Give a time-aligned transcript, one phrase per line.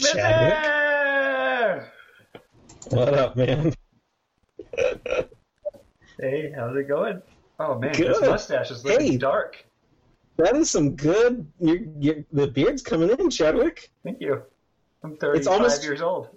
[0.00, 1.84] Chadwick.
[2.90, 3.72] What up, man?
[6.18, 7.22] Hey, how's it going?
[7.58, 8.08] Oh man, Good.
[8.08, 9.16] this mustache is looking Hey.
[9.16, 9.64] dark.
[10.36, 11.46] That is some good.
[11.58, 13.90] You're, you're, the beard's coming in, Chadwick.
[14.04, 14.42] Thank you.
[15.02, 16.28] I'm 35 almost- years old.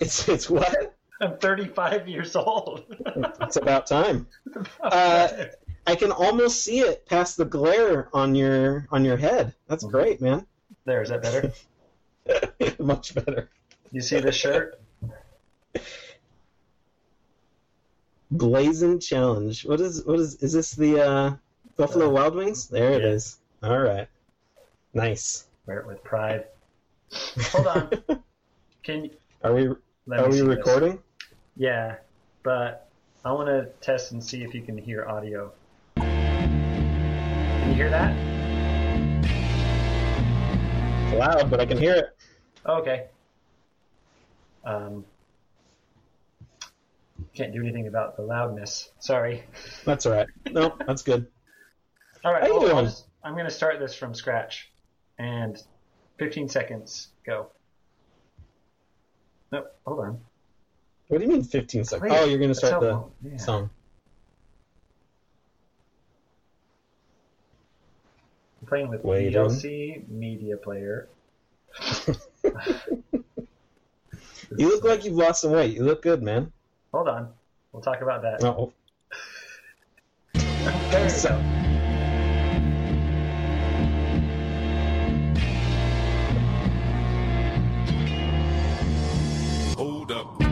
[0.00, 0.94] It's it's what?
[1.20, 2.84] I'm 35 years old.
[3.40, 4.26] It's about time.
[4.80, 5.28] Uh,
[5.86, 9.54] I can almost see it past the glare on your on your head.
[9.68, 10.46] That's great, man.
[10.84, 11.52] there, is that better?
[12.78, 13.48] Much better.
[13.92, 14.80] You see this shirt?
[18.30, 19.64] Blazing challenge.
[19.64, 21.36] What is what is is this the uh,
[21.76, 22.66] Buffalo Wild Wings?
[22.68, 23.08] There it Yeah.
[23.08, 23.38] is.
[23.62, 24.08] All right.
[24.94, 25.46] Nice.
[25.66, 26.46] Wear it with pride.
[27.52, 27.90] Hold on.
[28.82, 29.10] Can you,
[29.42, 29.68] Are we
[30.06, 30.56] let are we see this.
[30.56, 30.98] recording?
[31.56, 31.96] Yeah,
[32.42, 32.88] but
[33.24, 35.52] I want to test and see if you can hear audio.
[35.96, 38.14] Can you hear that?
[41.08, 42.15] It's loud, but I can hear it.
[42.68, 43.06] Okay.
[44.64, 45.04] Um,
[47.34, 48.90] can't do anything about the loudness.
[48.98, 49.44] Sorry.
[49.84, 50.26] That's all right.
[50.50, 51.26] No, that's good.
[52.24, 52.42] All right.
[52.42, 52.84] How you doing?
[52.86, 54.70] just- I'm going to start this from scratch,
[55.18, 55.60] and
[56.18, 57.48] 15 seconds go.
[59.52, 60.20] No, hold on.
[61.08, 62.12] What do you mean 15 seconds?
[62.14, 63.36] Oh, you're going to start the yeah.
[63.36, 63.70] song.
[68.60, 69.32] I'm playing with Waiting.
[69.34, 71.08] VLC Media Player.
[74.56, 75.74] You look like you've lost some weight.
[75.74, 76.52] You look good, man.
[76.94, 77.30] Hold on.
[77.72, 78.44] We'll talk about that.
[78.44, 78.72] Oh,
[80.34, 81.42] There we So-
[89.76, 90.42] Hold up.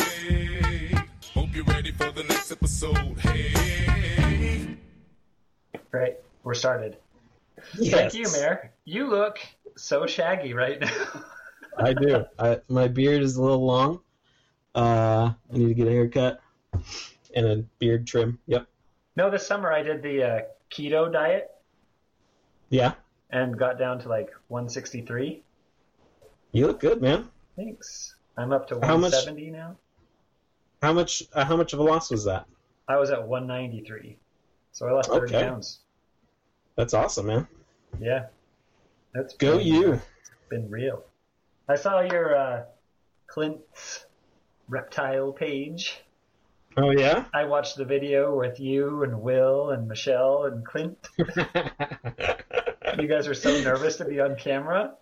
[0.00, 0.94] Hey,
[1.34, 3.18] hope you're ready for the next episode.
[3.20, 4.76] Hey.
[5.90, 6.16] Right.
[6.42, 6.96] We're started.
[7.78, 7.92] yes.
[7.94, 8.70] Thank you, Mayor.
[8.84, 9.38] You look
[9.76, 10.88] so shaggy right now.
[11.78, 12.24] I do.
[12.38, 14.00] I, my beard is a little long.
[14.74, 16.40] Uh, I need to get a haircut
[17.34, 18.38] and a beard trim.
[18.46, 18.66] Yep.
[19.16, 20.40] no, this summer I did the uh,
[20.70, 21.50] keto diet
[22.70, 22.94] Yeah.
[23.30, 25.42] and got down to like 163.
[26.52, 27.28] You look good, man.
[27.56, 28.14] Thanks.
[28.36, 29.76] I'm up to How much- 170 now.
[30.82, 31.22] How much?
[31.32, 32.46] Uh, how much of a loss was that?
[32.88, 34.16] I was at 193.
[34.72, 35.46] So I lost 30 Okay.
[35.46, 35.80] pounds.
[36.76, 37.46] That's awesome, man.
[38.00, 38.26] Yeah.
[39.14, 40.00] That's Go been, you.
[40.48, 41.04] been real.
[41.72, 42.64] I saw your uh,
[43.26, 44.04] Clint's
[44.68, 46.02] reptile page.
[46.76, 47.24] Oh yeah.
[47.32, 50.98] I watched the video with you and Will and Michelle and Clint.
[52.98, 54.92] You guys are so nervous to be on camera.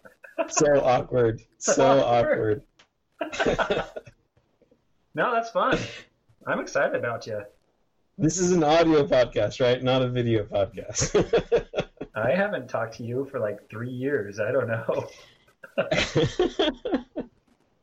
[0.47, 1.42] so awkward.
[1.59, 2.62] So, awkward.
[5.12, 5.76] No, that's fun.
[6.47, 7.42] I'm excited about you.
[8.16, 9.82] This is an audio podcast, right?
[9.82, 11.16] Not a video podcast.
[12.14, 14.38] I haven't talked to you for like three years.
[14.38, 15.09] I don't know.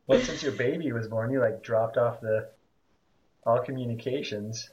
[0.07, 2.47] Well, since your baby was born, you like dropped off the
[3.45, 4.69] all communications.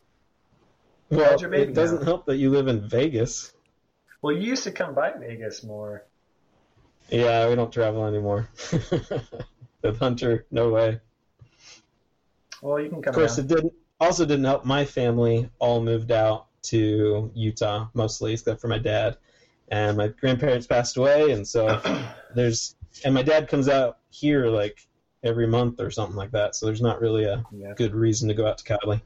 [1.11, 2.05] well, it doesn't now?
[2.05, 3.53] help that you live in Vegas.
[4.23, 6.05] Well, you used to come by Vegas more.
[7.11, 8.49] Yeah, we don't travel anymore.
[9.83, 11.01] With Hunter, no way.
[12.63, 13.45] Well, you can come Of course, down.
[13.45, 13.73] it didn't.
[14.01, 14.65] Also, didn't help.
[14.65, 19.17] My family all moved out to Utah, mostly, except for my dad.
[19.69, 21.81] And my grandparents passed away, and so
[22.37, 22.77] there's.
[23.05, 24.87] And my dad comes out here like
[25.23, 26.55] every month or something like that.
[26.55, 27.73] So there's not really a Yeah.
[27.77, 29.03] good reason to go out to Cali.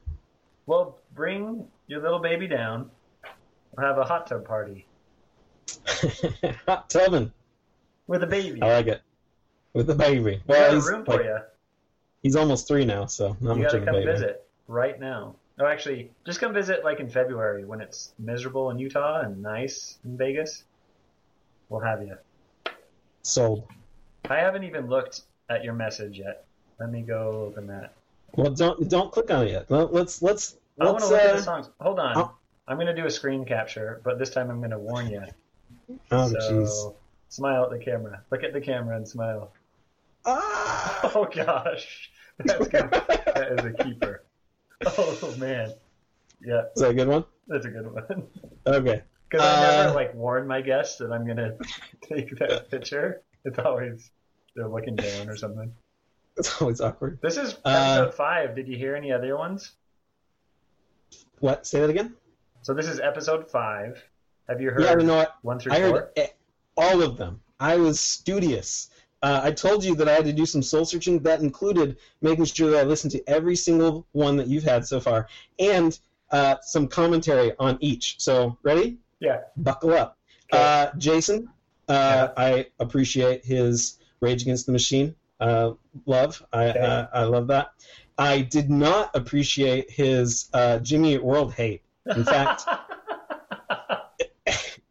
[0.65, 2.91] Well, bring your little baby down.
[3.75, 4.85] We'll have a hot tub party
[6.67, 7.31] Hot tubbing.
[8.07, 8.61] with a baby.
[8.61, 9.01] I like it.
[9.73, 10.19] With the baby.
[10.19, 11.37] we Well, got a he's, room like- for you.
[12.23, 15.35] he's almost three now, so not You much gotta of a come visit right now.
[15.59, 19.97] Oh, actually, just come visit like in February when it's miserable in Utah and nice
[20.05, 20.63] in Vegas.
[21.69, 22.17] We'll have you.
[23.21, 23.67] Sold.
[24.29, 26.45] I haven't even looked at your message yet.
[26.79, 27.93] Let me go open that.
[28.35, 29.69] Well, don't don't click on it yet.
[29.71, 31.69] Let- Let's let's I want to look at uh, the songs.
[31.81, 32.17] Hold on.
[32.17, 32.31] oh.
[32.67, 35.23] I'm going to do a screen capture, but this time I'm going to warn you.
[36.11, 36.95] oh, so jeez.
[37.29, 38.21] smile at the camera.
[38.31, 39.51] Look at the camera and smile.
[40.25, 40.75] Ah!
[41.15, 42.91] Oh gosh, that's good.
[42.91, 44.23] that is a keeper.
[44.85, 45.73] Oh man,
[46.45, 47.23] yeah, Is that a good one?
[47.47, 48.27] that's a good one.
[48.67, 49.01] Okay.
[49.29, 51.55] Because I Uh, never like warn my guests that I'm gonna
[52.01, 53.21] take that picture.
[53.45, 54.11] It's always
[54.55, 55.71] they're looking down or something.
[56.37, 57.19] It's always awkward.
[57.21, 57.69] This is Uh,
[57.99, 58.55] episode five.
[58.55, 59.73] Did you hear any other ones?
[61.39, 61.65] What?
[61.65, 62.15] Say that again?
[62.61, 64.03] So this is episode five.
[64.47, 65.35] Have you heard Yeah, you know what?
[65.41, 66.11] one through I four?
[66.17, 66.29] heard
[66.77, 67.41] all of them.
[67.59, 68.89] I was studious.
[69.21, 71.19] Uh, I told you that I had to do some soul searching.
[71.19, 74.99] That included making sure that I listened to every single one that you've had so
[75.01, 75.27] far,
[75.59, 75.97] and
[76.31, 78.15] uh, some commentary on each.
[78.19, 78.97] So, ready?
[79.19, 79.41] Yeah.
[79.57, 80.17] Buckle up.
[80.53, 80.63] Okay.
[80.63, 81.49] Uh, Jason,
[81.89, 85.15] uh, I appreciate his Rage Against the Machine.
[85.39, 85.71] Uh,
[86.05, 86.79] love, I Okay.
[86.79, 87.71] uh, I love that.
[88.17, 91.81] I did not appreciate his uh, Jimmy World hate.
[92.05, 92.63] In fact,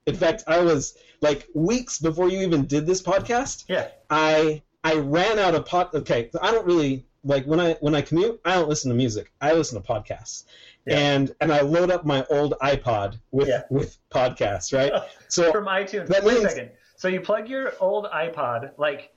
[0.07, 3.65] in fact, I was like weeks before you even did this podcast.
[3.69, 3.89] yeah.
[4.11, 5.95] I I ran out of pod.
[5.95, 8.41] Okay, I don't really like when I when I commute.
[8.45, 9.33] I don't listen to music.
[9.41, 10.45] I listen to podcasts,
[10.87, 10.99] Yeah.
[10.99, 13.63] and and I load up my old iPod with Yeah.
[13.71, 14.73] with podcasts.
[14.73, 14.93] Right.
[15.31, 16.07] So From iTunes.
[16.07, 16.71] That Wait means- a second.
[16.99, 19.13] So you plug your old iPod like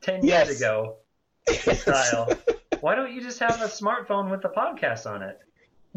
[0.00, 0.46] ten Yes.
[0.48, 0.96] years ago
[1.52, 2.32] style.
[2.80, 5.38] Why don't you just have a smartphone with the podcast on it?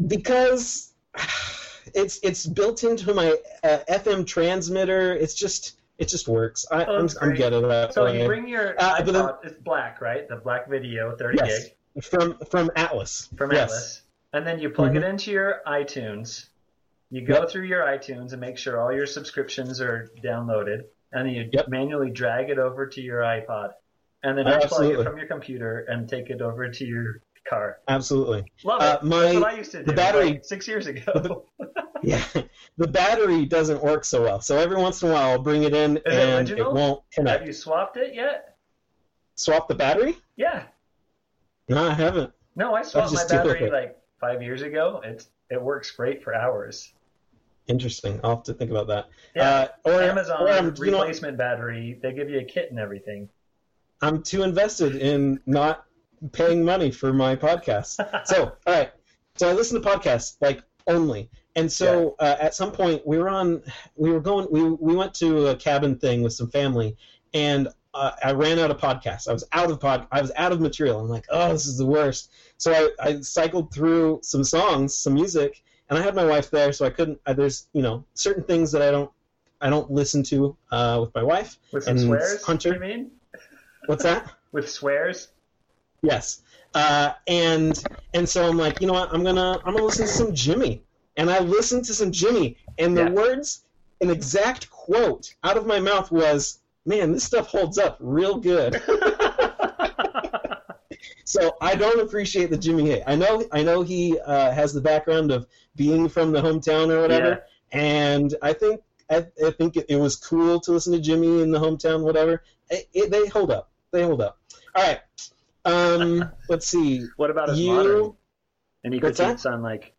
[0.06, 0.92] because
[1.94, 5.14] it's it's built into my uh, FM transmitter.
[5.14, 6.66] It's just it just works.
[6.70, 7.94] I, Oh, I'm, I'm good at that.
[7.94, 9.12] So you bring your Uh, iPod.
[9.12, 10.28] then- it's black, right?
[10.28, 11.64] The black video, thirty yes
[11.94, 13.62] gig from from Atlas from yes.
[13.70, 14.02] Atlas,
[14.34, 15.08] and then you plug it Mhm.
[15.10, 16.46] into your iTunes.
[17.10, 17.50] You go Yep.
[17.50, 21.68] through your iTunes and make sure all your subscriptions are downloaded, and then you Yep.
[21.68, 23.72] manually drag it over to your iPod,
[24.22, 27.80] and then unplug it from your computer and take it over to your car.
[27.88, 28.44] Absolutely.
[28.64, 29.04] Love Uh, it.
[29.06, 29.84] my- That's what I used to do.
[29.84, 31.46] the battery- like, six years ago.
[32.04, 32.24] Yeah,
[32.78, 34.40] the battery doesn't work so well.
[34.40, 36.74] So every once in a while, I'll bring it in it and it original?
[36.74, 37.38] won't connect.
[37.38, 38.56] Have you swapped it yet?
[39.36, 40.16] Swap the battery?
[40.34, 40.64] Yeah.
[41.68, 42.32] No, I haven't.
[42.56, 45.00] No, I swapped my battery like five years ago.
[45.04, 46.92] It's it works great for hours.
[47.68, 48.20] Interesting.
[48.24, 49.08] I'll have to think about that.
[49.36, 49.48] Yeah.
[49.48, 51.98] Uh, or Amazon or I'm, you know, replacement battery.
[52.02, 53.28] They give you a kit and everything.
[54.00, 55.84] I'm too invested in not
[56.32, 58.26] paying money for my podcast.
[58.26, 58.90] so, all right.
[59.36, 61.30] So I listen to podcasts like only.
[61.54, 63.62] And so uh, at some point we were on,
[63.96, 66.96] we were going, we we went to a cabin thing with some family,
[67.34, 69.28] and uh, I ran out of podcasts.
[69.28, 71.00] I was out of pod, I was out of material.
[71.00, 72.32] I'm like, oh, this is the worst.
[72.56, 75.62] So I, I cycled through some songs, some music,
[75.92, 77.20] and I had my wife there, so I couldn't.
[77.26, 79.10] Uh, there's you know certain things that I don't
[79.60, 81.58] I don't listen to uh, with my wife.
[81.70, 82.72] With And swears, Hunter?
[82.72, 83.10] you mean?
[83.86, 84.32] What's that?
[84.52, 85.28] With swears?
[86.02, 86.42] Yes.
[86.74, 87.84] Uh, and
[88.14, 89.12] and so I'm like, you know what?
[89.12, 90.82] I'm gonna I'm gonna listen to some Jimmy,
[91.18, 93.10] and I listened to some Jimmy, and the Yeah.
[93.10, 93.64] words,
[94.00, 98.80] an exact quote out of my mouth was, "Man, this stuff holds up real good."
[101.24, 103.02] so I don't appreciate the Jimmy hate.
[103.06, 105.46] I know I know he uh, has the background of
[105.76, 108.80] being from the hometown or whatever, and I think
[109.10, 112.42] I, I think it, it was cool to listen to Jimmy in the hometown, whatever.
[112.70, 113.70] It, it, they hold up.
[113.90, 114.38] They hold up.
[114.74, 115.00] All right.
[115.64, 117.06] Um, let's see.
[117.16, 118.12] What about his You- modern?
[118.84, 119.92] Any critiques on like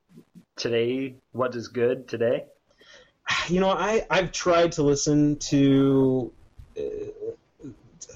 [0.57, 1.15] today?
[1.31, 2.45] What is good today?
[3.47, 6.31] You know, I I've tried to listen to.
[6.77, 6.81] Uh,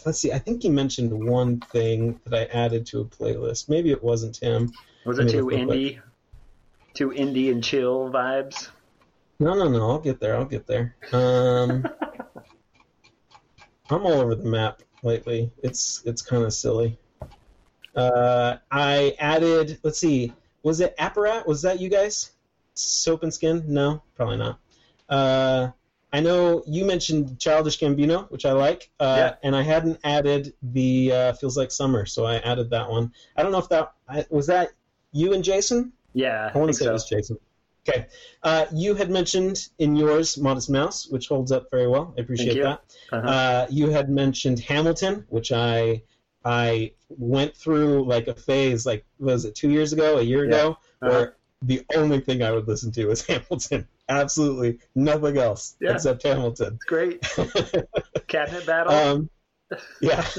[0.06, 0.32] let's see.
[0.32, 3.70] I think he mentioned one thing that I added to a playlist.
[3.70, 4.72] Maybe it wasn't him.
[5.06, 5.80] Was it too look real quick.
[5.80, 6.00] indie?
[6.94, 8.70] Too indie and chill vibes?
[9.40, 9.90] No, no, no.
[9.92, 10.36] I'll get there.
[10.36, 10.96] I'll get there.
[11.12, 11.88] Um,
[13.90, 15.52] I'm all over the map lately.
[15.64, 16.98] It's it's kind of silly.
[17.96, 19.80] Uh, I added.
[19.84, 20.34] Let's see.
[20.64, 21.46] Was it Apparat?
[21.48, 22.32] Was that you guys?
[22.74, 23.64] Soap and Skin?
[23.68, 24.60] No, probably not.
[25.10, 25.70] Uh,
[26.14, 29.36] I know you mentioned Childish Gambino, which I like, uh, Yeah.
[29.44, 33.12] and I hadn't added the uh, Feels Like Summer, so I added that one.
[33.36, 34.70] I don't know if that I, was that
[35.12, 35.92] you and Jason.
[36.14, 36.90] Yeah, I want to say so.
[36.92, 37.38] it was Jason.
[37.88, 38.06] Okay.
[38.44, 42.14] Uh, you had mentioned in yours Modest Mouse, which holds up very well.
[42.18, 42.64] I appreciate you.
[42.64, 42.82] that.
[43.12, 43.28] Uh-huh.
[43.28, 46.02] Uh, you had mentioned Hamilton, which I
[46.46, 50.56] I went through like a phase, like was it two years ago, a year Yeah.
[50.56, 50.70] ago,
[51.02, 51.10] Uh-huh.
[51.12, 53.88] where the only thing I would listen to was Hamilton.
[54.10, 55.94] Absolutely nothing else Yeah.
[55.94, 56.80] except Hamilton.
[56.88, 57.22] Great.
[58.28, 58.94] Cabinet battle.
[58.94, 59.30] Um,
[60.02, 60.26] yeah,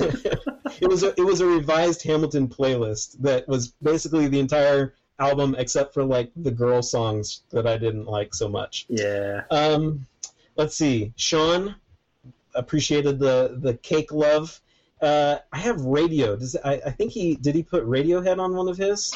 [0.80, 5.54] it was a, it was a revised Hamilton playlist that was basically the entire album
[5.58, 8.86] except for like the girl songs that I didn't like so much.
[8.88, 9.42] yeah.
[9.50, 10.06] Um,
[10.56, 11.74] let's see, Sean
[12.54, 14.60] appreciated the the cake love.
[15.02, 16.34] Uh, I have radio.
[16.34, 19.14] Does I, I think he did he put Radiohead on one of his?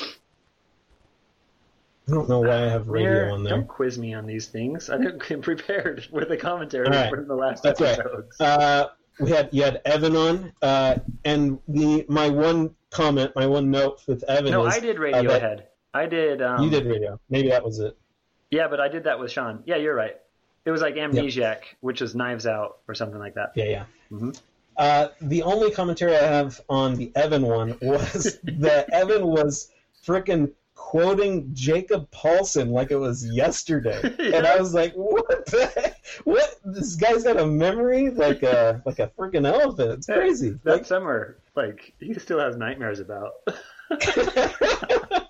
[2.12, 3.54] I don't know why I have radio on there.
[3.56, 4.90] Don't quiz me on these things.
[4.90, 7.08] I didn't get prepared with a commentary right.
[7.08, 7.98] from the last That's right.
[7.98, 8.38] episodes.
[8.38, 8.88] Uh,
[9.18, 14.02] we had you had Evan on, uh, and the my one comment, my one note
[14.06, 15.62] with Evan no, is I did uh, Radiohead.
[15.94, 16.42] I did.
[16.42, 17.18] Um, you did radio.
[17.30, 17.96] Maybe that was it.
[18.50, 19.62] Yeah, but I did that with Sean.
[19.64, 20.16] Yeah, you're right.
[20.66, 23.52] It was like Amnesiac, which is Knives Out or something like that.
[23.54, 23.84] Yeah, yeah.
[24.12, 24.38] Mhm.
[24.76, 29.70] Uh, the only commentary I have on the Evan one was that Evan was
[30.04, 30.52] frickin'
[30.82, 35.46] quoting Jacob Paulson like it was yesterday, and I was like, "What?
[35.46, 36.04] The heck?
[36.24, 36.56] What?
[36.64, 39.90] This guy's got a memory like a like a freaking elephant.
[39.92, 43.30] It's crazy." That Like, summer, like he still has nightmares about.
[43.90, 45.26] that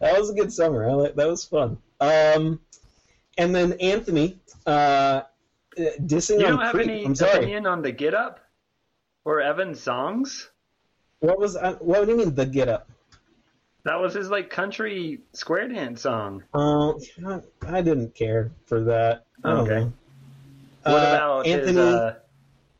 [0.00, 0.88] was a good summer.
[0.88, 1.76] I like, that was fun.
[2.00, 2.60] Um,
[3.36, 5.22] and then Anthony uh,
[5.76, 6.88] dissing You don't have Creep.
[6.88, 7.38] any I'm sorry.
[7.38, 8.40] opinion on the Get Up?
[9.24, 10.48] or Evan's songs.
[11.20, 12.88] What was uh, what do you mean the get up?
[13.84, 16.42] That was his like country square dance song.
[16.52, 16.98] Um,
[17.66, 19.24] I didn't care for that.
[19.44, 19.80] Okay.
[19.80, 19.92] know.
[20.82, 21.66] What Uh, about Anthony?
[21.68, 22.14] his, uh,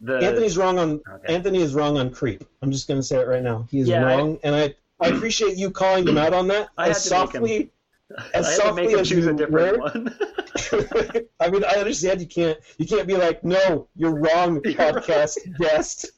[0.01, 1.35] the Anthony's wrong on Okay.
[1.35, 2.45] Anthony is wrong on creep.
[2.63, 3.67] I'm just gonna say it right now.
[3.71, 6.69] He is Yeah, I- wrong, and I I appreciate you calling him out on that
[6.77, 7.71] I as had to make softly.
[8.17, 9.83] I As softly make him as choose a you different were.
[9.85, 10.19] one.
[11.41, 16.11] I mean, I understand you can't you can't be like, no, you're wrong, podcast guest.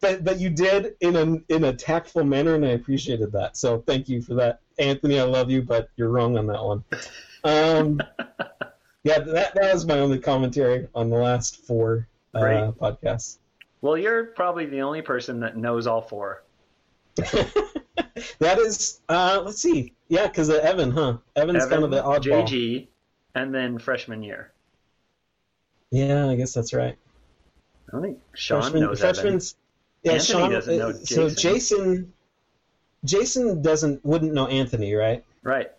[0.00, 3.56] But but you did in a in a tactful manner, and I appreciated that.
[3.56, 5.20] So thank you for that, Anthony.
[5.20, 6.84] I love you, but you're wrong on that one.
[7.44, 8.00] Um,
[9.04, 12.64] yeah, that that was my only commentary on the last four uh, Great.
[12.80, 13.38] podcasts.
[13.80, 16.42] well, you're probably the only person that knows all four.
[17.16, 21.18] that is, uh, let's see, yeah, because uh, Evan, huh?
[21.36, 22.48] Evan's Evan, kind of the oddball.
[22.48, 22.88] JG,
[23.34, 24.52] and then freshman year.
[25.90, 26.96] Yeah, I guess that's right.
[27.92, 29.56] I think Sean Freshman- knows freshman's,
[30.02, 30.50] Yeah, Anthony Sean.
[30.50, 31.36] doesn't know uh, So Jason.
[31.36, 32.12] Jason,
[33.04, 35.24] Jason doesn't wouldn't know Anthony, right?
[35.42, 35.70] Right.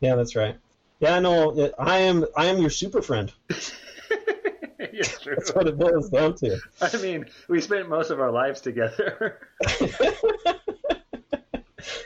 [0.00, 0.56] Yeah, that's right.
[1.00, 1.72] Yeah, I know.
[1.78, 2.24] I am.
[2.36, 3.32] I am your super friend.
[3.48, 5.34] true.
[5.36, 6.58] That's what it boils down to.
[6.80, 9.38] I mean, we spent most of our lives together.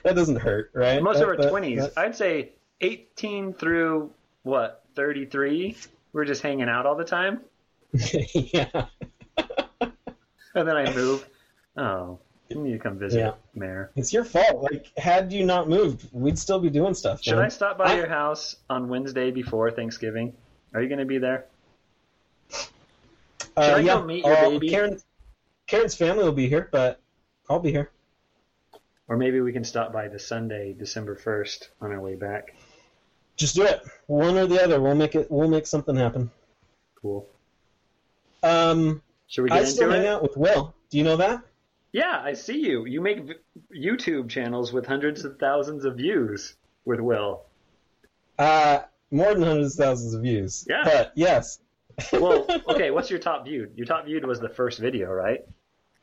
[0.04, 1.02] That doesn't hurt, right?
[1.02, 1.80] most That- of our that- twenties.
[1.80, 2.50] that- I'd say
[2.80, 4.10] eighteen through
[4.42, 5.76] what thirty three.
[6.12, 7.40] We're just hanging out all the time,
[8.34, 8.86] yeah.
[10.54, 11.26] and then I moved.
[11.76, 12.18] Oh,
[12.48, 13.32] you need to come visit, Yeah.
[13.54, 13.90] Mayor.
[13.96, 14.62] It's your fault.
[14.70, 17.22] Like, had you not moved, we'd still be doing stuff.
[17.22, 17.44] Should man.
[17.44, 20.34] I stop by I- your house on Wednesday before Thanksgiving?
[20.74, 21.46] Are you going to be there?
[23.56, 24.68] Uh, Should I yeah, go meet your uh, baby?
[24.68, 25.00] Karen,
[25.66, 27.00] Karen's family will be here, but
[27.48, 27.90] I'll be here.
[29.08, 32.54] Or maybe we can stop by the Sunday, December first, on our way back.
[33.36, 34.80] Just do it, one or the other.
[34.80, 35.30] We'll make it.
[35.30, 36.30] We'll make something happen.
[37.00, 37.26] Cool.
[38.42, 40.08] Um, Should we I get still into hang it?
[40.08, 40.74] out with Will.
[40.90, 41.42] Do you know that?
[41.92, 42.84] Yeah, I see you.
[42.86, 43.34] You make v-
[43.74, 46.54] YouTube channels with hundreds of thousands of views
[46.84, 47.42] with Will.
[48.38, 48.80] Uh,
[49.10, 50.66] more than hundreds of thousands of views.
[50.68, 50.82] Yeah.
[50.84, 51.60] But yes.
[52.12, 53.72] Well, okay, what's your top viewed?
[53.76, 55.44] Your top viewed was the first video, right?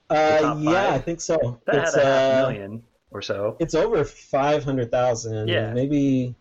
[0.09, 0.89] Uh, yeah.
[0.89, 1.61] I think so.
[1.65, 3.55] That it's, had a half uh, million or so.
[3.59, 5.47] It's over five hundred thousand.
[5.47, 5.71] Yeah.
[5.73, 6.35] Maybe.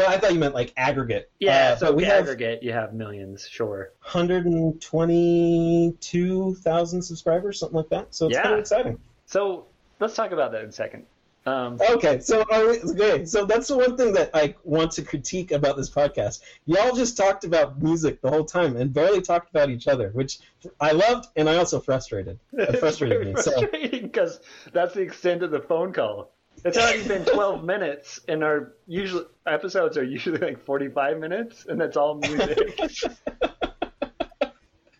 [0.00, 1.30] Well, I thought you meant like aggregate.
[1.40, 3.92] Yeah, Uh, so we have aggregate, you have millions, sure.
[4.00, 8.14] hundred and twenty-two thousand subscribers, something like that.
[8.14, 8.42] So it's Yeah.
[8.42, 8.98] kind of exciting.
[9.26, 9.66] So
[9.98, 11.04] let's talk about that in a second.
[11.44, 15.52] Um, Okay, so we, okay, so that's the one thing that I want to critique
[15.52, 16.40] about this podcast.
[16.64, 20.38] Y'all just talked about music the whole time and barely talked about each other, which
[20.80, 22.38] I loved and I also frustrated.
[22.54, 23.32] It frustrated me.
[23.32, 24.40] It's So frustrating because
[24.72, 26.32] that's the extent of the phone call.
[26.64, 31.80] It's already been 12 minutes, and our usual episodes are usually like 45 minutes, and
[31.80, 32.78] that's all music.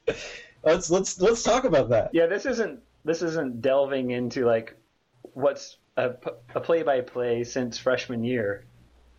[0.65, 2.11] let's let's let's talk about that.
[2.13, 4.75] yeah, this isn't this isn't delving into like
[5.35, 8.65] what's a play-by-play since freshman year,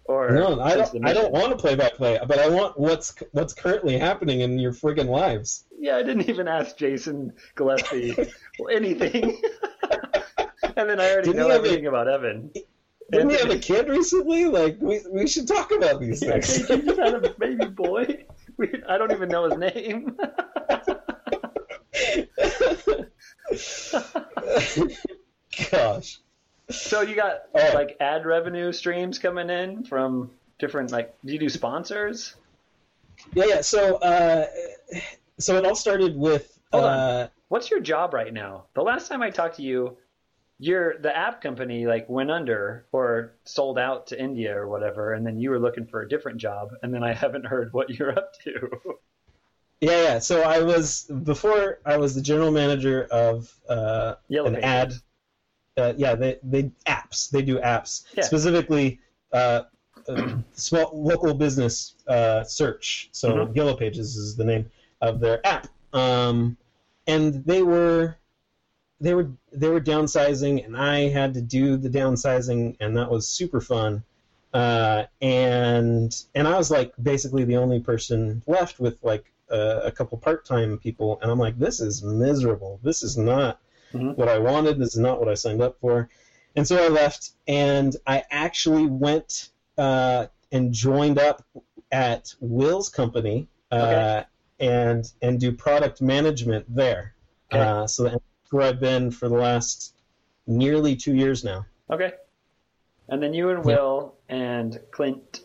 [0.06, 1.06] or No, I don't.
[1.06, 4.58] I don't want to play by play, but I want what's what's currently happening in
[4.58, 5.66] your friggin' lives.
[5.80, 8.16] Yeah, I didn't even ask Jason Gillespie
[8.72, 9.42] anything,
[10.78, 12.52] and then I already Didn't know he have a- everything about Evan.
[13.12, 14.46] Didn't we have a kid recently?
[14.46, 16.68] Like we we should talk about these Yeah, things.
[16.68, 18.26] he just had a baby boy.
[18.58, 20.16] We, I don't even know his name.
[25.72, 26.20] Gosh.
[26.70, 27.72] so you got Oh.
[27.74, 32.36] like ad revenue streams coming in from different like do you do sponsors?
[33.34, 33.62] Yeah, yeah.
[33.62, 34.48] So, uh,
[35.38, 36.58] so it all started with.
[36.72, 36.90] Hold on.
[36.98, 38.66] uh, What's your job right now?
[38.74, 39.98] The last time I talked to you,
[40.62, 45.26] your the app company like went under or sold out to India or whatever, and
[45.26, 48.12] then you were looking for a different job, and then I haven't heard what you're
[48.12, 48.70] up to.
[49.82, 50.20] Yeah, yeah.
[50.20, 54.64] So I was before I was the general manager of uh, Yellow an Pages.
[54.70, 54.94] ad.
[55.78, 57.30] Uh, yeah, they they apps.
[57.32, 58.24] They do apps Yeah.
[58.24, 59.00] specifically.
[59.34, 59.64] Uh,
[60.08, 63.10] uh, small local business uh, search.
[63.12, 63.56] So Mhm.
[63.56, 64.70] Yellow Pages is the name
[65.02, 65.68] of their app.
[65.94, 66.58] Um,
[67.08, 68.18] and they were
[69.02, 73.28] they were they were downsizing, and I had to do the downsizing, and that was
[73.28, 74.04] super fun.
[74.54, 79.92] Uh, and and I was like basically the only person left with like a, a
[79.92, 82.80] couple part time people, and I'm like, this is miserable.
[82.84, 83.60] This is not
[83.94, 84.16] Mhm.
[84.16, 84.80] what I wanted.
[84.80, 86.08] This is not what I signed up for.
[86.56, 91.44] And so I left, and I actually went uh, and joined up
[91.92, 94.24] at Will's company uh, Okay.
[94.60, 97.16] and and do product management there.
[97.52, 97.62] Okay.
[97.62, 99.96] Uh, so where I've been for the last
[100.48, 101.66] nearly two years now.
[101.90, 102.14] Okay.
[103.10, 105.42] And then you and Will and Clint.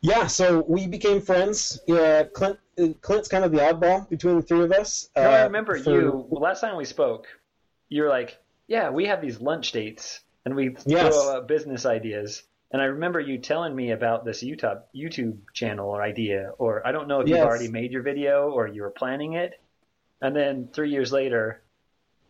[0.00, 1.80] Yeah, so we became friends.
[1.86, 2.58] Yeah, Clint,
[3.00, 5.08] Clint's kind of the oddball between the three of us.
[5.16, 7.26] No, I Uh, remember for- you last time we spoke.
[7.88, 11.14] You were like, "Yeah, we have these lunch dates, and we Yes.
[11.14, 15.88] throw out business ideas." And I remember you telling me about this YouTube YouTube channel
[15.88, 18.90] or idea, or I don't know if you've already made your video or you were
[18.90, 19.60] planning it.
[20.20, 21.62] And then three years later,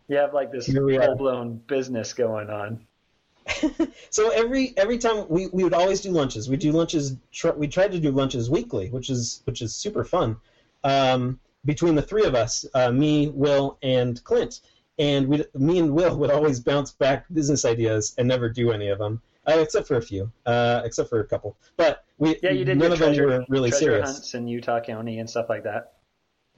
[0.08, 2.86] you have like this full blown business going on.
[4.10, 6.48] so every every time we, we would always do lunches.
[6.48, 7.16] We do lunches.
[7.32, 10.36] Tr- we tried to do lunches weekly, which is which is super fun.
[10.84, 14.60] Um, between the three of us, uh, me, Will, and Clint,
[14.98, 18.88] and we me and Will would always bounce back business ideas and never do any
[18.88, 21.56] of them, uh, except for a few, uh, except for a couple.
[21.76, 24.10] But we Yeah, you did none your of them were really treasure serious.
[24.10, 25.94] hunts in Utah County and stuff like that.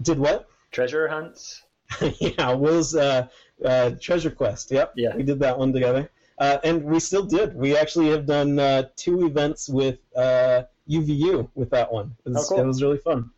[0.02, 0.48] Did what?
[0.70, 1.62] Treasure hunts.
[2.20, 3.28] yeah, Will's uh,
[3.64, 4.70] uh, Treasure Quest.
[4.70, 4.92] Yep.
[4.96, 5.16] Yeah.
[5.16, 6.10] We did that one together.
[6.38, 7.54] Uh, and we still did.
[7.56, 12.14] We actually have done uh, two events with uh, UVU with that one.
[12.24, 12.64] It was, Oh, cool.
[12.64, 13.30] it was really fun.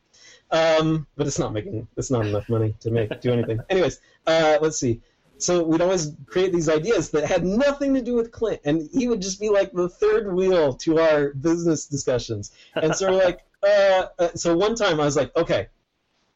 [0.50, 3.60] Um, but it's not making it's not enough money to make do anything.
[3.70, 5.00] Anyways, uh, let's see.
[5.38, 9.08] So we'd always create these ideas that had nothing to do with Clint, and he
[9.08, 12.50] would just be like the third wheel to our business discussions.
[12.74, 15.68] And so we're like, uh, uh, so one time I was like, okay,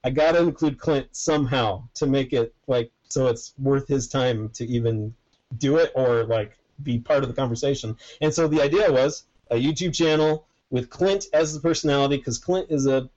[0.05, 4.67] I gotta include Clint somehow to make it like so it's worth his time to
[4.67, 5.15] even
[5.59, 7.97] do it or like be part of the conversation.
[8.21, 12.67] And so the idea was a YouTube channel with Clint as the personality because Clint
[12.71, 13.09] is a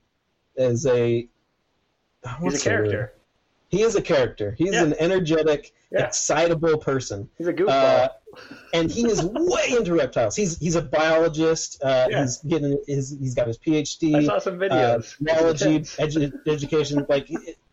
[0.56, 1.28] is a
[2.42, 3.12] He's a character.
[3.68, 4.54] He is a character.
[4.58, 4.84] He's Yeah.
[4.84, 6.06] an energetic, Yeah.
[6.06, 7.28] excitable person.
[7.36, 7.68] He's a goofball.
[7.68, 8.08] Uh,
[8.72, 10.36] and he is way into reptiles.
[10.36, 11.82] He's he's a biologist.
[11.82, 12.22] Uh, Yeah.
[12.22, 15.16] He's getting his he's got his PhD I saw some uh, videos.
[15.20, 17.28] biology, edu- education, like,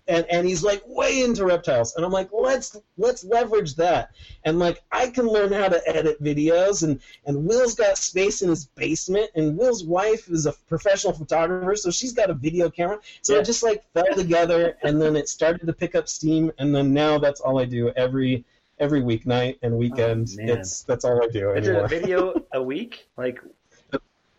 [0.08, 4.12] and and he's like way into reptiles, and I'm like, let's let's leverage that,
[4.44, 8.50] and like I can learn how to edit videos, and and Will's got space in
[8.50, 13.00] his basement, and Will's wife is a professional photographer, so she's got a video camera,
[13.22, 13.40] so Yeah.
[13.42, 16.94] it just like fell together, and then it started to pick up steam, and then
[16.94, 18.46] now that's all I do every
[18.80, 20.30] every weeknight and weekend.
[20.40, 23.08] Oh, it's that's all I do Is it a video a week?
[23.18, 23.42] Like,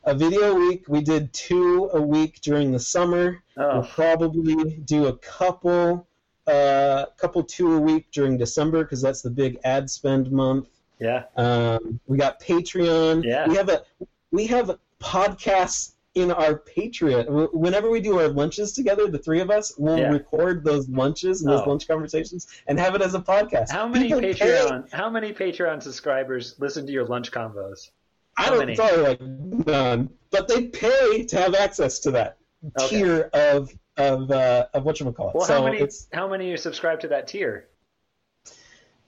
[0.05, 0.85] a video a week.
[0.89, 3.43] We did two a week during the summer.
[3.57, 6.07] We'll oh, probably do a couple,
[6.47, 10.69] uh, couple two a week during December because that's the big ad spend month.
[11.01, 11.25] yeah.
[11.37, 13.25] Um, we got Patreon.
[13.25, 13.49] Yeah.
[13.49, 13.83] We have a
[14.31, 17.53] we have podcasts in our Patreon.
[17.53, 20.11] Whenever we do our lunches together, the three of us, we'll Yeah.
[20.11, 21.69] record those lunches and those Oh.
[21.69, 23.71] lunch conversations and have it as a podcast.
[23.71, 24.91] How many People pay- Patreon?
[24.91, 27.91] How many Patreon subscribers listen to your lunch combos?
[28.39, 28.77] I don't many?
[28.77, 32.39] probably like none, but they pay to have access to that
[32.81, 32.89] Okay.
[32.89, 35.35] tier of of uh, of what you call it.
[35.37, 35.79] Well, so how many?
[35.79, 37.69] it's How many are subscribed to that tier?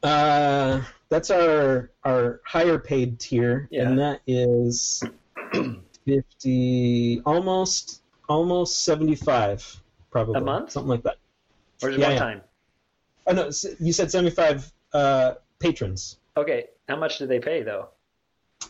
[0.02, 3.88] uh, that's our our higher paid tier, Yeah.
[3.88, 5.02] and that is
[6.08, 9.60] fifty, almost almost seventy five,
[10.10, 10.70] probably A month?
[10.72, 11.16] something like that.
[11.82, 12.18] Or is it Yeah, one yeah.
[12.18, 12.40] time?
[13.26, 13.44] Oh no,
[13.78, 16.64] you said seventy five uh, patrons, Okay.
[16.88, 17.88] How much do they pay though?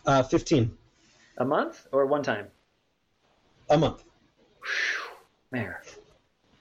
[0.06, 0.76] uh, fifteen
[1.38, 2.48] A month or one time?
[3.70, 4.02] a month.
[5.52, 5.82] Mayor,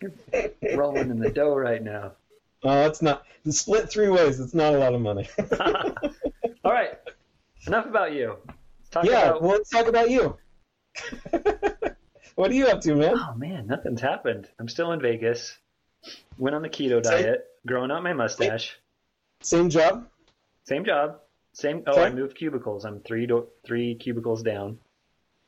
[0.01, 2.11] you're rolling in the dough right now.
[2.63, 4.39] Uh, it's not split three ways.
[4.39, 5.27] It's not a lot of money.
[6.63, 6.91] All right.
[7.65, 8.35] Enough about you.
[8.79, 9.41] Let's talk yeah, about.
[9.41, 10.37] well, let's talk about you.
[12.35, 13.15] what are you up to, man?
[13.17, 14.47] Oh man, nothing's happened.
[14.59, 15.57] I'm still in Vegas.
[16.37, 17.45] Went on the keto Same- diet.
[17.65, 18.77] Growing out my mustache.
[19.41, 20.07] Same job.
[20.63, 21.19] Same job.
[21.53, 21.83] Same.
[21.85, 22.01] Oh.
[22.01, 22.85] I moved cubicles.
[22.85, 24.79] I'm three do- three cubicles down.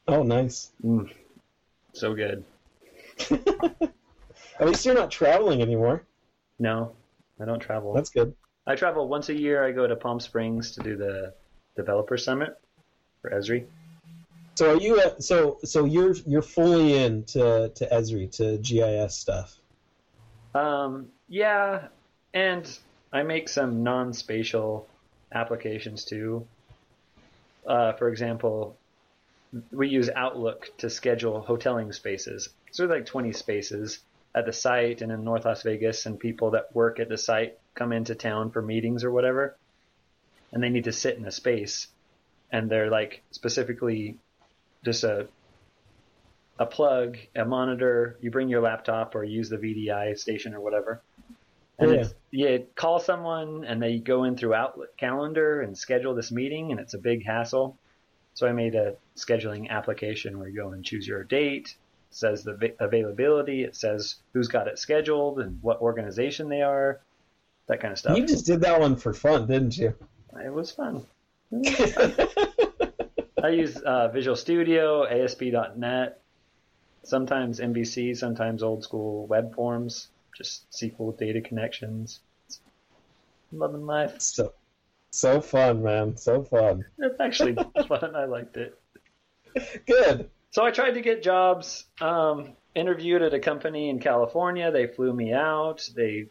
[0.07, 0.71] Oh, nice.
[0.83, 1.09] Mm.
[1.93, 2.43] So good.
[3.31, 6.03] At least you're not traveling anymore.
[6.57, 6.93] No,
[7.39, 7.93] I don't travel.
[7.93, 8.35] That's good.
[8.67, 9.63] I travel once a year.
[9.63, 11.33] I go to Palm Springs to do the
[11.75, 12.59] developer summit
[13.21, 13.65] for Esri.
[14.59, 14.99] So are you?
[14.99, 19.57] Uh, so so you're you're fully in to to Esri to GIS stuff.
[20.53, 21.87] Um, yeah,
[22.33, 22.69] and
[23.13, 24.85] I make some non-spatial
[25.31, 26.45] applications too.
[27.65, 28.75] Uh, for example,
[29.71, 32.49] we use Outlook to schedule hoteling spaces.
[32.71, 33.99] So like 20 spaces
[34.35, 37.57] at the site and in North Las Vegas, and people that work at the site
[37.75, 39.55] come into town for meetings or whatever,
[40.51, 41.87] and they need to sit in a space,
[42.51, 44.17] and they're like specifically
[44.83, 45.27] just a
[46.57, 48.17] a plug, a monitor.
[48.21, 51.01] You bring your laptop or use the VDI station or whatever.
[51.77, 51.93] And Oh,
[52.31, 52.49] yeah.
[52.49, 56.79] you call someone and they go in through Outlook calendar and schedule this meeting, and
[56.79, 57.77] it's a big hassle.
[58.33, 61.75] So I made a scheduling application where you go and choose your date.
[62.09, 63.63] It says the availability.
[63.63, 66.99] It says who's got it scheduled and what organization they are.
[67.67, 68.17] That kind of stuff.
[68.17, 69.93] You just did that one for fun, didn't you?
[70.43, 71.05] It was fun.
[73.43, 76.21] I use uh, Visual Studio, ASP.NET,
[77.03, 82.19] sometimes MVC, sometimes old school web forms, just SQL data connections.
[83.51, 84.21] Loving life.
[84.21, 84.53] So,
[85.11, 86.17] so fun, man.
[86.17, 86.85] So fun.
[86.97, 87.53] It's actually
[87.87, 88.15] fun.
[88.15, 88.79] I liked it.
[89.87, 90.29] Good.
[90.51, 91.85] So I tried to get jobs.
[91.99, 94.71] Um, interviewed at a company in California.
[94.71, 95.87] They flew me out.
[95.95, 96.27] They,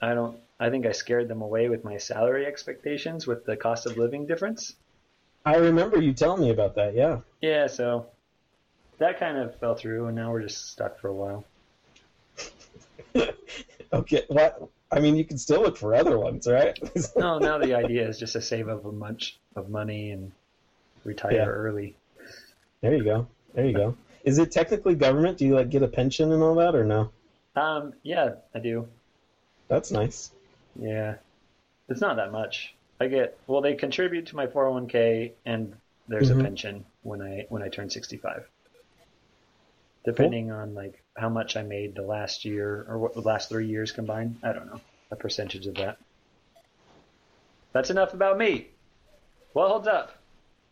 [0.00, 0.38] I don't.
[0.60, 4.26] I think I scared them away with my salary expectations with the cost of living
[4.26, 4.74] difference.
[5.44, 6.94] I remember you telling me about that.
[6.94, 7.20] Yeah.
[7.40, 8.06] Yeah, so
[8.98, 11.44] that kind of fell through, and now we're just stuck for a while.
[13.92, 14.22] okay.
[14.28, 14.68] What?
[14.90, 16.78] I mean, you can still look for other ones, right?
[17.16, 20.32] No, now the idea is just to save up a bunch of money and
[21.04, 21.44] retire Yeah.
[21.46, 21.94] early.
[22.80, 23.26] there you go.
[23.54, 23.94] There you go.
[24.24, 25.38] Is it technically government?
[25.38, 27.10] Do you like get a pension and all that, or no?
[27.56, 28.86] Um, yeah, I do.
[29.68, 30.30] That's nice.
[30.78, 31.16] Yeah,
[31.88, 32.74] it's not that much.
[33.00, 33.60] I get well.
[33.60, 35.74] They contribute to my 401k, and
[36.08, 36.40] there's Mhm.
[36.40, 38.48] a pension when I when I turn 65.
[40.04, 43.66] Depending on like how much I made the last year or what the last three
[43.66, 44.80] years combined, I don't know
[45.10, 45.98] a percentage of that.
[47.72, 48.68] That's enough about me.
[49.52, 50.14] What holds up?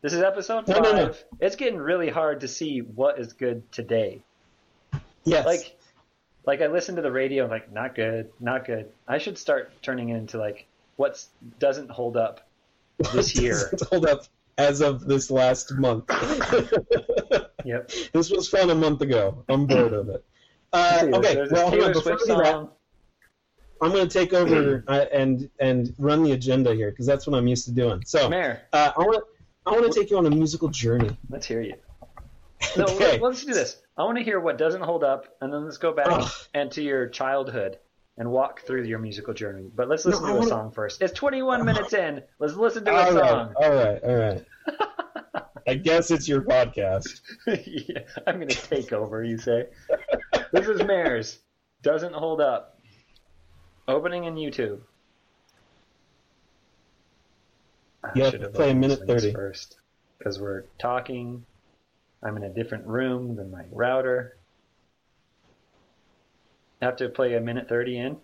[0.03, 0.83] This is episode No, five.
[0.85, 1.15] no, no.
[1.41, 4.21] It's getting really hard to see what is good today.
[5.25, 5.45] Yes.
[5.47, 5.77] Like,
[6.47, 8.91] like I listen to the radio, I'm like, not good, not good.
[9.09, 11.25] I should start turning it into like what
[11.59, 12.49] doesn't hold up
[13.13, 13.73] this year.
[13.91, 14.25] Hold up
[14.59, 16.11] as of this last month.
[17.65, 17.91] Yep.
[18.13, 19.45] this was fun a month ago.
[19.49, 20.25] I'm bored of it.
[20.73, 21.93] Uh, okay, there's well, hold on.
[21.93, 22.69] Before Swift we do that.
[23.83, 27.37] I'm going to take over uh, and and run the agenda here because that's what
[27.37, 28.05] I'm used to doing.
[28.07, 29.25] So Mayor, uh, I want
[29.67, 31.17] I want to take you on a musical journey.
[31.29, 31.75] let's hear you.
[32.77, 33.19] No, Okay.
[33.19, 33.83] let, us do this.
[33.99, 36.31] I want to hear what doesn't hold up, and then let's go back Ugh.
[36.55, 37.79] and to your childhood
[38.19, 39.71] and walk through your musical journey.
[39.75, 41.03] But let's listen No, to I a wanna- song first.
[41.03, 42.23] It's 21 minutes in.
[42.39, 43.55] Let's listen to a All right, song.
[43.57, 44.45] all right, all right.
[45.69, 47.21] I guess it's your podcast.
[47.47, 49.67] yeah, I'm going to take over, you say.
[50.53, 51.41] this is Mares.
[51.83, 52.79] Doesn't hold up.
[53.89, 54.81] Opening in YouTube.
[58.05, 59.35] I You have to play a minute these links 30.
[59.35, 59.77] first
[60.19, 61.45] because we're talking.
[62.23, 64.36] I'm in a different room than my router.
[66.81, 68.17] I have to play a minute 30 in.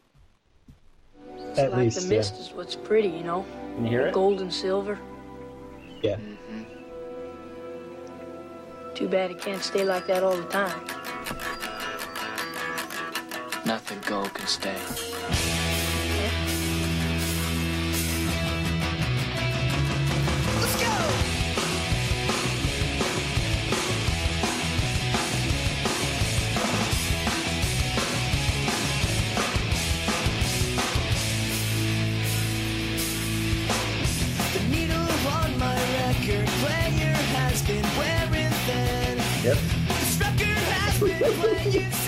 [1.37, 2.19] It's At like least, the yeah.
[2.21, 3.45] mist is what's pretty, you know?
[3.75, 4.15] Can you hear it?
[4.15, 4.99] Gold and silver.
[6.03, 6.17] Yeah.
[6.17, 6.63] Mm-hmm.
[8.95, 10.85] Too bad it can't stay like that all the time.
[13.65, 14.77] Nothing gold can stay.
[41.71, 42.02] Been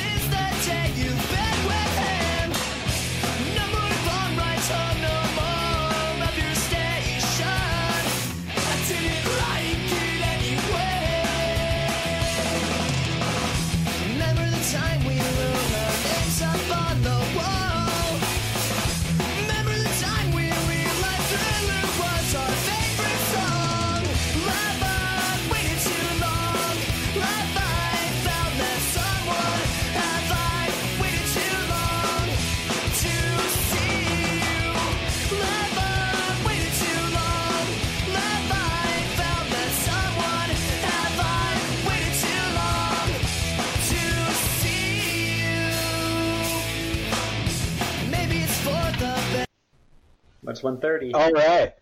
[50.65, 51.15] 130.
[51.15, 51.73] All right.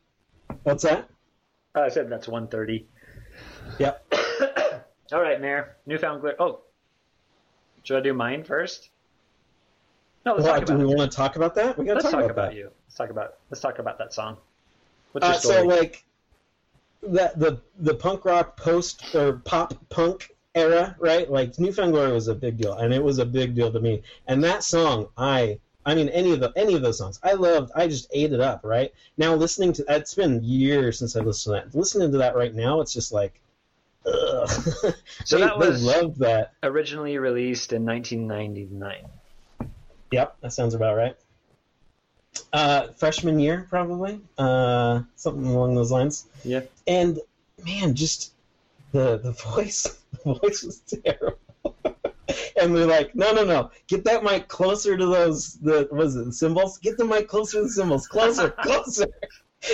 [0.65, 1.09] What's that?
[1.75, 2.87] I said that's 130.
[3.79, 4.15] Yep.
[5.13, 5.77] All right, Mayor.
[5.87, 6.37] Newfound Glitter.
[6.43, 6.61] Oh.
[7.85, 8.91] Should I do mine first?
[10.27, 11.79] No, let's Well, talk do about we want to talk about that?
[11.79, 12.71] We got to talk, talk about, about you.
[12.87, 14.37] Let's talk about let's talk about that song.
[15.13, 15.57] What's your Uh, story?
[15.57, 16.05] so, like,
[17.03, 21.29] that the the punk rock post or pop punk era, right?
[21.31, 24.03] Like, Newfound Glory was a big deal, and it was a big deal to me.
[24.27, 25.59] And that song, I.
[25.85, 27.73] I mean, any of the any of those songs, I loved.
[27.75, 28.61] I just ate it up.
[28.63, 31.75] Right now, listening to it's been years since I listened to that.
[31.79, 33.41] Listening to that right now, it's just like,
[34.07, 34.49] ugh.
[35.25, 36.53] So they, that was- loved that.
[36.63, 39.07] Originally released in 1999.
[40.13, 41.17] Yep, that sounds about right.
[42.53, 44.21] Uh, freshman year, probably.
[44.39, 46.27] Uh, something along those lines.
[46.45, 46.61] Yeah.
[46.87, 47.19] And
[47.65, 48.33] man, just
[48.93, 51.39] the the voice, the voice was terrible.
[52.61, 55.55] and they're like, no, no, no, get that mic closer to those.
[55.55, 56.79] The was it the cymbals?
[56.79, 59.07] Get the mic closer to the cymbals, closer, closer.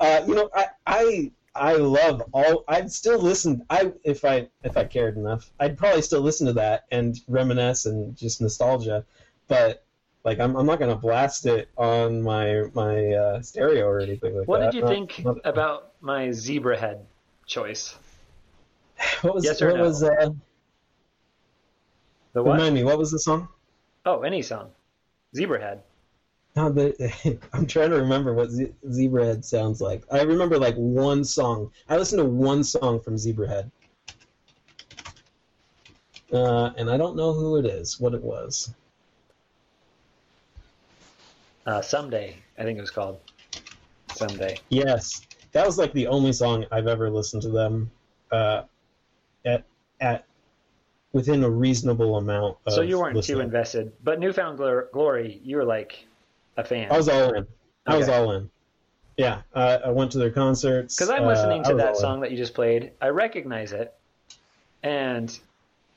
[0.00, 2.64] uh, you know, I, I I love all.
[2.68, 3.64] I'd still listen.
[3.70, 7.86] I if I if I cared enough, I'd probably still listen to that and reminisce
[7.86, 9.04] and just nostalgia.
[9.48, 9.84] But
[10.24, 14.48] like, I'm I'm not gonna blast it on my my uh, stereo or anything like
[14.48, 14.72] What that.
[14.72, 17.00] did you Not- think not- about my Zebrahead
[17.46, 17.96] choice?
[19.22, 19.84] What was yes or what no?
[19.84, 20.30] was uh,
[22.34, 22.52] The what?
[22.52, 22.84] remind me?
[22.84, 23.48] What was the song?
[24.04, 24.70] Oh, any song.
[25.36, 25.80] Zebrahead.
[26.56, 30.04] No, the, I'm trying to remember what Z- Zebrahead sounds like.
[30.10, 31.70] I remember like one song.
[31.88, 33.70] I listened to one song from Zebrahead,
[36.32, 37.98] uh, and I don't know who it is.
[37.98, 38.72] What it was.
[41.66, 43.18] Uh, Someday, I think it was called.
[44.08, 44.60] Someday.
[44.70, 47.90] Yes, that was like the only song I've ever listened to them
[48.30, 48.62] uh,
[49.44, 49.64] at
[50.00, 50.24] at
[51.12, 52.56] within a reasonable amount.
[52.66, 53.38] Of So you weren't listening.
[53.38, 56.04] too invested, but Newfound Glor- Glory, you were like
[56.56, 56.90] a fan.
[56.90, 57.46] I was all in.
[57.86, 58.50] I was all in.
[59.16, 60.96] Yeah, uh, I went to their concerts.
[60.96, 62.00] Because I'm uh, listening I to that all in.
[62.00, 62.90] song that you just played.
[63.00, 63.94] I recognize it,
[64.82, 65.36] and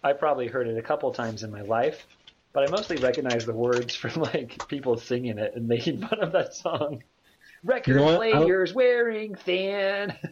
[0.03, 2.05] I probably heard it a couple times in my life,
[2.53, 6.31] but I mostly recognize the words from like people singing it and making fun of
[6.33, 7.03] that song.
[7.63, 8.21] Record know?
[8.21, 10.13] I don't- players wearing thin.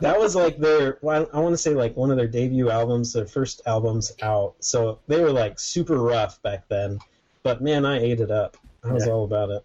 [0.00, 3.12] that was like their well, I want to say like one of their debut albums,
[3.12, 4.54] their first albums out.
[4.60, 6.98] So they were like super rough back then.
[7.42, 8.56] But man, I ate it up.
[8.84, 9.12] I was Yeah.
[9.12, 9.64] all about it.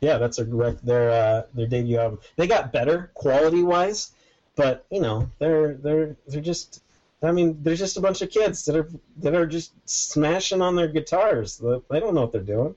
[0.00, 0.44] Yeah, that's a
[0.82, 2.18] their uh, their debut album.
[2.36, 4.12] They got better quality wise,
[4.56, 6.80] but you know they're they're they're just.
[7.24, 10.74] I mean, there's just a bunch of kids that are that are just smashing on
[10.74, 11.58] their guitars.
[11.58, 12.74] They don't know what they're doing.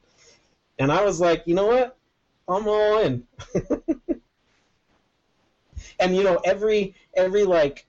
[0.78, 1.98] And I was like, you know what?
[2.48, 3.26] I'm all in.
[6.00, 7.86] and you know every every like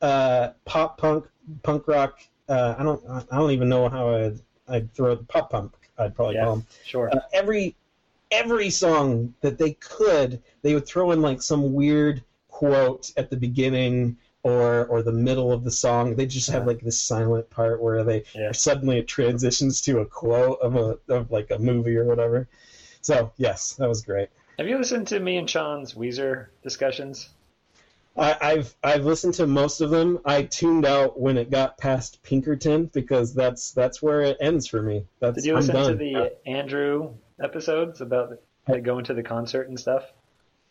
[0.00, 1.26] uh, pop punk
[1.62, 5.50] punk rock uh, I don't I don't even know how I'd I'd throw it pop
[5.50, 6.44] punk I'd probably Yeah.
[6.44, 7.10] call them Sure.
[7.12, 7.76] uh, every
[8.30, 13.36] every song that they could they would throw in like some weird quote at the
[13.36, 17.80] beginning or or the middle of the song they just have like this silent part
[17.80, 18.52] where they Yeah.
[18.52, 22.48] suddenly it transitions to a quote of a of like a movie or whatever
[23.02, 27.28] so yes that was great Have you listened to me and Sean's Weezer discussions?
[28.16, 30.18] I, I've I've listened to most of them.
[30.24, 34.82] I tuned out when it got past Pinkerton because that's that's where it ends for
[34.82, 35.06] me.
[35.20, 39.68] That's Did you listen to the Andrew episodes about the, like, going to the concert
[39.68, 40.04] and stuff?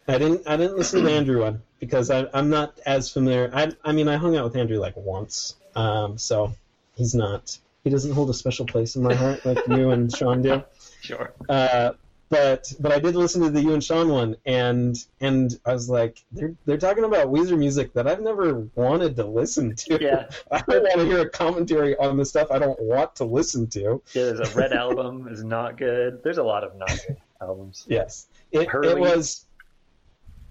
[0.08, 3.50] I didn't I didn't listen to the Andrew one because I, I'm not as familiar.
[3.54, 6.54] I I mean I hung out with Andrew like once, um, so
[6.96, 10.42] he's not he doesn't hold a special place in my heart like you and Sean
[10.42, 10.64] do.
[11.02, 11.34] Sure.
[11.50, 11.94] Uh,
[12.32, 15.90] but but I did listen to the you and Sean one, and and I was
[15.90, 20.02] like, they're they're talking about Weezer music that I've never wanted to listen to.
[20.02, 20.30] Yeah.
[20.52, 23.68] I don't want to hear a commentary on the stuff I don't want to listen
[23.72, 24.02] to.
[24.14, 26.24] Yeah, there's a Red album is not good.
[26.24, 27.86] There's a lot of not good albums.
[27.90, 29.46] Yes, it, it was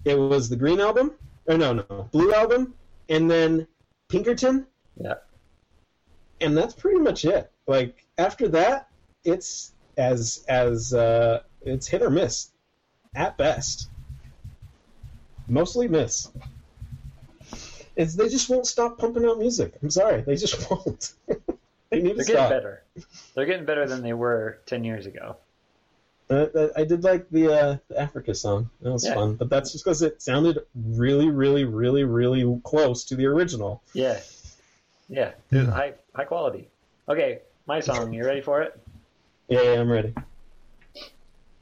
[0.05, 1.15] it was the Green album,
[1.47, 2.75] or no no Blue album,
[3.09, 3.67] and then
[4.07, 4.67] Pinkerton,
[4.97, 5.15] Yeah.
[6.41, 7.51] and that's pretty much it.
[7.65, 8.87] Like after that,
[9.23, 12.49] it's as as uh, it's hit or miss,
[13.15, 13.89] at best.
[15.47, 16.29] Mostly miss.
[17.95, 19.73] It's they just won't stop pumping out music.
[19.83, 21.13] I'm sorry, they just won't.
[21.89, 22.49] they need to They're getting stop.
[22.49, 22.83] better.
[23.35, 25.35] They're getting better than they were ten years ago.
[26.29, 28.69] Uh, uh, I did like the, uh, the Africa song.
[28.81, 29.15] That was Yeah.
[29.15, 33.81] fun, but that's just because it sounded really, really, really, really close to the original.
[33.93, 34.17] Yeah.
[35.09, 35.31] Yeah.
[35.49, 36.69] There's high high quality.
[37.09, 38.13] Okay, my song.
[38.13, 38.79] You ready for it?
[39.49, 40.13] Yeah, yeah, I'm ready.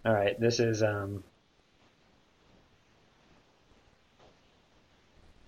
[0.06, 0.40] All right.
[0.40, 1.24] This is um.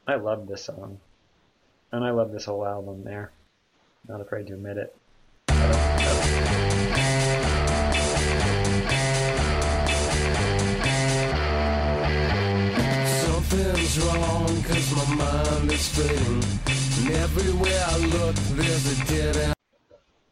[0.08, 1.00] I love this song,
[1.92, 3.04] and I love this whole album.
[3.04, 3.32] There,
[4.08, 4.96] not afraid to admit it.
[13.22, 16.44] Something's wrong cause my mind is fading
[17.04, 19.56] And everywhere I look there's a dead end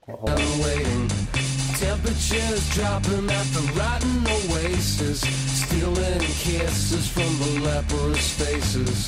[0.07, 1.38] I'm waiting
[1.79, 9.07] Temperatures dropping at the rotten oasis Stealing kisses from the leprous faces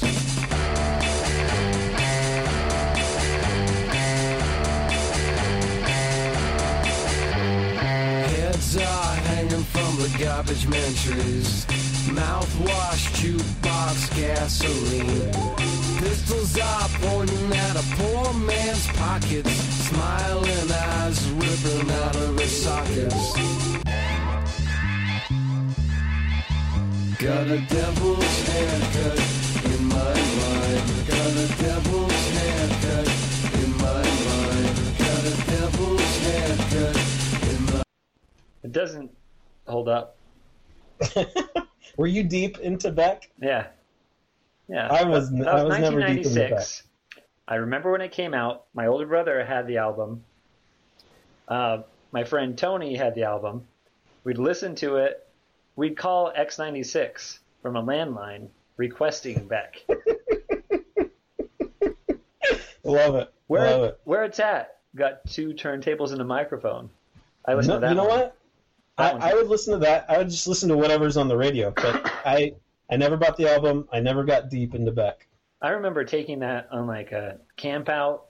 [8.30, 11.66] Heads are hanging from the garbage man trees.
[12.08, 15.34] Mouthwash, jukebox, gasoline.
[16.00, 19.81] Pistols are pointing at a poor man's pockets.
[19.92, 23.34] Smiling eyes ripping out of his sockets.
[27.20, 29.20] Got a devil's haircut
[29.66, 30.84] in my mind.
[31.08, 33.08] Got a devil's haircut
[33.64, 34.98] in my mind.
[34.98, 36.96] Got a devil's haircut
[37.52, 37.84] in my
[38.64, 39.12] It doesn't
[39.68, 40.16] hold up.
[41.98, 43.30] Were you deep into Beck?
[43.42, 43.68] Yeah.
[44.70, 44.88] Yeah.
[44.90, 46.84] I was- That, I was never deep into 1996.
[47.52, 48.64] I remember when it came out.
[48.74, 50.24] My older brother had the album.
[51.50, 51.80] Uh,
[52.14, 53.68] my friend Tony had the album.
[54.24, 55.28] We'd listen to it.
[55.76, 59.82] We'd call X96 from a landline requesting Beck.
[62.84, 63.34] Love it.
[63.48, 64.00] Where Love it.
[64.06, 64.78] where it's at?
[64.96, 66.90] Got two turntables and a microphone.
[67.46, 67.90] I listened No, to that.
[67.90, 68.20] you know one.
[68.20, 68.38] what?
[68.98, 69.24] That one.
[69.24, 70.06] I, I would listen to that.
[70.10, 71.72] I would just listen to whatever's on the radio.
[71.72, 72.54] But I
[72.90, 73.88] I never bought the album.
[73.92, 75.28] I never got deep into Beck.
[75.62, 78.26] I remember taking that on like a camp out,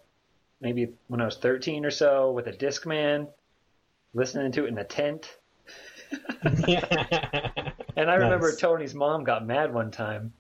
[0.60, 3.28] maybe when I was 13 or so, with a Discman,
[4.14, 5.38] listening to it in a tent.
[7.96, 8.58] And I remember Nice.
[8.58, 10.34] Tony's mom got mad one time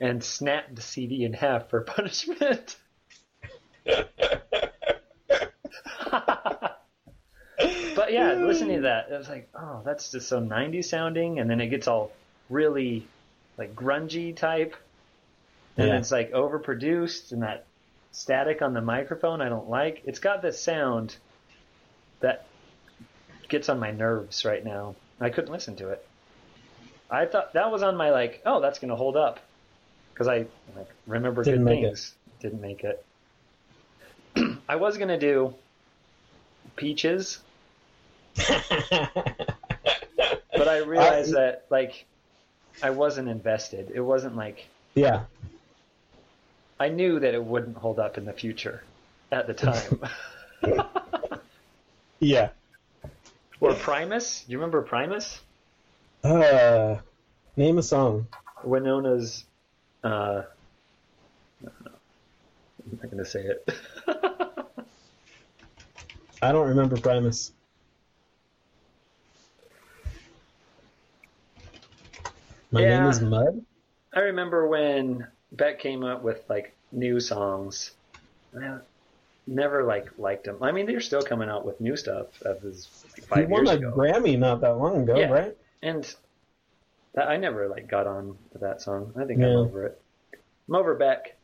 [0.00, 2.76] and snapped the CD in half for punishment.
[3.86, 4.12] but
[8.10, 11.60] yeah, listening to that, it was like, oh, that's just so 90s sounding, and then
[11.60, 12.12] it gets all
[12.50, 13.06] really
[13.56, 14.74] like grungy type,
[15.76, 15.98] and Yeah.
[15.98, 17.64] it's like overproduced, and that
[18.12, 20.02] static on the microphone I don't like.
[20.04, 21.16] It's got this sound
[22.20, 22.46] that
[23.48, 24.94] gets on my nerves right now.
[25.20, 26.06] I couldn't listen to it.
[27.10, 29.40] I thought that was on my like, oh, that's gonna hold up,
[30.12, 31.86] because I like remember Didn't good make it.
[31.88, 32.14] things.
[32.40, 33.04] Didn't make it.
[34.68, 35.54] I was gonna do
[36.76, 37.38] peaches,
[38.36, 39.08] but
[40.68, 42.06] I realized that like
[42.82, 43.90] I wasn't invested.
[43.94, 45.24] It wasn't like yeah.
[46.82, 48.82] I knew that it wouldn't hold up in the future
[49.30, 50.00] at the time.
[52.18, 52.50] Yeah.
[53.60, 55.40] or Primus, you remember Primus?
[56.22, 56.98] Uh,
[57.56, 58.28] name a song.
[58.64, 59.44] Wynona's
[60.04, 61.90] uh I don't know.
[62.84, 63.68] I'm not gonna say it.
[66.42, 67.50] I don't remember Primus.
[72.70, 73.64] My name is Mud.
[74.14, 77.92] I remember when Beck came up with like new songs.
[78.58, 78.78] I
[79.46, 80.58] never like liked them.
[80.62, 82.26] I mean, they're still coming out with new stuff.
[82.40, 85.30] That was like He five won years a ago, Grammy not that long ago, Yeah.
[85.30, 85.56] right?
[85.82, 86.14] and
[87.14, 89.12] that, I never like got on to that song.
[89.16, 89.48] I think Yeah.
[89.48, 90.00] I'm over it.
[90.68, 91.36] I'm over Beck.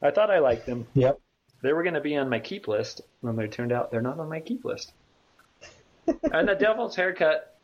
[0.00, 0.86] I thought I liked them.
[0.94, 1.20] Yep.
[1.62, 4.18] They were going to be on my keep list, and they turned out they're not
[4.18, 4.92] on my keep list.
[6.32, 7.54] and the Devil's Haircut.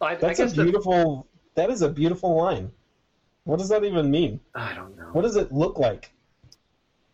[0.00, 1.26] I, I That's a guess the, beautiful.
[1.54, 2.72] That is a beautiful line.
[3.46, 4.40] What does that even mean?
[4.56, 5.08] I don't know.
[5.12, 6.10] What does it look like?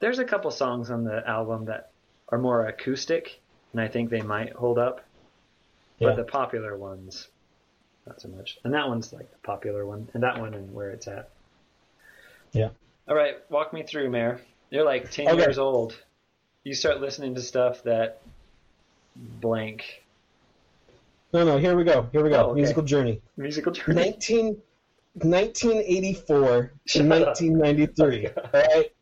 [0.01, 1.91] There's a couple songs on the album that
[2.31, 3.39] are more acoustic,
[3.73, 5.05] and I think they might hold up.
[5.99, 6.09] Yeah.
[6.09, 7.29] But the popular ones,
[8.07, 8.59] not so much.
[8.65, 11.29] And that one's like the popular one, and that one and where it's at.
[12.53, 12.71] Yeah.
[13.07, 14.41] All right, walk me through, Mayor.
[14.71, 15.37] You're like 10 Okay.
[15.37, 15.95] years old.
[16.65, 18.23] You start listening to stuff that
[19.15, 20.03] blank
[21.35, 21.59] No, no.
[21.59, 22.09] Here we go.
[22.11, 22.37] Here we go.
[22.37, 22.61] Oh, okay.
[22.61, 23.21] Musical journey.
[23.37, 23.97] musical journey.
[23.97, 24.63] 19,
[25.15, 28.29] 1984 Shut to 1993.
[28.37, 28.93] Oh, all right,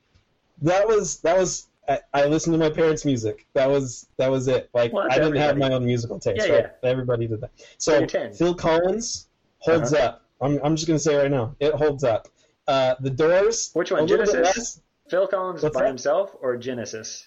[0.63, 1.69] that was that was.
[1.89, 3.47] I, I listened to my parents' music.
[3.55, 4.71] That was that was it.
[4.75, 6.47] Like Well, I didn't have my own musical taste.
[6.47, 6.67] Yeah, right?
[6.83, 6.89] yeah.
[6.91, 7.51] Everybody did that.
[7.79, 8.35] So So you're 10.
[8.35, 10.05] Phil Collins holds Uh-huh.
[10.07, 10.23] up.
[10.41, 12.29] I'm I'm just gonna say right now, it holds up.
[12.69, 13.71] Uh, the Doors.
[13.73, 14.81] Which one, a little bit Genesis?
[15.09, 15.89] Phil Collins What's by that?
[15.89, 17.27] himself or Genesis?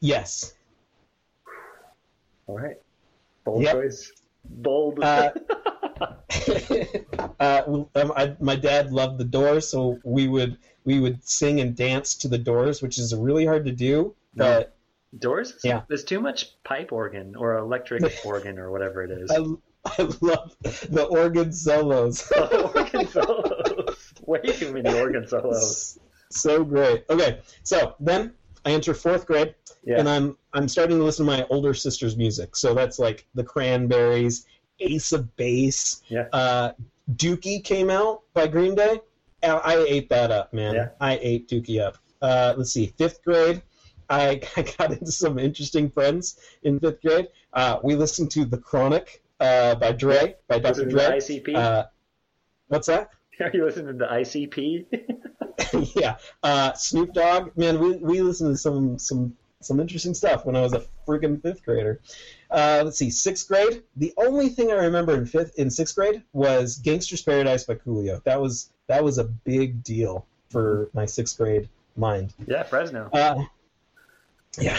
[0.00, 0.54] Yes.
[2.46, 2.76] All right.
[3.44, 3.72] Bold Yep.
[3.72, 4.12] choice.
[4.44, 5.00] Bold.
[5.02, 5.30] Uh,
[7.40, 11.74] uh, um, I, my dad loved the Doors, so we would we would sing and
[11.76, 14.14] dance to the Doors, which is really hard to do.
[14.34, 14.76] But
[15.18, 15.58] Doors?
[15.64, 15.82] Yeah.
[15.88, 19.30] There's too much pipe organ or electric organ or whatever it is.
[19.30, 19.36] I,
[19.98, 22.30] I love the organ solos.
[22.74, 24.12] organ solos.
[24.26, 25.98] Way too many organ solos.
[26.30, 27.04] so great.
[27.10, 29.98] Okay, so then I enter fourth grade, Yeah.
[29.98, 32.54] and I'm I'm starting to listen to my older sister's music.
[32.56, 34.46] So that's like the Cranberries,
[34.80, 36.26] Ace of Base, Yeah.
[36.32, 36.72] uh,
[37.14, 39.00] Dookie came out by Green Day.
[39.42, 40.74] I ate that up, man.
[40.74, 40.88] Yeah.
[41.00, 41.96] I ate Dookie up.
[42.20, 43.62] Uh, let's see, fifth grade.
[44.10, 47.28] I, I got into some interesting friends in fifth grade.
[47.52, 50.84] Uh, we listened to The Chronic uh, by Dre, by Dr.
[50.84, 51.02] Dre.
[51.02, 51.54] ICP?
[51.54, 51.86] Uh,
[52.68, 53.10] what's that?
[53.40, 54.86] Are you listening to the ICP?
[55.96, 57.56] yeah, uh, Snoop Dogg.
[57.56, 61.40] Man, we we listened to some some some interesting stuff when I was a freaking
[61.40, 62.00] fifth grader.
[62.50, 63.82] Uh, let's see, sixth grade.
[63.96, 68.22] The only thing I remember in fifth in sixth grade was "Gangster's Paradise" by Coolio.
[68.24, 72.34] That was that was a big deal for my sixth grade mind.
[72.46, 73.08] yeah, Fresno.
[73.12, 73.44] Uh,
[74.58, 74.78] yeah.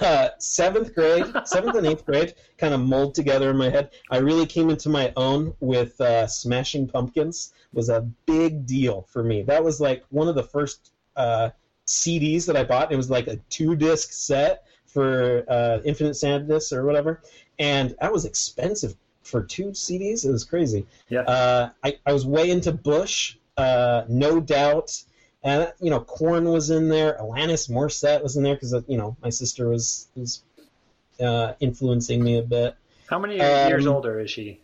[0.00, 3.90] Uh, seventh grade, seventh and eighth grade kind of mold together in my head.
[4.10, 9.22] I really came into my own with uh, Smashing Pumpkins was a big deal for
[9.22, 9.42] me.
[9.42, 11.50] That was like one of the first uh,
[11.86, 12.92] CDs that I bought.
[12.92, 17.20] It was like a two disc set for uh, Infinite Sadness or whatever,
[17.58, 18.94] and that was expensive.
[19.22, 20.24] for two CDs.
[20.26, 20.84] It was crazy.
[21.08, 21.20] Yeah.
[21.20, 25.00] Uh, I, I was way into Bush, uh, no doubt,
[25.44, 27.16] and you know, Korn was in there.
[27.20, 30.42] Alanis Morissette was in there because you know my sister was was
[31.20, 32.74] uh, influencing me a bit.
[33.06, 34.60] How many Um, years older is she?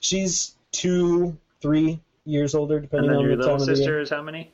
[0.00, 4.10] She's two, three years older, depending on your the little time of the sister is
[4.10, 4.52] how many?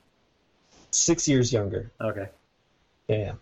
[0.92, 1.90] Six years younger.
[2.00, 2.28] Okay.
[3.08, 3.32] Yeah.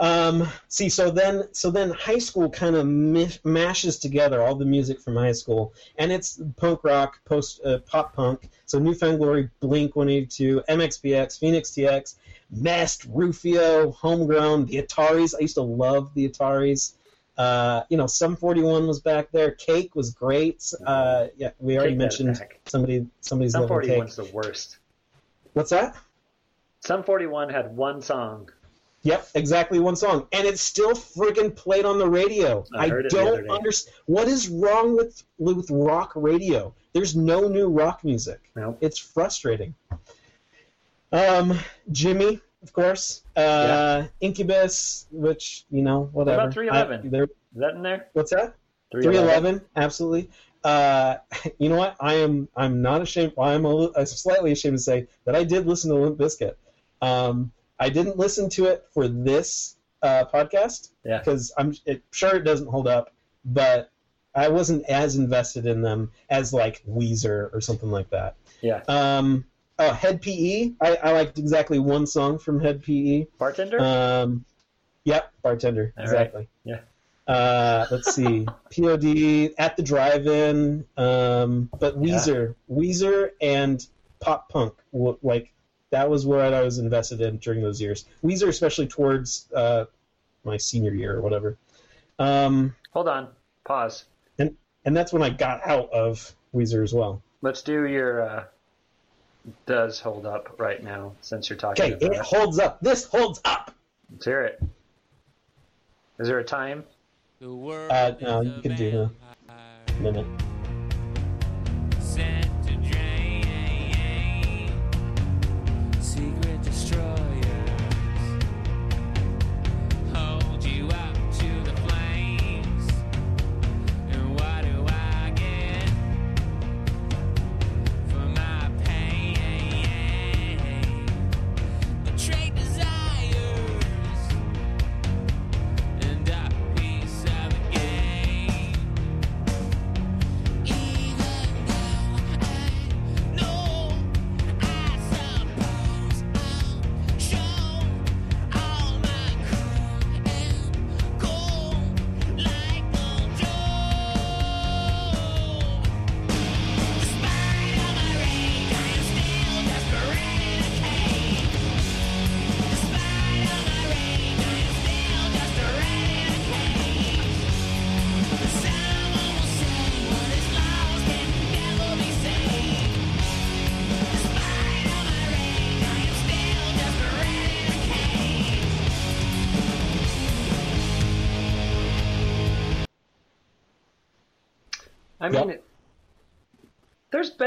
[0.00, 4.64] Um, see, so then, so then, high school kind of mish- mashes together all the
[4.64, 8.48] music from high school, and it's punk rock, post uh, pop punk.
[8.64, 12.14] So Newfound Glory, Blink 182, MXPX, Fenix TX,
[12.50, 15.34] Mest, Rufio, Homegrown, the Ataris.
[15.36, 16.94] I used to love the Ataris.
[17.36, 19.50] Uh, you know, Sum 41 was back there.
[19.50, 20.72] Cake was great.
[20.84, 23.06] Uh, yeah, we already Take mentioned somebody.
[23.20, 24.02] Somebody's Sum loving Cake.
[24.02, 24.78] 41's the worst.
[25.52, 25.94] What's that?
[26.80, 28.50] Sum 41 had one song.
[29.02, 32.64] Yep, exactly one song, and it's still friggin' played on the radio.
[32.74, 36.74] I heard don't understand what is wrong with with rock radio.
[36.92, 38.50] There's no new rock music.
[38.54, 38.76] Nope.
[38.82, 39.74] It's frustrating.
[41.12, 41.58] Um,
[41.90, 43.22] Jimmy, of course.
[43.36, 46.42] Uh, Incubus, which you know, whatever.
[46.42, 47.14] about 311?
[47.14, 48.08] I- Is that in there?
[48.12, 48.54] what's that?
[48.92, 49.62] 311.
[49.76, 50.30] Absolutely.
[50.62, 51.16] Uh,
[51.58, 51.96] you know what?
[52.00, 52.48] I am.
[52.54, 53.32] I'm not ashamed.
[53.38, 56.54] I'm a, I'm slightly ashamed to say that I did listen to Limp Bizkit.
[57.00, 57.50] Um,
[57.80, 61.18] I didn't listen to it for this uh, podcast Yeah.
[61.18, 63.12] because I'm it, sure it doesn't hold up,
[63.44, 63.90] but
[64.34, 68.36] I wasn't as invested in them as like Weezer or something like that.
[68.60, 68.82] Yeah.
[68.86, 69.44] Um,
[69.78, 70.72] oh, Head PE.
[70.80, 73.26] I, I liked exactly one song from Head PE.
[73.38, 73.80] Bartender?
[73.80, 74.44] Um,
[75.04, 75.92] yep, bartender.
[75.96, 76.12] All right.
[76.12, 76.48] exactly.
[76.64, 76.80] Yeah.
[77.26, 78.46] Uh, let's see.
[78.76, 80.84] POD at the drive-in.
[80.96, 83.84] Um, but Weezer, Weezer, and
[84.20, 84.74] pop punk.
[84.92, 85.52] Like
[85.90, 88.06] that was what I was invested in during those years.
[88.24, 89.84] Weezer, especially towards uh,
[90.44, 91.56] my senior year or whatever.
[92.18, 93.28] Um, Hold on.
[93.64, 94.04] Pause.
[94.38, 97.22] and and that's when I got out of Weezer as well.
[97.42, 98.44] Let's do your uh,
[99.66, 102.22] does hold up right now since you're talking Okay, about it it.
[102.22, 102.80] holds up.
[102.80, 103.74] This holds up.
[104.12, 104.62] Let's hear it.
[106.18, 106.84] Is there a time?
[107.42, 109.10] Uh, no, you can do
[109.48, 110.26] a minute.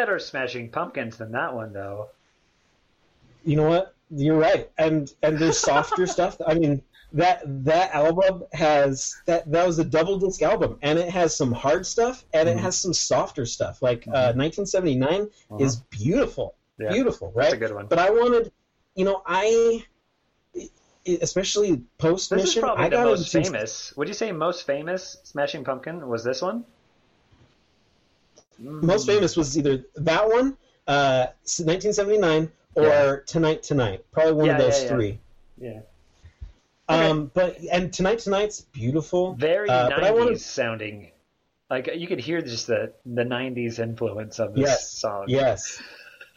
[0.03, 2.09] Better Smashing Pumpkins than that one, though.
[3.45, 3.95] You know what?
[4.09, 4.69] You're right.
[4.77, 6.35] And and there's softer stuff.
[6.45, 6.81] I mean,
[7.13, 11.53] that that album has that that was a double disc album, and it has some
[11.53, 12.59] hard stuff and Mm-hmm.
[12.59, 13.81] it has some softer stuff.
[13.81, 15.29] Like uh, 1979
[15.59, 16.85] is beautiful, Uh-huh.
[16.85, 17.43] Yeah, beautiful, right?
[17.45, 17.87] That's a good one.
[17.87, 18.51] But I wanted,
[18.95, 19.85] you know, I
[21.21, 22.45] especially post mission.
[22.45, 23.95] This is probably I the got most famous.
[23.95, 26.65] Would you say most famous Smashing Pumpkin was this one?
[28.59, 33.15] Most famous was either that one, uh, 1979, or Yeah.
[33.25, 34.05] Tonight Tonight.
[34.11, 34.89] Probably one Yeah, of those yeah, yeah.
[34.89, 35.19] three.
[35.57, 35.79] Yeah.
[36.89, 37.09] Okay.
[37.09, 39.33] Um, but and Tonight Tonight's beautiful.
[39.35, 41.11] Very Uh, 90s but I wanted- sounding.
[41.69, 45.25] Like you could hear just the the 90s influence of this Yes, song.
[45.27, 45.81] Yes,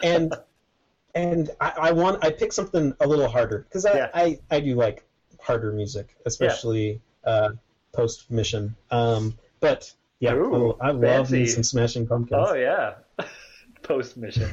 [0.02, 0.34] and
[1.14, 4.10] and I, I want I picked something a little harder because I, Yeah.
[4.14, 5.04] I I do like
[5.40, 7.50] harder music, especially uh,
[7.92, 8.76] post mission.
[8.90, 12.46] Um, but yeah, Ooh, I love me some Smashing Pumpkins.
[12.48, 12.94] Oh yeah.
[13.82, 14.50] Post mission.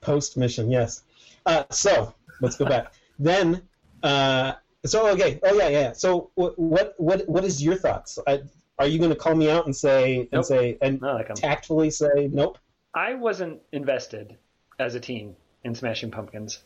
[0.00, 1.02] Post mission, yes.
[1.44, 2.92] Uh, so let's go back.
[3.18, 3.62] then,
[4.02, 4.52] uh,
[4.84, 5.92] so okay, oh yeah, yeah.
[5.92, 8.18] So what what what what is your thoughts?
[8.26, 8.42] I,
[8.78, 12.28] are you going to call me out and say and say and like tactfully say
[12.32, 12.58] nope?
[12.94, 14.36] I wasn't invested
[14.78, 16.58] as a teen in Smashing Pumpkins.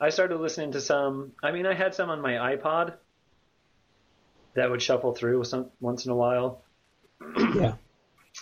[0.00, 1.32] I started listening to some.
[1.42, 2.94] I mean, I had some on my iPod
[4.54, 6.63] that would shuffle through some once in a while.
[7.54, 7.74] Yeah.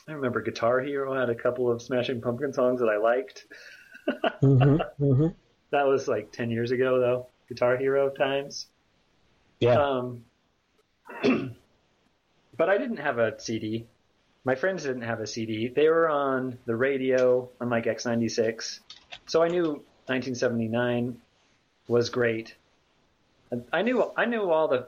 [0.08, 3.46] I remember Guitar Hero had a couple of Smashing Pumpkin songs that I liked.
[4.40, 5.26] hmm hmm
[5.70, 7.26] That was like 10 years ago, though.
[7.48, 8.66] Guitar Hero times.
[9.60, 9.74] Yeah.
[9.80, 10.24] Um,
[12.56, 13.86] but I didn't have a CD.
[14.44, 15.68] My friends didn't have a CD.
[15.68, 18.80] They were on the radio on like X96.
[19.26, 21.18] So I knew 1979
[21.86, 22.56] was great.
[23.72, 24.86] I knew I knew all the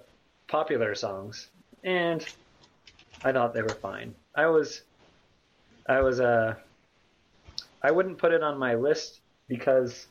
[0.49, 1.49] popular songs,
[1.83, 2.25] and
[3.25, 4.15] I thought they were fine.
[4.35, 4.83] I was,
[5.89, 6.55] I was uh,
[7.83, 10.07] I wouldn't put it on my list because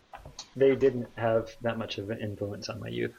[0.56, 3.14] they didn't have that much of an influence on my youth.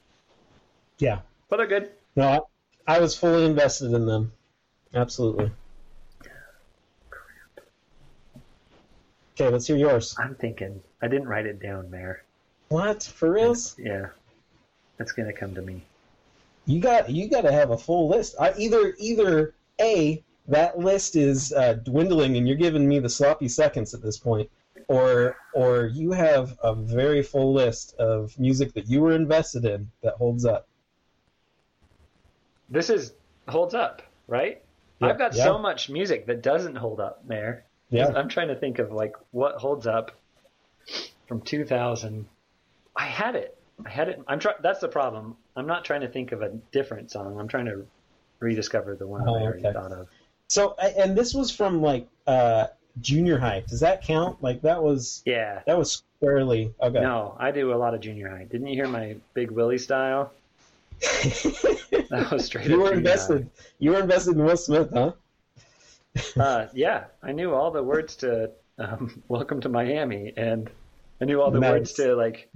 [0.98, 1.20] yeah.
[1.48, 1.90] But they're good.
[2.16, 2.46] No,
[2.86, 4.32] I, I was fully invested in them.
[4.94, 5.50] Absolutely.
[7.10, 7.66] Crap.
[9.34, 10.16] Okay, let's hear yours.
[10.18, 10.80] I'm thinking.
[11.02, 12.22] I didn't write it down, Mayor.
[12.68, 13.76] What for reals?
[13.78, 14.06] Yeah,
[14.96, 15.82] that's gonna come to me.
[16.66, 18.36] You got you got to have a full list.
[18.40, 23.48] I, either either a that list is uh, dwindling and you're giving me the sloppy
[23.48, 24.50] seconds at this point,
[24.88, 29.90] or or you have a very full list of music that you were invested in
[30.02, 30.68] that holds up.
[32.68, 33.14] This is
[33.48, 34.62] holds up, right?
[35.00, 35.44] Yeah, I've got yeah.
[35.44, 37.64] so much music that doesn't hold up, Mayor.
[37.90, 38.12] Yeah.
[38.14, 40.12] I'm trying to think of like what holds up
[41.26, 42.26] from 2000.
[42.96, 43.56] I had it.
[43.84, 44.22] I had it.
[44.26, 44.56] I'm trying.
[44.62, 45.36] That's the problem.
[45.56, 47.38] I'm not trying to think of a different song.
[47.38, 47.86] I'm trying to
[48.44, 49.72] rediscover the one Oh, I already okay.
[49.72, 50.06] thought of.
[50.48, 52.66] So and this was from like uh,
[53.00, 53.64] junior high.
[53.66, 54.42] Does that count?
[54.42, 55.62] Like that was Yeah.
[55.66, 57.00] that was squarely okay.
[57.00, 58.44] No, I do a lot of junior high.
[58.44, 60.30] Didn't you hear my Big Willie style?
[62.10, 62.66] That was straight.
[62.68, 63.50] you up were junior invested.
[63.78, 65.12] You were invested in Will Smith, huh?
[66.38, 70.70] Uh, yeah, I knew all the words to um, "Welcome to Miami," and
[71.20, 71.70] I knew all the Nice.
[71.72, 72.48] words to like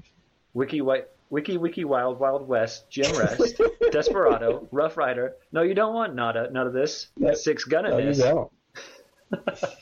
[0.55, 3.61] "Wiki White." Wiki Wiki Wild Wild West, Jim Rest,
[3.93, 5.35] Desperado, Rough Rider.
[5.53, 7.09] No, you don't want nada, none of this.
[7.16, 7.35] Yeah.
[7.35, 8.18] Six gun No, this.
[8.18, 8.51] you don't.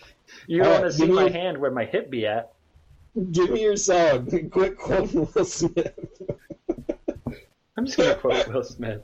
[0.49, 2.53] You All want right, uh, to see me my hand where my hip be at?
[3.33, 4.29] Give me your song.
[4.53, 5.93] Quit quoting Will Smith.
[7.77, 9.03] I'm just gonna quote Will Smith.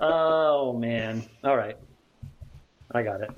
[0.00, 1.22] Oh man!
[1.44, 1.76] All right,
[2.92, 3.30] I got it.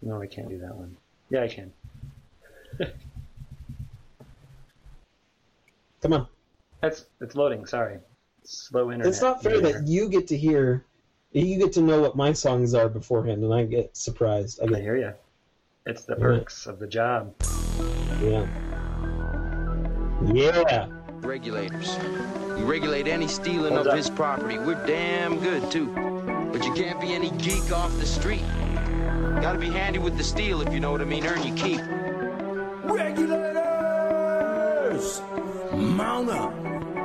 [0.00, 0.96] No, I can't do that one.
[1.28, 1.72] Yeah, I can.
[6.02, 6.26] Come on.
[6.80, 7.66] That's it's loading.
[7.66, 7.98] Sorry,
[8.44, 9.08] slow internet.
[9.12, 9.72] It's not fair here.
[9.72, 10.84] that you get to hear,
[11.32, 14.60] you get to know what my songs are beforehand, and I get surprised.
[14.60, 15.12] I I get, hear you.
[15.86, 17.34] It's the perks of the job.
[18.22, 18.46] yeah.
[20.32, 20.86] Yeah.
[21.20, 21.96] Regulators.
[22.58, 23.96] You regulate any stealing Hold of up.
[23.96, 24.58] his property.
[24.58, 25.86] We're damn good, too.
[26.52, 28.42] But you can't be any geek off the street.
[29.40, 31.26] Gotta be handy with the steel, if you know what I mean.
[31.26, 31.80] Earn your keep.
[32.84, 35.20] Regulators!
[35.78, 36.52] Mount up!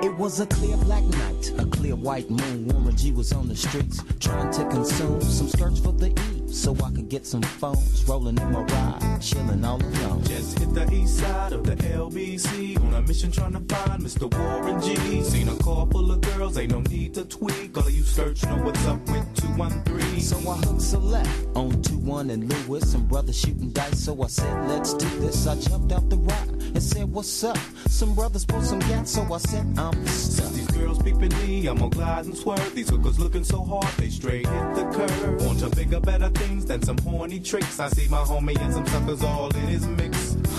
[0.04, 2.68] It was a clear black night, a clear white moon.
[2.68, 6.76] Warren G was on the streets trying to consume some skirts for the E so
[6.84, 8.04] I could get some phones.
[8.06, 10.24] Rolling in my ride, chilling all alone.
[10.24, 14.28] Just hit the east side of the LBC on a mission trying to find Mr.
[14.38, 15.24] Warren G.
[15.24, 17.78] Seen a car full of girls, ain't no need to tweak.
[17.78, 20.20] All of you search know what's up with 213.
[20.20, 22.92] So I hooked select on 2-1 and Lewis.
[22.92, 25.48] Some brothers shooting dice, so I said, let's do this.
[25.48, 27.58] I jumped out the ride and said, what's up?
[27.88, 30.52] Some brothers pulled some gas, so I said, I'm stuck.
[30.52, 32.74] These girls peeping me, I'm gonna glide and swerve.
[32.74, 35.46] These hookers looking so hard, they straight hit the curve.
[35.46, 37.80] Want to bigger, better things than some horny tricks.
[37.80, 40.33] I see my homie and some suckers all in his mix.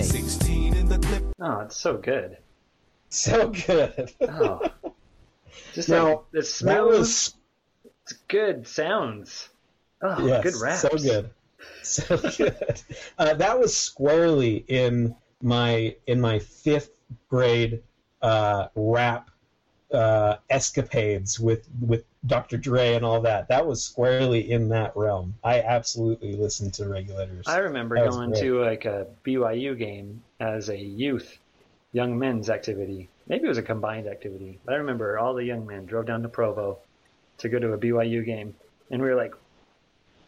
[0.00, 0.10] Nate.
[0.10, 1.24] 16 in the clip.
[1.40, 2.38] Oh, it's so good.
[3.10, 4.12] So good.
[4.22, 4.60] Oh,
[5.74, 6.74] just Now, like it's smooth.
[6.74, 7.34] that was
[8.02, 9.48] It's good sounds.
[10.02, 10.80] Oh, yes, good raps.
[10.80, 11.30] so good,
[11.82, 12.82] so good.
[13.18, 16.92] Uh, that was squarely in my in my fifth
[17.28, 17.82] grade
[18.22, 19.30] uh, rap
[19.92, 22.58] uh, escapades with with Dr.
[22.58, 23.48] Dre and all that.
[23.48, 25.34] That was squarely in that realm.
[25.42, 27.48] I absolutely listened to Regulators.
[27.48, 31.38] I remember That going to like a BYU game as a youth,
[31.92, 33.08] young men's activity.
[33.26, 34.58] Maybe it was a combined activity.
[34.64, 36.78] But I remember all the young men drove down to Provo
[37.38, 38.54] to go to a BYU game,
[38.90, 39.32] and we were like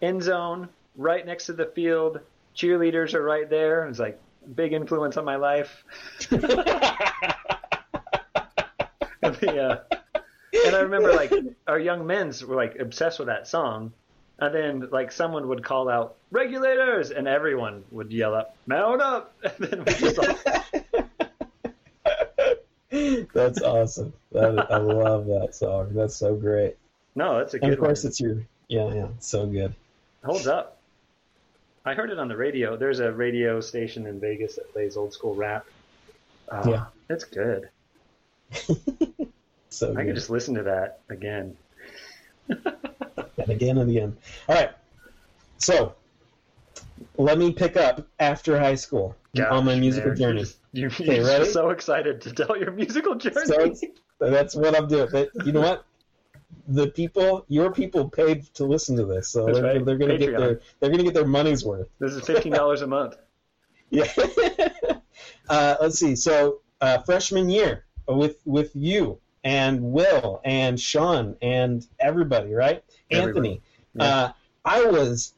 [0.01, 2.21] end zone, right next to the field.
[2.57, 3.85] Cheerleaders are right there.
[3.85, 4.19] It was like
[4.55, 5.85] big influence on my life.
[6.31, 7.37] the,
[9.93, 9.97] uh,
[10.53, 11.33] and I remember like
[11.67, 13.93] our young men's were like obsessed with that song.
[14.39, 19.35] and then like someone would call out regulators, and everyone would yell up mount up,
[19.43, 20.39] and then we just all,
[23.35, 24.13] That's awesome.
[24.33, 25.95] That, I love that song.
[25.95, 26.77] That's so great.
[27.15, 28.09] no, that's a And good of course, one.
[28.11, 29.75] it's your yeah, yeah, it's so good.
[30.25, 30.79] Holds up.
[31.85, 32.77] I heard it on the radio.
[32.77, 35.67] There's a radio station in Vegas that plays old school rap.
[36.49, 36.85] Uh, Yeah.
[37.11, 37.69] it's good.
[39.73, 40.07] So I good.
[40.07, 41.57] could just listen to that again.
[42.49, 44.17] and again and again.
[44.49, 44.71] All right.
[45.59, 45.95] So
[47.17, 49.17] let me pick up after high school
[49.51, 50.45] on my musical man, journey.
[50.75, 51.51] You're, you're ready?
[51.51, 53.45] so excited to tell your musical journey.
[53.45, 53.71] So
[54.21, 55.09] that's what I'm doing.
[55.13, 55.85] But you know what?
[56.69, 59.85] The people, your people, paid to listen to this, so That's they're, right.
[59.85, 61.89] they're going to get their they're going to get their money's worth.
[61.99, 63.17] this is fifteen dollars a month.
[63.91, 64.11] Yeah.
[65.51, 66.17] uh, let's see.
[66.17, 72.83] So uh, freshman year with with you and Will and Sean and everybody, right?
[73.11, 73.61] Everybody.
[73.95, 74.01] Anthony.
[74.01, 74.33] Uh,
[74.65, 75.35] I was,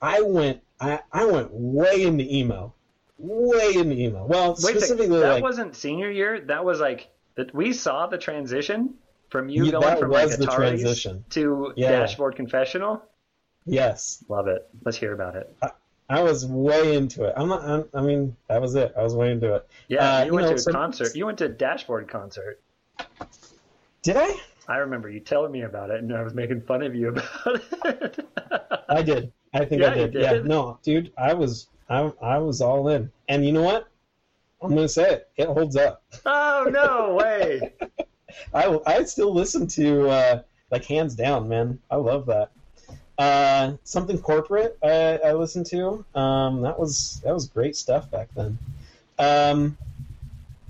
[0.00, 2.74] I went, I, I went way into emo,
[3.18, 4.26] way into emo.
[4.26, 6.40] Well, Wait specifically That like wasn't senior year.
[6.40, 7.54] That was like that.
[7.54, 8.94] We saw the transition
[9.28, 11.24] from you Yeah, going from like Atari's transition.
[11.30, 11.90] to Yeah.
[11.90, 13.02] Dashboard Confessional.
[13.66, 14.68] yes, Love it.
[14.84, 15.54] Let's hear about it.
[16.08, 17.32] I was way into it.
[17.36, 17.62] I'm not.
[17.64, 18.92] I'm, I mean, that was it.
[18.96, 19.66] I was way into it.
[19.88, 21.14] Yeah, Uh, you went know, to a some- concert.
[21.16, 22.60] You went to a Dashboard concert.
[24.02, 24.34] Did I?
[24.68, 27.60] I remember you telling me about it, and I was making fun of you about
[27.84, 28.26] it.
[28.88, 29.32] I did.
[29.52, 30.14] I think Yeah, I you did.
[30.22, 30.40] Yeah.
[30.44, 31.68] No, dude, I was.
[31.88, 33.10] I I was all in.
[33.28, 33.88] And you know what?
[34.62, 35.28] I'm gonna say it.
[35.36, 36.02] It holds up.
[36.24, 37.72] oh no way!
[38.54, 41.78] I I still listen to uh, like hands down, man.
[41.90, 42.50] I love that.
[43.16, 46.04] Uh, something corporate I, I listened to.
[46.14, 48.58] Um, that was that was great stuff back then.
[49.18, 49.78] Um,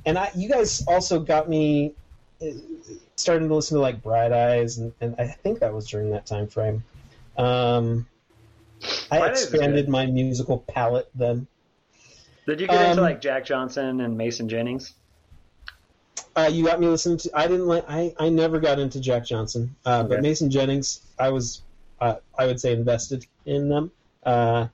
[0.05, 1.95] and I, you guys also got me
[3.17, 6.27] starting to listen to like Bright Eyes, and, and I think that was during that
[6.27, 6.85] time frame.
[7.37, 8.07] Um,
[9.11, 11.47] I Bright Eyes is expanded my musical palette then.
[12.47, 14.95] Did you get into Um, like Jack Johnson and Mason Jennings?
[16.37, 17.31] Uh, you got me listening to.
[17.33, 17.85] I didn't like.
[17.89, 21.63] I, I never got into Jack Johnson, uh, but Mason Jennings, I was,
[22.01, 23.93] uh, I would say, invested in them
[24.25, 24.67] uh,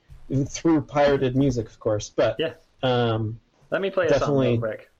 [0.49, 2.09] through pirated music, of course.
[2.09, 2.55] But Yeah.
[2.83, 3.39] um,
[3.71, 4.91] Let me play a song real quick.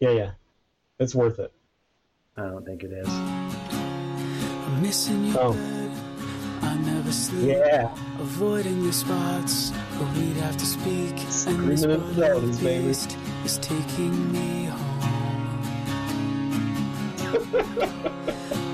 [0.00, 0.30] yeah, yeah,
[0.98, 1.52] it's worth it.
[2.38, 3.08] I don't think it is.
[3.08, 5.56] I'm missing your Oh.
[6.62, 7.46] I never sleep.
[7.56, 11.12] Yeah, Avoiding the spots where we'd have to speak.
[11.12, 12.86] And Screaming this infidelities, baby.
[13.44, 15.02] is taking me home.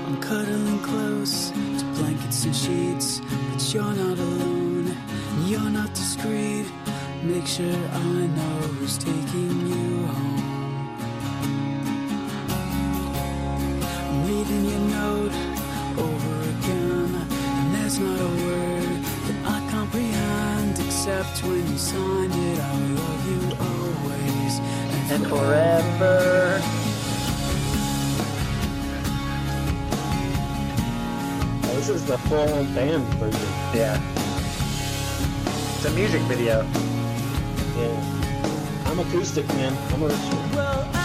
[0.07, 4.95] I'm cuddling close to blankets and sheets, but you're not alone.
[5.45, 6.65] You're not discreet.
[7.23, 8.03] Make sure I
[8.37, 10.32] know who's taking you home.
[14.53, 15.33] I'm your note
[15.97, 22.59] over again, and there's not a word that I comprehend except when you sign it.
[22.59, 26.61] I love you always and, And forever.
[31.63, 33.49] Oh, this is the full band version.
[33.73, 33.99] Yeah.
[35.77, 36.61] It's a music video.
[37.75, 39.75] Yeah, I'm acoustic, man.
[39.93, 40.49] I'm original.
[40.53, 41.02] Well,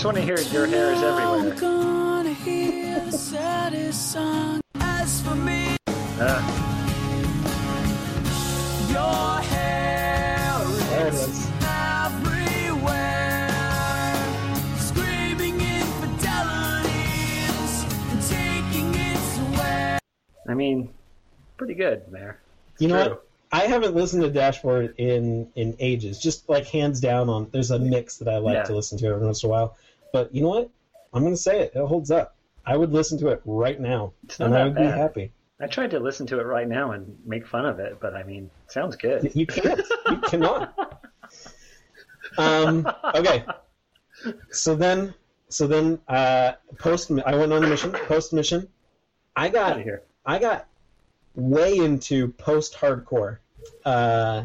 [0.00, 1.54] just want to hear your hair is everywhere.
[1.56, 4.58] gonna hear the saddest song.
[4.76, 5.76] As for me,
[6.18, 6.40] Uh,
[8.88, 11.46] your hair There it is is.
[11.60, 13.50] everywhere.
[14.78, 19.18] Screaming infidelities and taking it
[19.54, 19.98] away.
[20.48, 20.88] I mean,
[21.58, 22.38] pretty good, Mayor.
[22.78, 23.12] You know True.
[23.16, 23.26] what?
[23.52, 26.18] I haven't listened to Dashboard in in ages.
[26.18, 27.48] Just like hands down on.
[27.50, 28.62] There's a mix that I like Yeah.
[28.62, 29.76] to listen to every once in a while.
[30.12, 30.70] But you know what?
[31.12, 31.72] I'm gonna say it.
[31.74, 32.36] It holds up.
[32.66, 35.32] I would listen to it right now, and I would be happy.
[35.60, 38.22] I tried to listen to it right now and make fun of it, but I
[38.22, 39.34] mean, sounds good.
[39.34, 39.80] You can't.
[40.08, 41.02] You cannot.
[42.38, 43.44] Um, okay.
[44.50, 45.14] So then,
[45.48, 47.10] so then, uh, post.
[47.10, 47.92] I went on a mission.
[47.92, 48.68] Post mission.
[49.36, 50.02] I got here.
[50.24, 50.66] I got
[51.34, 53.38] way into post hardcore.
[53.84, 54.44] Uh,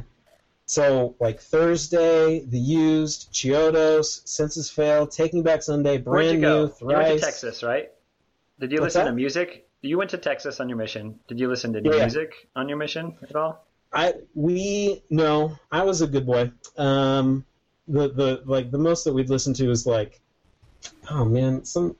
[0.65, 6.65] so like Thursday, The Used, Chiodos, Senses Fail, Taking Back Sunday, Brand you go?
[6.65, 7.91] New, You went to Texas, right?
[8.59, 9.11] Did you What's listen that?
[9.11, 9.67] to music?
[9.81, 11.19] You went to Texas on your mission.
[11.27, 12.03] Did you listen to Yeah.
[12.05, 13.67] music on your mission at all?
[13.93, 16.51] I we no, I was a good boy.
[16.77, 17.45] Um,
[17.87, 20.19] the the like the most that we'd listen to is like,
[21.11, 21.95] oh man, some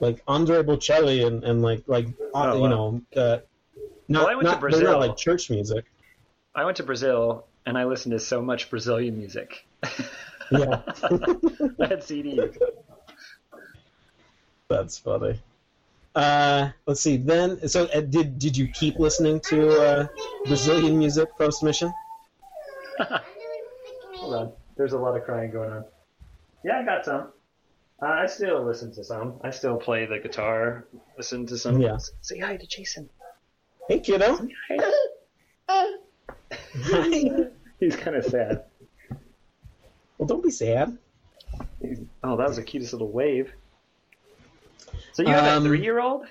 [0.00, 3.00] like Andre Bocelli and, and like like uh, Oh, you wow.
[3.14, 3.38] know uh,
[4.08, 5.84] not Well, I went to not they're not like church music.
[6.54, 9.66] I went to Brazil and I listened to so much Brazilian music.
[10.50, 12.56] Yeah, I had CDs.
[14.68, 15.40] that's funny.
[16.14, 17.16] Uh, let's see.
[17.16, 20.06] Then, so uh, did did you keep listening to uh,
[20.46, 21.92] Brazilian music post mission?
[24.14, 24.52] Hold on.
[24.76, 25.84] There's a lot of crying going on.
[26.64, 27.32] Yeah, I got some.
[28.00, 29.40] Uh, I still listen to some.
[29.42, 30.86] I still play the guitar.
[31.16, 31.80] Listen to some.
[31.80, 31.98] Yeah.
[32.20, 33.10] Say hi to Jason.
[33.88, 34.48] Hey, kiddo.
[35.68, 35.88] Hi.
[37.80, 38.64] He's kind of sad.
[40.18, 40.96] Well, don't be sad.
[41.80, 43.52] He's- oh, that was the cutest little wave.
[45.12, 46.26] So you have a Um, three-year-old?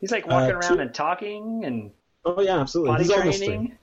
[0.00, 1.90] He's like walking uh, around two- and talking and
[2.24, 2.98] Oh yeah, absolutely.
[2.98, 3.74] He's almost three.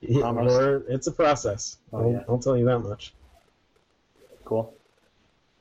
[0.00, 0.84] Yeah, Almost.
[0.88, 1.78] it's a process.
[1.92, 2.24] Oh, I'll, yeah.
[2.28, 3.14] I'll tell you that much.
[4.44, 4.74] Cool.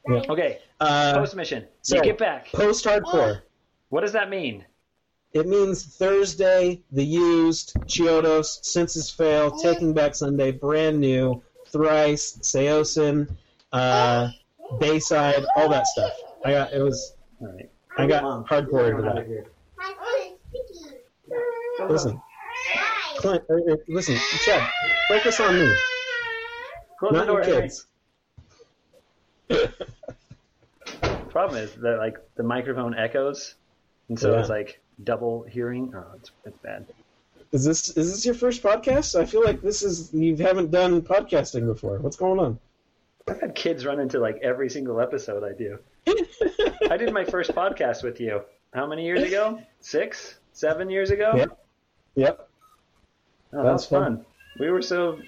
[0.10, 0.22] Yeah.
[0.30, 1.66] Okay, Uh, post mission.
[1.82, 2.48] so- you get back.
[2.52, 3.42] post hardcore.
[3.90, 4.66] What does that mean?
[5.34, 13.34] It means Thursday, the used, Chiodos, Senses Fail, Taking Back Sunday, brand new, Thrice, Saosin,
[13.72, 14.30] uh,
[14.80, 16.12] Bayside, all that stuff.
[16.44, 17.70] I got it was All right.
[17.98, 19.28] I got Mom, hardcore come into that.
[19.28, 19.46] here.
[21.90, 22.22] Listen,
[23.18, 24.70] Clint, uh, uh, listen, Chad,
[25.08, 25.74] focus on me,
[27.00, 27.62] Close the not your door.
[27.62, 27.88] kids.
[31.30, 33.56] Problem is that like the microphone echoes,
[34.12, 34.42] and so Yeah.
[34.42, 35.94] it's like double hearing.
[35.96, 36.86] Oh, it's, it's bad.
[37.54, 39.18] Is this is this your first podcast?
[39.18, 41.98] I feel like this is you haven't done podcasting before.
[42.00, 42.60] What's going on?
[43.30, 45.80] I've had kids run into like every single episode I do.
[46.92, 48.42] I did my first podcast with you.
[48.74, 49.62] How many years ago?
[49.80, 51.32] Six, seven years ago.
[51.38, 51.66] Yep.
[52.16, 52.50] Yep.
[53.54, 54.26] Oh, that That's was fun.
[54.60, 55.20] We were so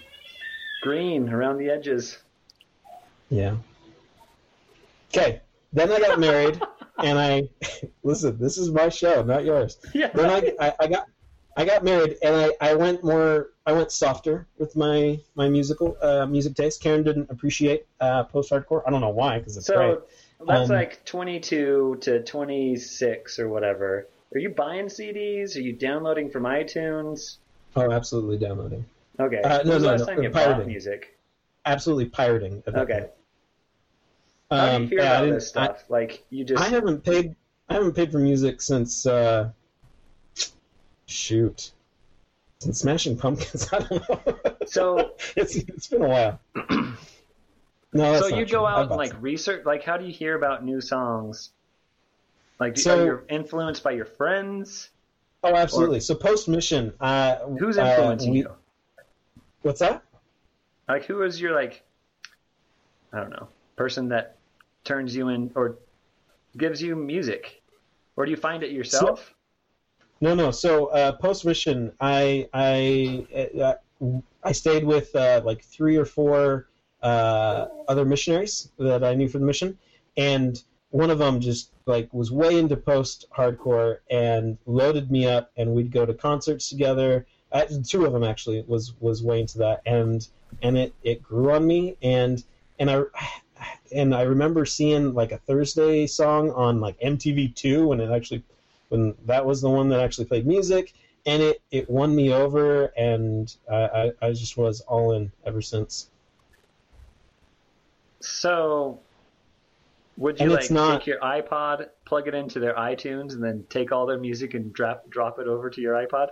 [0.81, 2.17] green around the edges.
[3.29, 3.55] Yeah.
[5.09, 5.39] Okay.
[5.71, 6.61] Then I got married,
[6.99, 7.49] and I
[8.03, 8.37] listen.
[8.39, 9.77] This is my show, not yours.
[9.93, 10.09] Yeah.
[10.13, 11.07] Then I, I, I got
[11.55, 13.51] I got married, and I, I went more.
[13.65, 16.81] I went softer with my my musical uh, music taste.
[16.81, 18.81] Karen didn't appreciate uh, post hardcore.
[18.87, 20.47] I don't know why, because it's So great.
[20.47, 24.07] that's Um, like 22 to 26 or whatever.
[24.33, 25.55] Are you buying CDs?
[25.55, 27.37] Are you downloading from iTunes?
[27.75, 28.83] Oh, absolutely downloading.
[29.19, 29.41] Okay.
[29.43, 30.57] Uh, no, was no, last no, time you pirating.
[30.57, 31.17] bought music?
[31.65, 32.63] Absolutely pirating.
[32.67, 32.99] Okay.
[33.01, 33.11] point.
[34.53, 35.83] How do you Um, hear yeah, I about this stuff?
[35.89, 37.35] like you just I haven't paid.
[37.69, 39.05] I haven't paid for music since.
[39.05, 39.49] Uh,
[41.05, 41.71] shoot.
[42.59, 43.67] Since Smashing Pumpkins.
[43.73, 44.33] I don't know.
[44.65, 46.39] So- it's it's been a while.
[47.93, 48.59] no, so you true.
[48.59, 51.49] go I out and like research like how do you hear about new songs?
[52.59, 54.89] Like So- are you influenced by your friends?
[55.45, 55.99] Oh, absolutely.
[55.99, 56.93] so post mission.
[57.01, 58.51] Uh, Who's uh, influencing we- you?
[59.61, 60.03] What's that?
[60.87, 61.83] Like who is your like
[63.11, 64.37] I don't know, person that
[64.83, 65.77] turns you in or
[66.57, 67.61] gives you music?
[68.15, 69.33] Or do you find it yourself?
[70.21, 70.51] No, no.
[70.51, 73.73] So uh, post mission, I I uh,
[74.43, 76.69] I stayed with uh, like three or four
[77.01, 79.77] uh, other missionaries that I knew for the mission,
[80.15, 80.61] and
[80.91, 85.73] one of them just like was way into post hardcore and loaded me up, and
[85.73, 87.25] we'd go to concerts together.
[87.51, 90.27] Uh, two of them actually was was way into that, and
[90.61, 92.43] and it it grew on me, and
[92.79, 93.03] and I.
[93.95, 98.43] And I remember seeing like a Thursday song on like MTV Two when it actually
[98.89, 100.93] when that was the one that actually played music,
[101.25, 105.61] and it, it won me over, and I, I, I just was all in ever
[105.61, 106.09] since.
[108.19, 108.99] So
[110.17, 113.65] would you And like not- take your iPod, plug it into their iTunes, and then
[113.69, 116.27] take all their music and drop drop it over to your iPod?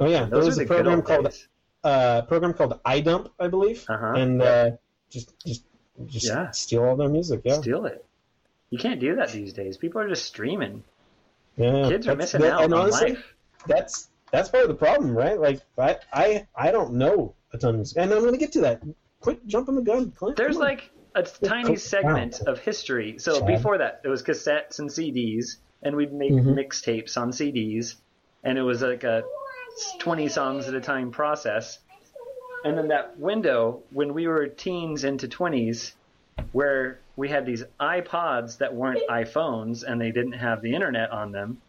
[0.00, 1.48] Oh yeah, there was a the program called days.
[1.84, 4.12] uh, program called iDump, I believe, Uh-huh.
[4.14, 4.70] and uh,
[5.10, 5.64] just just
[6.06, 6.50] just Yeah.
[6.50, 7.42] steal all their music.
[7.44, 8.04] Yeah, Steal it.
[8.70, 9.76] You can't do that these days.
[9.76, 10.82] People are just streaming.
[11.56, 11.88] yeah.
[11.88, 13.34] Kids are missing that- out on honestly, life.
[13.66, 15.38] That's that's part of the problem, right?
[15.38, 18.52] Like I I I don't know a ton of music, and I'm going to get
[18.52, 18.82] to that.
[19.20, 20.36] Quit jumping the gun, Clint.
[20.36, 23.18] There's like a tiny segment of history.
[23.18, 23.46] So Chad.
[23.46, 26.54] before that, it was cassettes and CDs, and we'd make Mhm.
[26.54, 27.96] mixtapes on CDs,
[28.42, 29.22] and it was like a
[29.98, 31.78] 20 songs at a time process.
[32.64, 35.92] And then that window when we were teens into 20s,
[36.52, 41.32] where we had these iPods that weren't iPhones and they didn't have the internet on
[41.32, 41.60] them.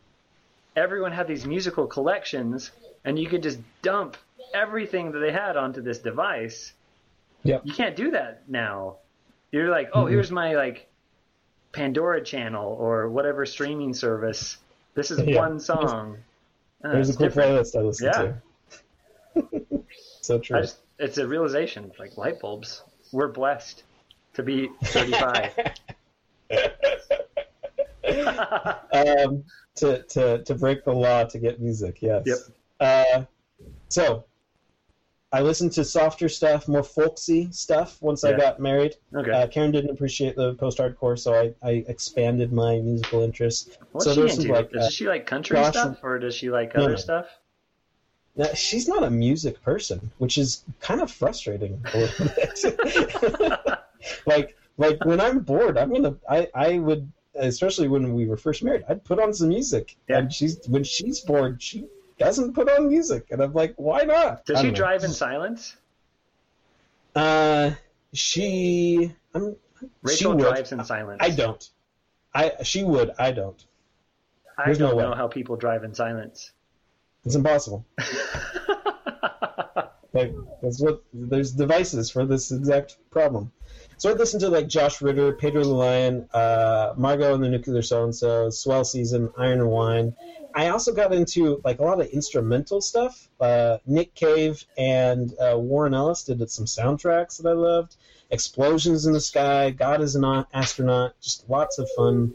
[0.76, 2.72] Everyone had these musical collections,
[3.06, 4.18] and you could just dump
[4.54, 6.74] everything that they had onto this device
[7.46, 7.62] Yep.
[7.66, 8.96] you can't do that now.
[9.52, 10.88] You're like, oh, here's my like
[11.74, 14.58] Pandora channel or whatever streaming service.
[14.96, 15.40] This is Yeah.
[15.40, 16.18] one song.
[16.84, 17.52] Uh, There's a cool different.
[17.66, 19.42] playlist I listen Yeah.
[19.42, 19.84] to.
[20.22, 20.58] so true.
[20.58, 22.84] I just, it's a realization, like light bulbs.
[23.12, 23.84] We're blessed
[24.34, 25.54] to be 35.
[28.94, 29.44] um,
[29.76, 31.98] to, to to break the law to get music.
[32.02, 32.24] Yes.
[32.26, 32.38] Yep.
[32.80, 33.24] Uh,
[33.90, 34.26] so
[35.32, 38.96] I listened to softer stuff, more folksy stuff once I got married.
[39.16, 39.32] Okay.
[39.32, 43.78] Uh, Karen didn't appreciate the post-hardcore, so I, I expanded my musical interests.
[43.94, 44.54] What's so she there's into?
[44.54, 46.98] like, Does uh, she like country Josh- stuff, or does she like No, other no.
[46.98, 47.26] stuff?
[48.36, 53.80] Now, she's not a music person, which is kind of frustrating a little bit.
[54.26, 58.64] like, like when I'm bored, I'm gonna, I, I would, especially when we were first
[58.64, 59.96] married, I'd put on some music.
[60.10, 60.18] Yeah.
[60.18, 61.86] And she's when she's bored, she
[62.18, 64.46] doesn't put on music, and I'm like, why not?
[64.46, 64.74] Does she know.
[64.74, 65.76] drive in silence?
[67.16, 67.72] Uh,
[68.14, 70.42] she, I'm, she Rachel would.
[70.42, 71.20] drives in silence.
[71.22, 71.70] I don't.
[72.34, 73.12] I she would.
[73.20, 73.64] I don't.
[74.58, 75.04] I There's no don't way.
[75.04, 76.52] know how people drive in silence.
[77.26, 77.86] It's impossible.
[80.14, 83.52] Like that's what there's devices for this exact problem.
[83.98, 87.82] So I listened to like Josh Ritter, Pedro the Lion, uh, Margot and the Nuclear
[87.82, 90.16] So and So, Swell Season, Iron and Wine.
[90.54, 93.28] I also got into like a lot of instrumental stuff.
[93.40, 97.96] Uh, Nick Cave and uh, Warren Ellis did some soundtracks that I loved.
[98.30, 101.20] Explosions in the Sky, God is an astronaut.
[101.22, 102.34] Just lots of fun,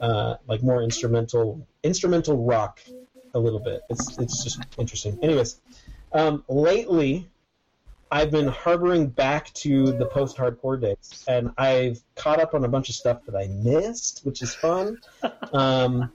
[0.00, 2.80] uh, like more instrumental instrumental rock
[3.34, 3.82] a little bit.
[3.90, 5.18] It's it's just interesting.
[5.22, 5.60] Anyways,
[6.12, 7.28] um, lately
[8.10, 12.88] I've been harboring back to the post-hardcore days, and I've caught up on a bunch
[12.88, 14.98] of stuff that I missed, which is fun.
[15.52, 16.10] Um,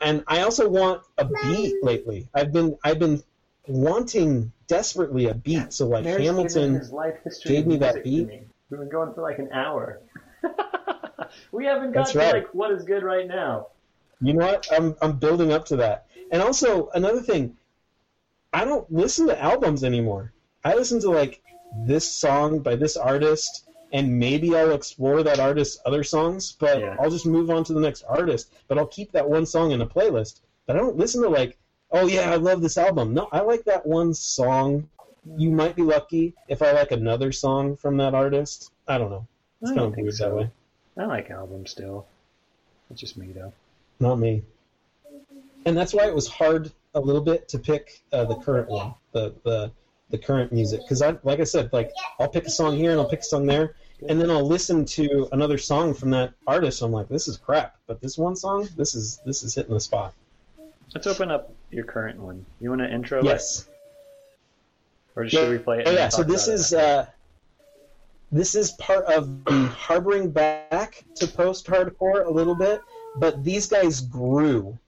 [0.00, 2.28] and I also want a beat lately.
[2.34, 3.22] I've been I've been
[3.68, 5.72] wanting desperately a beat.
[5.72, 6.82] So like Hamilton,
[7.44, 8.28] gave me that beat.
[8.70, 10.00] We've been going for like an hour.
[11.52, 12.34] we haven't got That's to right.
[12.34, 13.68] like what is good right now.
[14.20, 14.66] You know what?
[14.72, 16.06] I'm I'm building up to that.
[16.32, 17.56] And also another thing,
[18.52, 20.32] I don't listen to albums anymore.
[20.64, 21.42] I listen to like
[21.86, 26.96] this song by this artist, and maybe I'll explore that artist's other songs, but Yeah.
[26.98, 28.50] I'll just move on to the next artist.
[28.66, 30.40] But I'll keep that one song in a playlist.
[30.66, 31.58] But I don't listen to like,
[31.90, 33.12] oh yeah, I love this album.
[33.12, 34.88] No, I like that one song.
[35.36, 38.72] You might be lucky if I like another song from that artist.
[38.88, 39.26] I don't know.
[39.60, 40.28] It's I kind of think weird so.
[40.28, 40.50] that way.
[40.96, 42.06] I like albums still.
[42.90, 43.52] It's just me though.
[44.00, 44.42] Not me.
[45.64, 48.94] And that's why it was hard a little bit to pick uh, the current one,
[49.12, 49.70] the the
[50.10, 53.00] the current music, because I like I said, like I'll pick a song here and
[53.00, 53.76] I'll pick a song there,
[54.08, 56.82] and then I'll listen to another song from that artist.
[56.82, 59.80] I'm like, this is crap, but this one song, this is this is hitting the
[59.80, 60.12] spot.
[60.94, 62.44] Let's open up your current one.
[62.60, 63.24] You want to intro it?
[63.24, 63.68] Yes.
[65.16, 65.88] Or should we play it?
[65.88, 66.08] Oh yeah.
[66.08, 67.06] So this is uh,
[68.30, 72.82] this is part of the harboring back to post-hardcore a little bit,
[73.16, 74.78] but these guys grew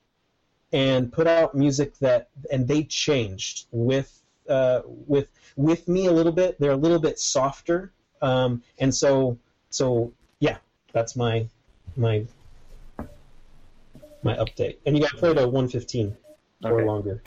[0.75, 6.33] and put out music that and they changed with uh, with with me a little
[6.33, 6.59] bit.
[6.59, 9.39] They're a little bit softer, um, and so
[9.70, 10.59] so yeah,
[10.93, 11.47] that's my
[11.97, 12.27] my
[14.25, 14.79] my update.
[14.85, 16.16] And you got to play to 115
[16.64, 17.22] or longer.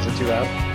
[0.00, 0.71] Is it too loud?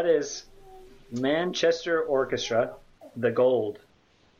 [0.00, 0.44] That is
[1.12, 2.72] Manchester Orchestra,
[3.16, 3.80] The Gold.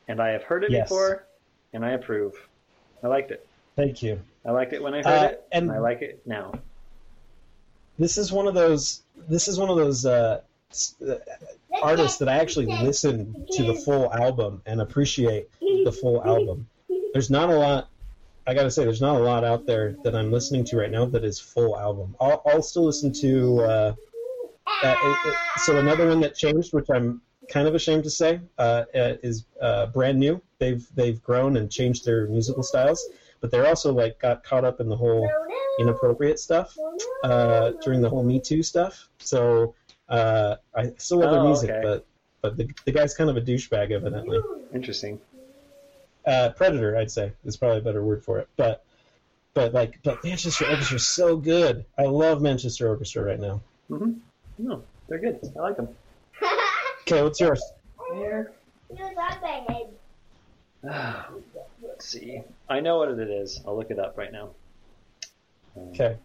[0.07, 0.89] And I have heard it Yes.
[0.89, 1.23] before,
[1.71, 2.33] and I approve.
[3.03, 3.45] I liked it.
[3.75, 4.19] Thank you.
[4.43, 6.53] I liked it when I heard Uh, it, and- and I like it now.
[7.99, 10.41] this is one of those this is one of those uh,
[11.07, 11.15] uh,
[11.83, 16.67] artists that I actually listen to the full album and appreciate the full album.
[17.13, 17.87] There's not a lot.
[18.47, 21.05] I gotta say, there's not a lot out there that I'm listening to right now
[21.05, 22.15] that is full album.
[22.19, 23.59] I'll, I'll still listen to.
[23.61, 23.95] Uh,
[24.83, 28.39] uh, it, it, so another one that changed, which I'm kind of ashamed to say,
[28.57, 30.41] uh, uh, is uh, brand new.
[30.59, 33.03] They've they've grown and changed their musical styles,
[33.39, 35.29] but they're also like got caught up in the whole
[35.79, 36.75] inappropriate stuff
[37.23, 39.09] uh, during the whole Me Too stuff.
[39.17, 39.75] So
[40.09, 41.81] uh, I still love their Oh, music, okay.
[41.83, 42.05] but
[42.41, 44.39] but the, the guy's kind of a douchebag, evidently.
[44.73, 45.19] Interesting.
[46.25, 48.47] Uh, predator, I'd say, is probably a better word for it.
[48.55, 48.83] But
[49.53, 51.85] but like but Manchester Orchestra is so good.
[51.97, 53.61] I love Manchester Orchestra right now.
[53.89, 54.13] hmm
[54.57, 55.39] No, they're good.
[55.57, 55.89] I like them.
[57.07, 57.61] Okay, what's yours?
[58.13, 58.51] Here.
[60.83, 62.41] Let's see.
[62.69, 63.59] I know what it is.
[63.67, 64.49] I'll look it up right now.
[65.89, 66.15] Okay.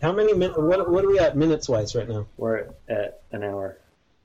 [0.00, 0.58] How many minutes?
[0.58, 2.26] What, what are we at minutes wise right now?
[2.36, 3.76] We're at an hour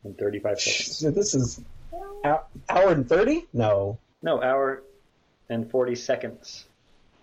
[0.03, 0.97] and 35 seconds.
[0.97, 1.59] So this is
[1.91, 3.45] hou- hour and thirty?
[3.53, 3.97] No.
[4.21, 4.83] No, hour
[5.49, 6.65] and 40 seconds.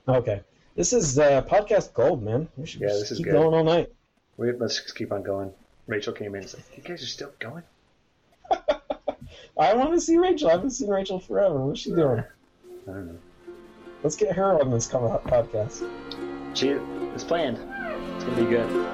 [0.09, 0.40] Okay.
[0.75, 2.49] This is uh, podcast gold, man.
[2.57, 3.33] We should Yeah, this is keep good.
[3.33, 3.93] going all night.
[4.37, 5.53] We, let's just keep on going.
[5.87, 7.62] Rachel came in and said, You guys are still going?
[9.59, 10.49] I want to see Rachel.
[10.49, 11.64] I haven't seen Rachel forever.
[11.64, 12.20] What's she doing?
[12.20, 13.18] I don't know.
[14.03, 15.89] Let's get her on this podcast.
[16.55, 17.59] She it's planned.
[18.16, 18.93] It's going to be good.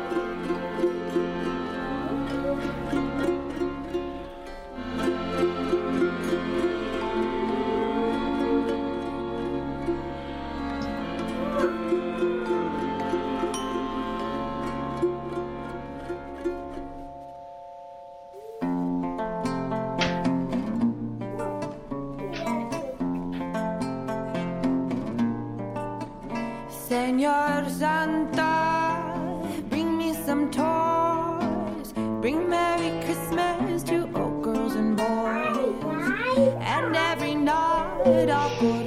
[36.82, 38.79] And every night I'll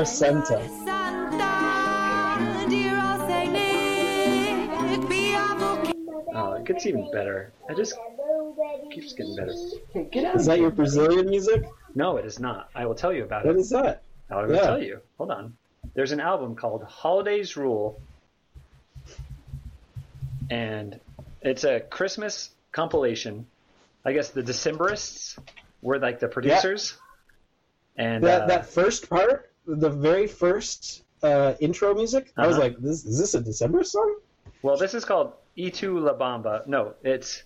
[0.00, 0.06] it.
[0.06, 0.68] Senor Santa.
[0.84, 5.92] Santa, dear old Saint Nick, be awful
[6.34, 7.52] Oh, it gets even better.
[7.68, 7.94] It just
[8.90, 9.54] keeps getting better.
[9.92, 11.64] Hey, get out Is that your Brazilian music?
[11.94, 12.70] No, it is not.
[12.74, 13.60] I will tell you about What it.
[13.60, 14.02] is that?
[14.30, 14.62] I will Yeah.
[14.62, 15.00] tell you.
[15.18, 15.56] Hold on.
[15.94, 18.00] There's an album called Holidays Rule,
[20.50, 20.98] and
[21.42, 23.46] it's a Christmas compilation.
[24.04, 25.38] I guess the Decemberists
[25.82, 26.96] were like the producers,
[27.98, 28.04] Yeah.
[28.04, 32.64] and That uh, that first part, the very first uh, intro music, I was Uh-huh.
[32.66, 34.16] like, "This is this a December song?"
[34.62, 36.66] well, this is called E2 La Bamba.
[36.66, 37.42] No, it's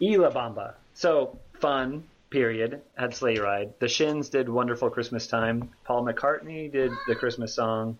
[0.00, 0.74] E La Bamba.
[0.94, 2.04] So fun.
[2.30, 2.80] Period.
[2.96, 3.74] Had Sleigh Ride.
[3.78, 5.68] The Shins did Wonderful Christmas Time.
[5.84, 7.98] Paul McCartney did the Christmas song.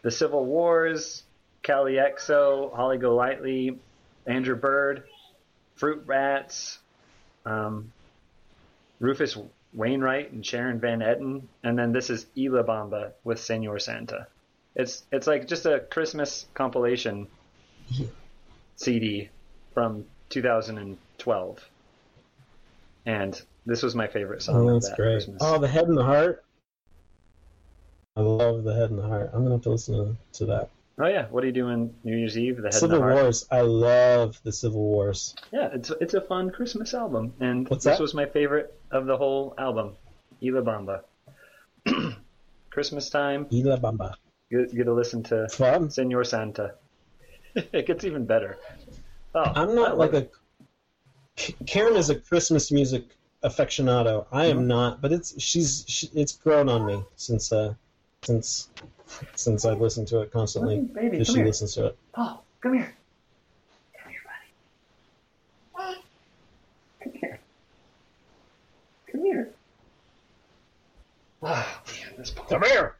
[0.00, 1.24] The Civil Wars.
[1.62, 2.70] Calexico.
[2.74, 3.78] Holly Golightly.
[4.26, 5.02] Andrew Bird.
[5.76, 6.78] Fruit Bats.
[7.44, 7.92] Um,
[8.98, 9.36] Rufus
[9.72, 11.42] Wainwright and Sharon Van Etten.
[11.62, 14.26] And then this is E La Bamba with Senor Santa.
[14.74, 17.26] It's it's like just a Christmas compilation
[18.76, 19.28] CD
[19.74, 21.58] from 2012.
[23.06, 25.14] And this was my favorite song Oh, that's that great.
[25.14, 25.38] Christmas.
[25.40, 26.44] Oh, the head and the heart.
[28.16, 29.30] I love the head and the heart.
[29.32, 30.70] I'm gonna have to listen to, to that.
[30.98, 32.56] Oh, yeah, what are you doing New Year's Eve?
[32.58, 33.06] The Head Civil the.
[33.06, 33.46] Wars.
[33.50, 35.34] I love the Civil Wars.
[35.52, 38.02] Yeah, it's it's a fun Christmas album, and What's this that?
[38.02, 39.94] was my favorite of the whole album,
[40.42, 41.02] Y La Bamba.
[42.70, 44.14] Christmas time, Y La Bamba.
[44.50, 45.90] you get to listen to Fun.
[45.90, 46.74] Senor Santa.
[47.54, 48.58] it gets even better.
[49.34, 50.30] Oh, I'm not like it.
[51.36, 51.64] a.
[51.64, 53.04] Karen is a Christmas music
[53.42, 54.26] aficionado.
[54.30, 54.58] I Mm-hmm.
[54.58, 57.74] am not, but it's she's she, it's grown on me since uh
[58.22, 58.68] since
[59.34, 60.76] since I've listened to it constantly.
[60.76, 61.46] Come baby, because come she here.
[61.46, 61.98] listens to it.
[62.12, 62.94] Paul, come here.
[64.02, 64.20] Come here,
[65.74, 66.00] buddy.
[67.02, 67.40] Come here.
[69.10, 69.50] Come here.
[71.42, 72.46] Oh, man, this Paul.
[72.46, 72.96] Come here.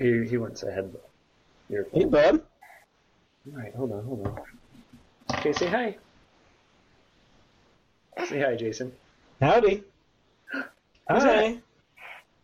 [0.00, 0.94] He, he wants a head.
[1.68, 1.86] Here.
[1.92, 2.42] Hey, bud.
[3.46, 4.40] All right, hold on, hold on.
[5.34, 5.96] Okay, say hi.
[8.26, 8.92] Say hi, Jason.
[9.40, 9.84] Howdy.
[10.52, 10.64] Who's
[11.08, 11.58] Hi.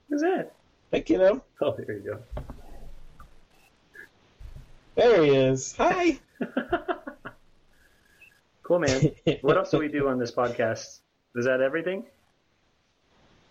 [0.09, 0.53] Who's that?
[0.91, 1.43] Hey, kiddo.
[1.63, 2.43] Oh, there you go.
[4.95, 5.75] There he is.
[5.77, 6.19] Hi.
[8.63, 9.11] Cool, man.
[9.41, 11.01] what else do we do on this podcast?
[11.35, 12.05] Is that everything?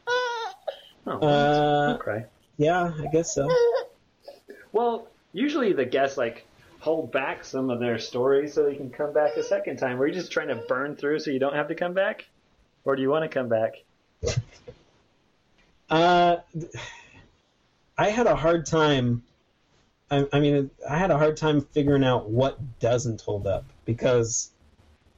[0.07, 0.53] Oh,
[1.05, 2.25] Uh, don't cry.
[2.55, 3.49] Yeah, I guess so.
[4.71, 6.45] Well, usually the guests like
[6.79, 9.97] hold back some of their stories so they can come back a second time.
[9.97, 12.25] Were you just trying to burn through so you don't have to come back,
[12.85, 13.73] or do you want to come back?
[15.89, 16.37] Uh,
[17.99, 19.21] I had a hard time.
[20.09, 24.51] I, I mean, I had a hard time figuring out what doesn't hold up because,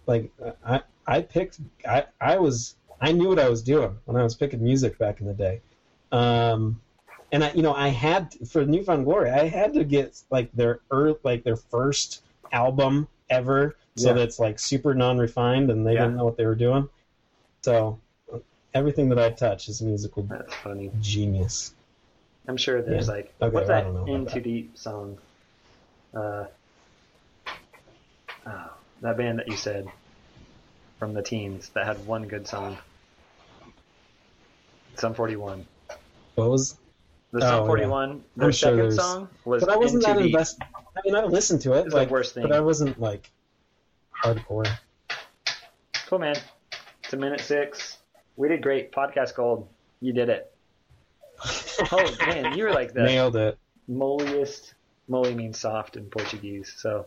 [0.07, 0.31] like,
[0.65, 4.33] I I picked I I was I knew what I was doing when I was
[4.33, 5.61] picking music back in the day,
[6.11, 6.81] um,
[7.31, 10.51] and I you know I had for New Found Glory I had to get like
[10.51, 12.21] their earth like their first
[12.51, 14.13] album ever, so Yeah.
[14.13, 16.01] that's like super non-refined and they Yeah.
[16.01, 16.89] didn't know what they were doing.
[17.63, 17.99] So
[18.73, 20.89] everything that I touch is musical That's funny.
[20.99, 21.73] genius.
[22.47, 23.13] I'm sure there's Yeah.
[23.13, 24.33] like Okay, what's that In that.
[24.33, 25.17] Too Deep song?
[26.13, 26.45] Uh,
[28.45, 28.69] oh,
[29.01, 29.87] that band that you said
[30.99, 32.77] from the teens that had one good song.
[34.95, 35.65] Sum 41.
[36.35, 36.77] What was?
[37.31, 37.65] The Oh, Sum yeah.
[37.67, 40.63] 41, their I'm sure second there's- song was But I wasn't that invested.
[40.97, 42.43] I mean, I listened to it, It's the worst thing.
[42.43, 43.31] but I wasn't like
[44.23, 44.67] hardcore.
[46.07, 46.35] Cool, man.
[47.03, 47.97] It's a minute six.
[48.35, 48.91] We did great.
[48.91, 49.67] Podcast gold.
[50.01, 50.50] You did it.
[51.91, 53.57] Oh, man, you were like the Nailed it.
[53.87, 54.73] moliest.
[55.09, 56.73] Moli means soft in Portuguese.
[56.77, 57.05] So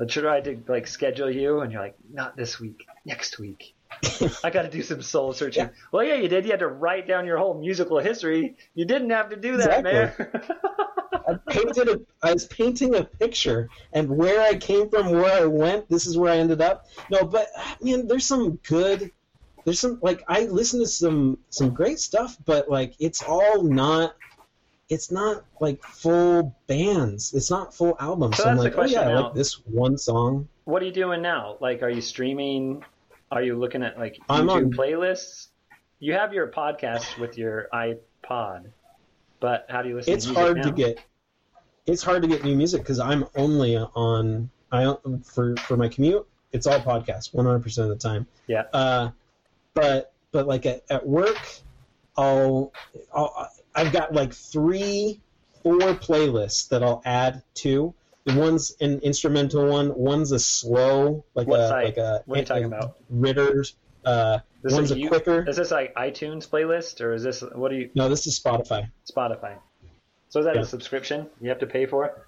[0.00, 3.74] I tried to like schedule you, and you're like, not this week, next week.
[4.42, 5.70] I got to do some soul searching.
[5.92, 6.44] Well, yeah, you did.
[6.44, 8.56] You had to write down your whole musical history.
[8.74, 10.12] You didn't have to do that, man.
[11.28, 12.00] I painted a.
[12.22, 16.16] I was painting a picture, and where I came from, where I went, this is
[16.16, 16.86] where I ended up.
[17.10, 17.48] No, but
[17.80, 19.10] man, there's some good.
[19.66, 24.16] There's some like I listen to some some great stuff, but like it's all not.
[24.88, 27.34] It's not like full bands.
[27.34, 28.36] It's not full albums.
[28.38, 29.24] So So I'm like, oh yeah, I now.
[29.24, 30.48] like this one song.
[30.64, 31.56] what are you doing now?
[31.60, 32.84] Like, are you streaming?
[33.32, 35.48] Are you looking at like I'm YouTube on- playlists?
[35.98, 38.66] You have your podcast with your iPod,
[39.40, 40.14] but how do you listen?
[40.14, 40.62] it's to hard now?
[40.62, 41.00] to get
[41.86, 44.92] it's hard to get new music because i'm only on i
[45.24, 48.62] for for my commute it's all podcasts 100% of the time Yeah.
[48.72, 49.10] uh
[49.76, 51.38] but but like at, at work
[52.16, 52.72] i'll
[53.14, 55.20] i'll i've got like three
[55.62, 61.46] four playlists that i'll add to the one's an instrumental one one's a slow like
[61.46, 61.84] What a site?
[61.84, 62.96] like a What are you talking about?
[63.08, 67.22] ritter's uh This one's is a you- quicker Is this like iTunes playlist or is
[67.22, 69.58] this what do you no this is spotify Spotify?
[70.30, 70.62] So is that Yeah.
[70.62, 72.26] a subscription you have to pay for?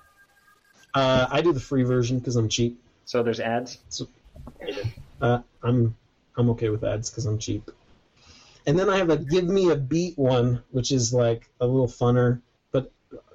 [0.94, 3.78] uh i do the free version because i'm cheap So there's ads.
[5.20, 5.96] Uh, I'm
[6.38, 7.70] I'm okay with ads because I'm cheap.
[8.66, 11.88] And then I have a give me a beat one, which is like a little
[11.88, 12.40] funner.
[12.70, 12.90] But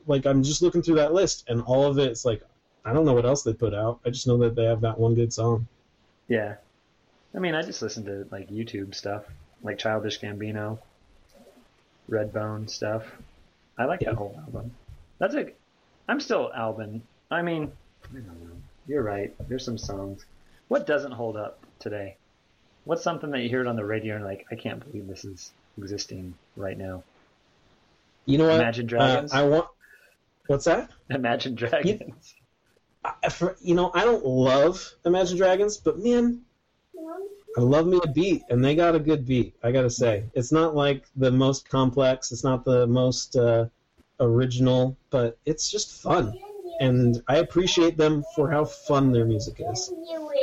[0.08, 2.44] like I'm just looking through that list, and all of it's like
[2.86, 4.00] I don't know what else they put out.
[4.06, 5.68] I just know that they have that one good song.
[6.28, 6.56] Yeah.
[7.36, 9.24] I mean, I just listen to like YouTube stuff,
[9.64, 10.80] like Childish Gambino,
[12.10, 13.04] Redbone stuff.
[13.78, 14.72] I like that whole album.
[15.20, 15.52] That's a.
[16.08, 17.02] I'm still Alvin.
[17.32, 17.72] I mean,
[18.12, 18.62] I don't know.
[18.88, 19.34] You're right.
[19.48, 20.26] There's some songs.
[20.68, 22.18] What doesn't hold up today?
[22.86, 25.52] What's something that you heard on the radio and like, I can't believe this is
[25.78, 27.04] existing right now?
[28.26, 28.56] You know what?
[28.56, 29.34] Imagine Dragons?
[29.34, 29.68] Uh, I want.
[30.48, 30.92] What's that?
[31.10, 32.36] Imagine Dragons.
[33.04, 36.42] I, for, you know, I don't love Imagine Dragons, but man,
[37.58, 39.56] I love me a beat, and they got a good beat.
[39.62, 42.32] I gotta say, it's not like the most complex.
[42.32, 43.68] It's not the most uh,
[44.20, 46.38] original, but it's just fun,
[46.84, 49.92] and I appreciate them for how fun their music is.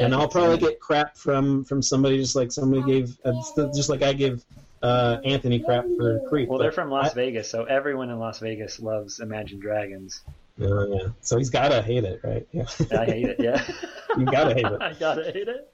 [0.01, 3.33] And I'll probably get crap from from somebody just like somebody gave, uh,
[3.75, 4.43] just like I give
[4.83, 6.49] uh, Anthony crap for Creep.
[6.49, 10.23] Well, they're from Las I- Vegas, so everyone in Las Vegas loves Imagine Dragons.
[10.61, 11.09] Uh, yeah.
[11.21, 12.47] So he's gotta hate it, right?
[12.53, 12.65] Yeah.
[12.99, 13.41] I hate it.
[13.41, 13.63] Yeah,
[14.17, 14.79] you gotta hate it.
[14.81, 15.71] I gotta hate it.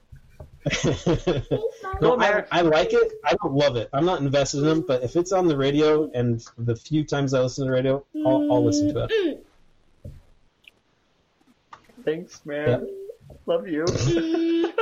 [2.01, 3.13] no, I, I like it.
[3.23, 3.89] I don't love it.
[3.93, 7.33] I'm not invested in them, but if it's on the radio and the few times
[7.33, 9.46] I listen to the radio, I'll, I'll listen to it.
[12.07, 12.87] Thanks, man.
[13.45, 13.85] Love you.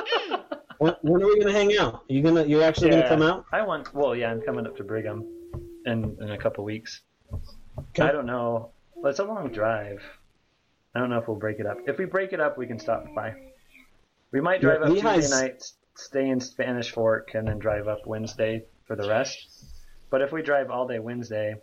[0.77, 1.93] When, when are we gonna hang out?
[1.93, 2.43] Are you gonna?
[2.43, 3.45] You're actually gonna come out?
[3.53, 3.93] I want.
[3.95, 5.25] Well, yeah, I'm coming up to Brigham
[5.85, 6.99] in in a couple weeks.
[7.79, 8.03] Okay.
[8.03, 8.71] I don't know.
[8.93, 10.03] Well, it's a long drive.
[10.93, 11.77] I don't know if we'll break it up.
[11.87, 13.35] If we break it up, we can stop by.
[14.31, 15.63] We might drive Yeah, up Lehi's- Tuesday night,
[15.95, 19.37] stay in Spanish Fork, and then drive up Wednesday for the rest.
[20.09, 21.55] But if we drive all day Wednesday,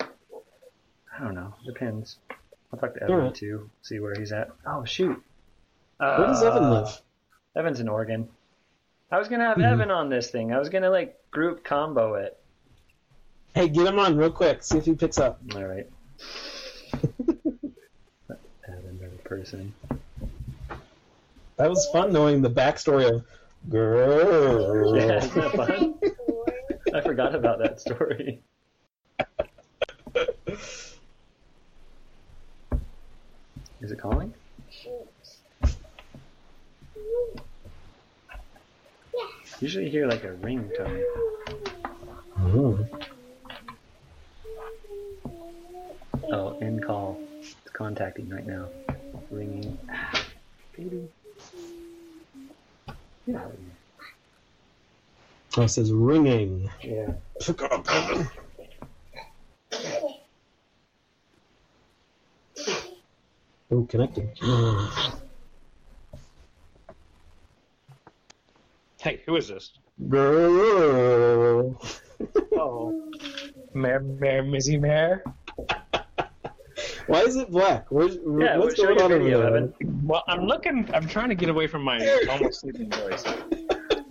[0.00, 0.06] I
[1.20, 1.54] don't know.
[1.66, 2.18] Depends.
[2.74, 3.34] I'll talk to Evan Alright.
[3.36, 4.50] too, see where he's at.
[4.66, 5.22] Oh shoot.
[5.98, 7.00] Where does Evan Uh, live?
[7.54, 8.28] Evan's in Oregon.
[9.12, 9.64] I was gonna have Mhm.
[9.72, 10.52] Evan on this thing.
[10.52, 12.36] I was gonna like group combo it.
[13.54, 14.64] Hey, get him on real quick.
[14.64, 15.40] See if he picks up.
[15.54, 15.88] All right.
[18.66, 19.72] Evan, better person.
[21.54, 23.24] That was fun knowing the backstory of
[23.70, 24.96] Girl.
[24.96, 25.94] Yeah, isn't that fun?
[26.92, 28.42] I forgot about that story.
[33.84, 34.32] Is it calling?
[39.60, 41.04] Usually you hear like a ringtone.
[42.38, 42.88] Mm.
[46.32, 47.20] Oh, in call.
[47.40, 48.68] It's contacting right now.
[49.30, 49.76] Ringing.
[49.92, 50.24] Ah,
[50.78, 51.06] Baby.
[53.26, 53.76] Get out of here.
[55.58, 56.70] Oh, it says ringing.
[56.82, 57.12] Yeah.
[57.38, 57.86] Pick up.
[63.88, 64.30] Connecting.
[69.00, 69.72] Hey, who is this?
[70.08, 71.80] Girl.
[72.56, 73.10] Oh,
[73.74, 75.22] Mare, Mare, Mizzy Mare.
[77.06, 77.90] Why is it black?
[77.90, 79.68] Where's, Yeah, what's going on over there?
[80.04, 80.88] Well, I'm looking.
[80.94, 81.98] I'm trying to get away from my
[82.30, 83.24] almost sleeping voice.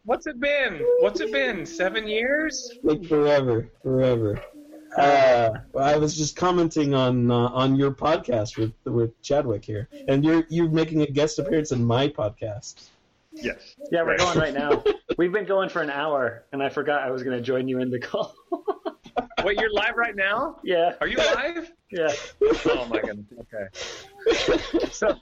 [0.05, 0.81] What's it been?
[0.99, 1.65] What's it been?
[1.65, 2.71] Seven years?
[2.83, 4.41] Like forever, forever.
[4.97, 10.23] Uh, I was just commenting on uh, on your podcast with with Chadwick here, and
[10.23, 12.75] you're you're making a guest appearance in my podcast.
[13.33, 13.75] Yes.
[13.91, 14.83] Yeah, we're going right now.
[15.17, 17.79] We've been going for an hour, and I forgot I was going to join you
[17.79, 18.35] in the call.
[19.43, 20.57] Wait, you're live right now?
[20.63, 21.71] yeah, Are you live?
[21.91, 22.13] yeah.
[22.65, 23.25] Oh my goodness.
[23.39, 24.87] Okay.
[24.91, 25.17] So,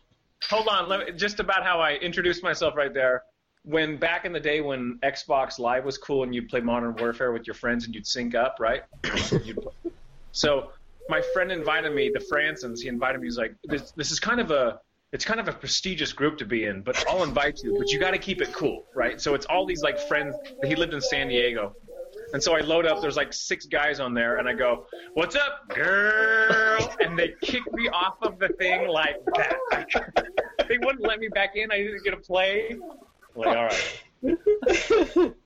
[0.50, 0.90] hold on.
[0.90, 3.24] Let me, just about how I introduced myself right there.
[3.64, 7.32] When back in the day when Xbox Live was cool and you'd play Modern Warfare
[7.32, 8.84] with your friends and you'd sync up, right?
[10.32, 10.72] So
[11.10, 12.82] my friend invited me, the Fransons.
[12.82, 13.28] He invited me.
[13.28, 14.80] He's like, this, "This is kind of a,
[15.12, 17.76] it's kind of a prestigious group to be in, but I'll invite you.
[17.80, 19.20] But you got to keep it cool, right?
[19.20, 20.36] So it's all these like friends.
[20.64, 21.76] He lived in San Diego,
[22.34, 23.02] and so I load up.
[23.02, 27.64] There's like six guys on there, and I go, "What's up, girl?" And they kick
[27.74, 29.58] me off of the thing like that.
[30.68, 31.72] they wouldn't let me back in.
[31.72, 32.78] I didn't get a play.
[33.36, 35.34] Like, all right.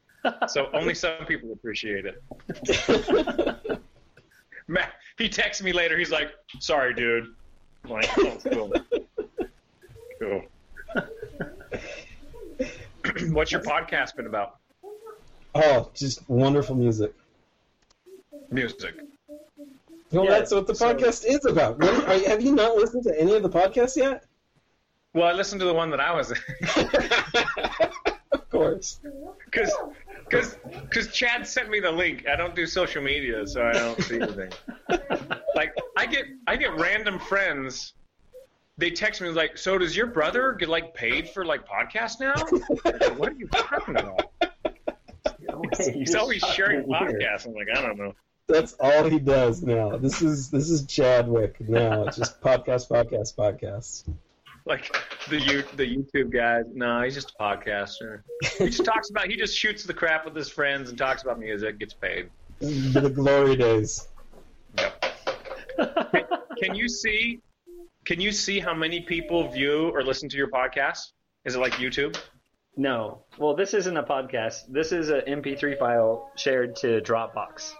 [0.47, 2.23] So only some people appreciate it.
[4.68, 5.97] Matt, he texts me later.
[5.97, 7.35] He's like, "Sorry, dude."
[7.84, 8.73] I'm like, oh, cool.
[10.19, 10.43] Cool.
[13.34, 14.60] What's your podcast been about?
[15.55, 17.13] Oh, just wonderful music.
[18.49, 18.95] Music.
[20.11, 21.80] Well, Yeah, that's what the so- podcast is about.
[21.80, 24.25] What, are, have you not listened to any of the podcasts yet?
[25.13, 26.38] Well, I listened to the one that I was in.
[28.31, 28.99] of course.
[29.45, 29.71] Because
[30.27, 32.27] because because Chad sent me the link.
[32.27, 34.51] I don't do social media, so I don't see anything.
[35.55, 37.93] like I get I get random friends.
[38.80, 42.34] They text me like, "So does your brother get like paid for like podcasts now?"
[42.84, 44.31] Like, what are you talking about?
[45.94, 47.45] He's always sharing podcasts.
[47.45, 48.14] I'm like, I don't know.
[48.48, 49.98] That's all he does now.
[49.98, 52.03] This is this is Chadwick now.
[52.03, 54.10] It's just podcast, podcast, podcast.
[54.65, 54.95] Like
[55.30, 56.65] the you the YouTube guys.
[56.73, 58.23] No, he's just a podcaster.
[58.57, 59.27] He just talks about.
[59.27, 61.80] He just shoots the crap with his friends and talks about music.
[61.80, 62.30] Gets paid.
[62.60, 64.07] The glory days.
[64.77, 65.06] Yep.
[66.11, 66.26] Can,
[66.61, 67.40] can you see?
[68.06, 71.11] Can you see how many people view or listen to your podcast?
[71.45, 72.18] Is it like YouTube?
[72.75, 73.23] No.
[73.37, 74.61] Well, this isn't a podcast.
[74.69, 77.71] This is an MP3 file shared to Dropbox.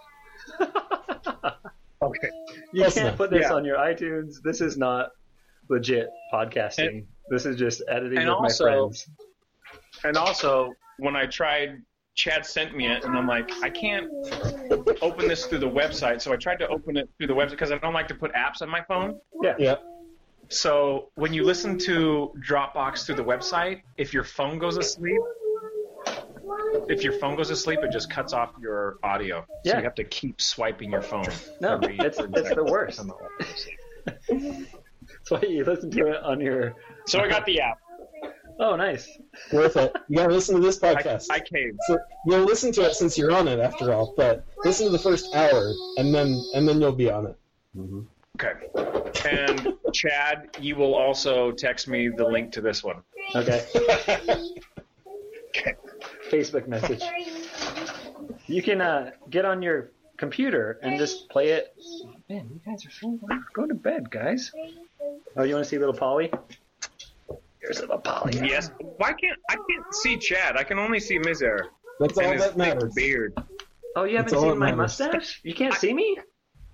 [2.02, 2.28] Okay.
[2.74, 3.16] You Close can't enough.
[3.16, 3.54] put this Yeah.
[3.54, 4.34] on your iTunes.
[4.42, 5.10] This is not
[5.70, 7.06] legit podcasting.
[7.30, 9.08] this is just editing and with also- my friends.
[10.04, 11.80] And also, when I tried,
[12.14, 14.06] Chad sent me it, and I'm like, I can't
[15.00, 16.20] open this through the website.
[16.20, 18.34] So I tried to open it through the website because I don't like to put
[18.34, 19.18] apps on my phone.
[19.42, 19.54] Yeah.
[19.58, 19.76] Yeah.
[20.48, 25.20] So when you listen to Dropbox through the website, if your phone goes asleep,
[26.88, 29.40] if your phone goes asleep, it just cuts off your audio.
[29.40, 29.78] So Yeah.
[29.78, 31.26] you have to keep swiping your phone.
[31.60, 33.00] No, every it's- it's the worst.
[33.00, 34.68] I'm not allowed to sleep.
[35.08, 36.74] That's why you listen to it on your.
[37.06, 37.78] So I got the app.
[38.60, 39.08] Oh, nice.
[39.52, 39.92] Worth it.
[40.08, 41.26] You gotta listen to this podcast.
[41.30, 41.78] I, I caved.
[41.88, 44.98] so you'll listen to it since you're on it after all, but listen to the
[44.98, 47.36] first hour and then and then you'll be on it.
[47.76, 48.00] Mm-hmm.
[48.40, 48.52] Okay.
[49.28, 53.02] And Chad, you will also text me the link to this one.
[53.34, 53.64] Okay.
[55.56, 55.74] Okay.
[56.30, 57.02] Facebook message.
[58.46, 61.74] You can uh, get on your computer and just play it.
[62.28, 63.40] Man, you guys are so loud.
[63.52, 64.50] Go to bed, guys.
[65.36, 66.32] Oh, you want to see little Polly?
[67.60, 68.32] Here's little Polly.
[68.42, 68.70] Yes.
[68.96, 70.56] Why can't I can't see Chad?
[70.56, 71.60] I can only see Mizer.
[72.00, 72.92] That's all his that thick matters.
[72.94, 73.34] beard.
[73.94, 74.98] Oh, you haven't all seen my matters.
[74.98, 75.40] mustache?
[75.44, 76.18] You can't see me?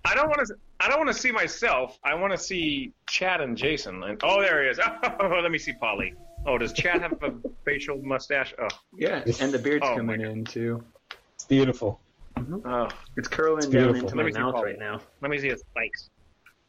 [0.07, 0.55] I don't want to.
[0.81, 1.98] I don't want to see myself.
[2.02, 4.02] I want to see Chad and Jason.
[4.02, 4.81] And oh, there he is.
[5.20, 6.15] Oh, let me see Polly.
[6.47, 7.32] Oh, does Chad have a
[7.65, 8.55] facial mustache?
[8.59, 10.82] Oh, Yeah, and the beard's Oh, coming in too.
[11.35, 12.01] It's beautiful.
[12.36, 12.66] Mm-hmm.
[12.66, 12.89] oh.
[13.19, 14.65] It's curling It's down into Let my mouth Paul.
[14.65, 15.01] right now.
[15.20, 16.09] Let me see his spikes.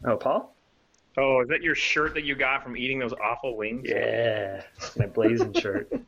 [0.05, 0.53] Oh, Paul?
[1.17, 3.83] Oh, is that your shirt that you got from eating those awful wings?
[3.87, 4.63] Yeah,
[4.97, 5.89] my blazing shirt.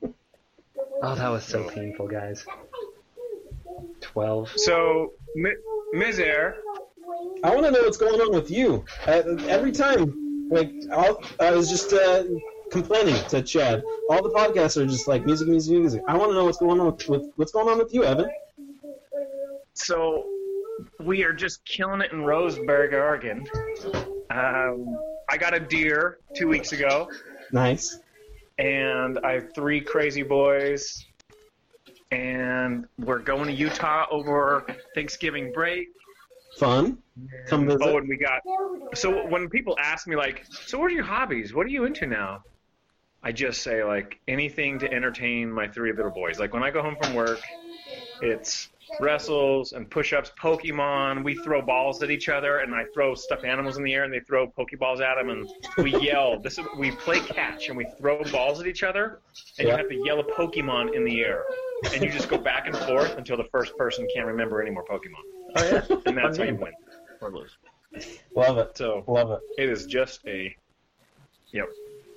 [1.06, 2.46] Oh, that was so painful, guys.
[4.00, 4.50] Twelve.
[4.56, 5.52] So, Mi-
[5.92, 6.22] Ms.
[7.44, 8.86] I want to know what's going on with you.
[9.06, 12.24] Uh, every time, like I'll, I was just uh,
[12.72, 13.84] complaining to Chad.
[14.10, 16.02] All the podcasts are just like music, music, music.
[16.08, 18.30] I want to know what's going on with, with what's going on with you, Evan.
[19.74, 20.26] so
[21.00, 23.46] we are just killing it in Roseburg, Oregon.
[24.30, 24.98] Um,
[25.30, 27.10] I got a deer two weeks ago,
[27.52, 28.00] Nice.
[28.58, 31.06] and I have three crazy boys,
[32.12, 34.66] and we're going to Utah over
[34.96, 35.90] Thanksgiving break.
[36.58, 36.98] Fun.
[37.48, 37.82] Come visit.
[37.84, 38.42] Oh, and we got.
[38.96, 41.54] So when people ask me like, "So what are your hobbies?
[41.54, 42.44] What are you into now?"
[43.24, 46.40] I just say like anything to entertain my three little boys.
[46.40, 47.40] Like when I go home from work,
[48.22, 48.70] it's
[49.00, 51.24] wrestles and push-ups, Pokemon.
[51.24, 54.14] We throw balls at each other, and I throw stuffed animals in the air, and
[54.14, 56.40] they throw Pokeballs at them, and we yell.
[56.40, 59.20] This is we play catch, and we throw balls at each other,
[59.58, 59.74] and Yeah.
[59.74, 61.44] you have to yell a Pokemon in the air,
[61.94, 64.86] and you just go back and forth until the first person can't remember any more
[64.86, 65.24] Pokemon,
[65.56, 65.86] Oh yeah.
[66.06, 66.74] and that's how you oh, win
[67.22, 67.58] or lose.
[68.36, 68.78] Love it.
[68.78, 69.40] So Love it.
[69.58, 70.56] it is just a,
[71.52, 71.70] yep.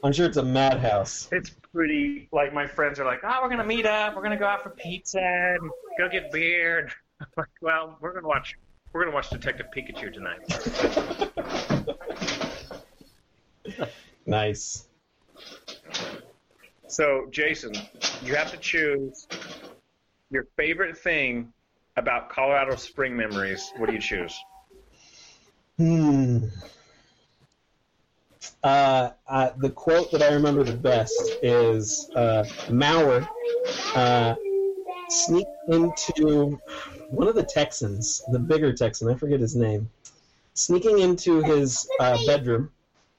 [0.02, 1.28] I'm sure it's a madhouse.
[1.32, 2.28] It's pretty.
[2.32, 4.14] Like my friends are like, "Oh, we're gonna meet up.
[4.14, 6.90] We're gonna go out for pizza and go get beer." And
[7.20, 8.56] I'm like, well, we're gonna watch.
[8.92, 10.40] We're gonna watch Detective Pikachu tonight.
[14.26, 14.88] Nice.
[16.88, 17.74] So, Jason,
[18.22, 19.28] you have to choose
[20.30, 21.52] your favorite thing
[21.96, 23.72] about Colorado Spring memories.
[23.76, 24.38] What do you choose?
[25.78, 26.44] Hmm.
[28.62, 33.26] Uh, uh, the quote that I remember the best is uh, Mauer
[33.94, 34.34] uh,
[35.08, 36.60] sneaked into
[37.10, 39.88] one of the Texans, the bigger Texan, I forget his name,
[40.54, 42.70] sneaking into his uh, bedroom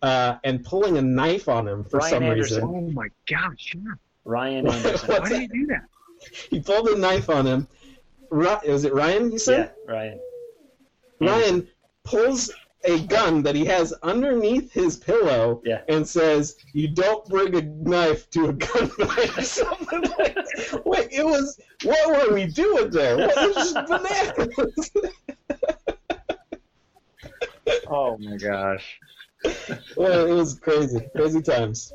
[0.02, 2.70] uh, and pulling a knife on him for Ryan some Anderson.
[2.70, 2.76] reason.
[2.76, 3.76] Oh my gosh!
[4.26, 5.10] Ryan Anderson.
[5.10, 5.86] Why did you do that?
[6.50, 7.68] He pulled a knife on him.
[8.30, 9.32] Was it Ryan?
[9.32, 9.72] You said?
[9.88, 10.20] yeah, Ryan.
[11.20, 11.68] Ryan
[12.04, 12.52] pulls
[12.84, 15.82] a gun that he has underneath his pillow Yeah.
[15.90, 20.86] and says, "You don't bring a knife to a gunfight." Something like.
[20.86, 21.60] Wait, it was.
[21.84, 23.18] What were we doing there?
[23.18, 24.92] What was bananas?
[27.90, 29.00] Oh my gosh.
[29.98, 31.92] well, it was crazy, crazy times.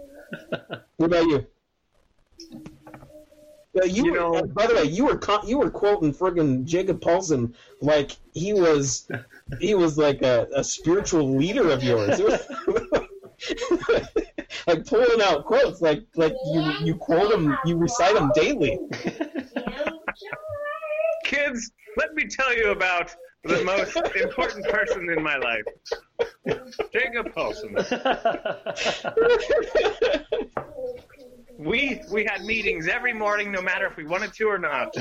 [0.97, 1.47] What about you?
[3.75, 6.65] Yeah, you, You were, know- by the way, you were con- you were quoting friggin'
[6.67, 9.09] Jacob Paulson like he was
[9.61, 12.21] he was like a, a spiritual leader of yours.
[14.67, 18.79] like pulling out quotes, like like you you quote them, you recite them daily.
[21.25, 25.65] Kids, let me tell you about the most important person in my life,
[26.93, 27.75] Jacob Paulson.
[31.65, 34.93] We we had meetings every morning, no matter if we wanted to or not.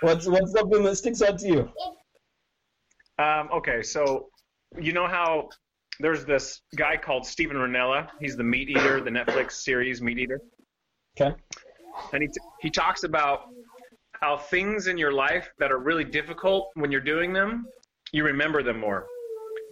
[0.00, 1.68] what's what's something that sticks out to you?
[3.18, 4.28] Um, okay, so
[4.80, 5.48] you know how
[5.98, 8.08] there's this guy called Steven Rinella.
[8.20, 10.40] He's the meat eater, the Netflix series Meat Eater,
[11.20, 11.34] Okay.
[12.12, 13.46] and he t- he talks about
[14.12, 17.66] how things in your life that are really difficult when you're doing them,
[18.12, 19.06] you remember them more.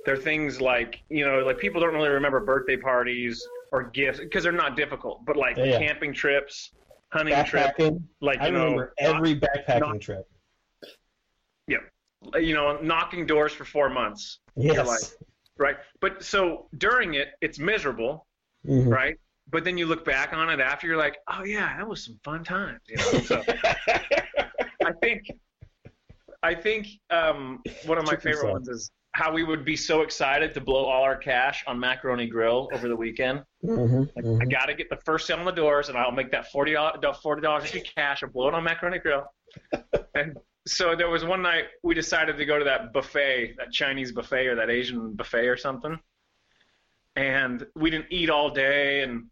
[0.08, 4.42] They're things like you know, like people don't really remember birthday parties or gifts because
[4.42, 6.70] they're not difficult, but like Yeah, camping trips,
[7.12, 7.78] hunting trips,
[8.22, 10.26] like I you know, remember every backpacking trip.
[11.66, 11.80] Yeah.
[12.36, 14.38] You know, knocking doors for four months.
[14.56, 14.86] Yes.
[14.86, 15.28] Like,
[15.58, 15.76] right?
[16.00, 18.26] But so during it, it's miserable,
[18.66, 18.88] Mhm.
[18.90, 19.18] right?
[19.50, 22.18] But then you look back on it after, you're like, oh yeah, that was some
[22.24, 22.80] fun times.
[22.88, 23.02] You know?
[23.26, 23.42] So
[24.86, 25.30] I think,
[26.42, 30.54] I think um, one of my favorite ones is how we would be so excited
[30.54, 33.42] to blow all our cash on Macaroni Grill over the weekend.
[33.64, 34.40] Mhm, Like, mhm.
[34.40, 36.72] I got to get the first sale on the doors, and I'll make that forty
[36.72, 38.22] dollars forty dollars extra cash.
[38.22, 39.24] I'll blow it on Macaroni Grill.
[40.14, 40.38] and
[40.68, 44.46] so there was one night we decided to go to that buffet, that Chinese buffet
[44.46, 45.98] or that Asian buffet or something.
[47.16, 49.26] And we didn't eat all day, and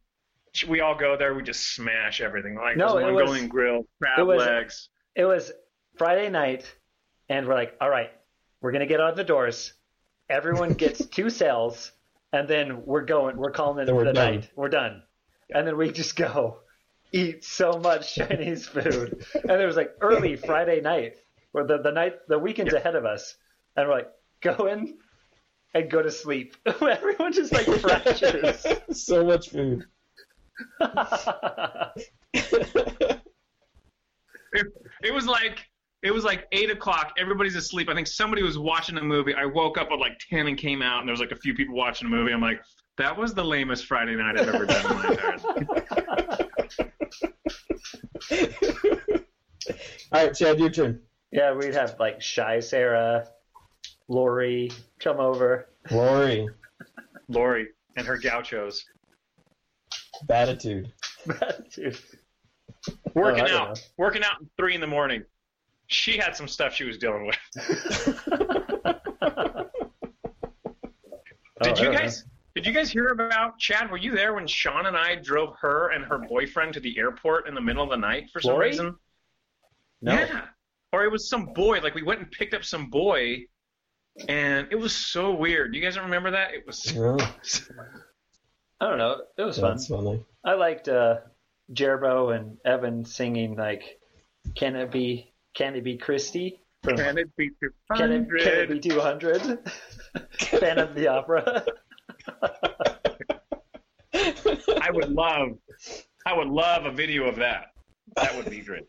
[0.66, 1.32] we all go there.
[1.34, 2.56] We just smash everything.
[2.56, 4.88] Like No, it was- grill, crab it was- legs.
[5.14, 5.52] It was
[5.96, 6.74] Friday night,
[7.28, 8.10] and we're like, all right,
[8.60, 9.72] we're gonna get out the doors.
[10.28, 11.92] Everyone gets two cells,
[12.32, 13.36] and then we're going.
[13.36, 14.34] We're calling it Then we're the done.
[14.36, 14.50] night.
[14.56, 15.02] We're done,
[15.54, 16.58] and then we just go
[17.12, 19.24] eat so much Chinese food.
[19.48, 21.14] and it was like early Friday night,
[21.52, 23.36] or the the night, the weekend's ahead of us,
[23.76, 24.08] and we're like
[24.40, 24.98] going.
[25.74, 26.56] and go to sleep.
[26.66, 28.64] Everyone just like fractures.
[28.92, 29.84] so much food.
[34.52, 34.66] it,
[35.02, 35.66] it was like
[36.02, 37.12] it was like eight o'clock.
[37.18, 37.88] Everybody's asleep.
[37.88, 39.34] I think somebody was watching a movie.
[39.34, 41.54] I woke up at like ten and came out, and there was like a few
[41.54, 42.32] people watching a movie.
[42.32, 42.60] I'm like,
[42.98, 46.46] that was the lamest Friday night I've ever done in my entire life.
[50.12, 51.00] All right, Chad, your turn.
[51.32, 53.28] yeah, we'd have like Shy Sarah,
[54.08, 54.70] Lori
[55.00, 55.68] come over.
[55.90, 56.48] Lori,
[57.28, 58.84] Lori and her gauchos
[60.26, 60.92] Batitude.
[61.74, 61.98] Dude.
[63.14, 63.74] working Oh, I out, know.
[63.98, 65.24] working out at three in the morning.
[65.88, 68.26] She had some stuff she was dealing with.
[71.58, 72.24] Oh, Did I you don't guys?
[72.54, 73.90] Did you guys hear about Chad?
[73.90, 77.48] Were you there when Sean and I drove her and her boyfriend to the airport
[77.48, 78.68] in the middle of the night for some Lori?
[78.68, 78.94] reason?
[80.02, 80.12] No.
[80.12, 80.42] Yeah.
[80.92, 81.80] Or it was some boy.
[81.80, 83.44] Like we went and picked up some boy,
[84.28, 85.74] and it was so weird.
[85.74, 86.52] You guys don't remember that?
[86.54, 86.94] It was.
[86.96, 87.16] Oh,
[88.80, 89.22] I don't know.
[89.38, 89.78] It was fun.
[89.78, 90.22] funny.
[90.44, 91.16] I liked uh,
[91.72, 93.98] Jerbo and Evan singing like,
[94.54, 95.32] "Can it be?
[95.56, 97.50] Can it be Christie?" From Can it be
[97.96, 99.58] Can it, can it be 200?
[100.38, 101.64] Fan of the opera.
[104.14, 105.58] I would love,
[106.24, 107.72] I would love a video of that.
[108.14, 108.86] That would be great.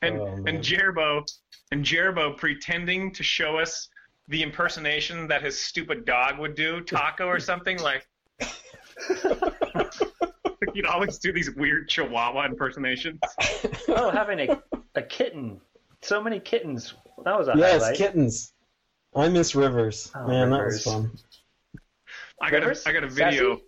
[0.00, 1.22] And Oh, and Jerbo,
[1.70, 3.88] and Jerbo pretending to show us
[4.28, 8.06] the impersonation that his stupid dog would do, Taco or something like.
[10.74, 13.20] He'd always do these weird Chihuahua impersonations.
[13.88, 14.62] oh, having a,
[14.94, 15.60] a kitten.
[16.02, 16.94] So many kittens.
[17.24, 17.96] That was a Yes, highlight.
[17.96, 18.52] kittens.
[19.14, 20.10] I miss Rivers.
[20.14, 20.84] Oh, Man, Rivers.
[20.84, 21.18] that was fun.
[22.40, 22.86] I got a, Rivers?
[22.86, 23.62] I got a video Sassy?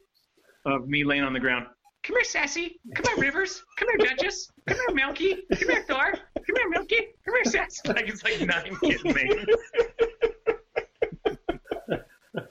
[0.66, 1.66] of me laying on the ground.
[2.02, 2.80] Come here, Sassy.
[2.94, 3.62] Come here, Rivers.
[3.78, 4.50] Come here, Duchess.
[4.66, 5.36] Come here, Milky.
[5.52, 6.12] Come here, Thor.
[6.12, 6.96] Come here, Milky.
[7.24, 7.80] Come here, Sassy.
[7.88, 9.44] Like it's like nine kids names.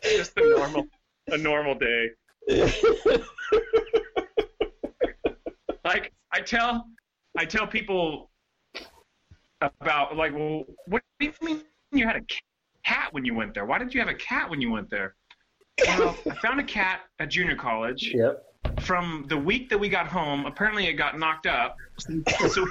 [0.01, 0.85] Just a normal,
[1.31, 2.09] a normal day.
[5.85, 6.85] Like I tell,
[7.37, 8.31] I tell people
[9.79, 12.21] about like, well, what do you mean you had a
[12.85, 13.65] cat when you went there?
[13.65, 15.15] Why did you have a cat when you went there?
[15.87, 18.11] Well, I found a cat at junior college.
[18.13, 18.43] Yep.
[18.79, 21.75] From the week that we got home, apparently it got knocked up.
[22.49, 22.65] So,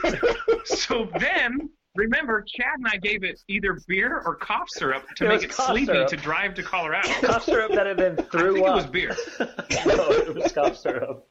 [0.64, 5.28] so then, remember, Chad and I gave it either beer or cough syrup to It
[5.28, 6.08] make it sleepy syrup.
[6.08, 7.08] to drive to Colorado.
[7.20, 9.14] Cough syrup that it then I threw think it was beer.
[9.38, 11.28] no, it was cough syrup.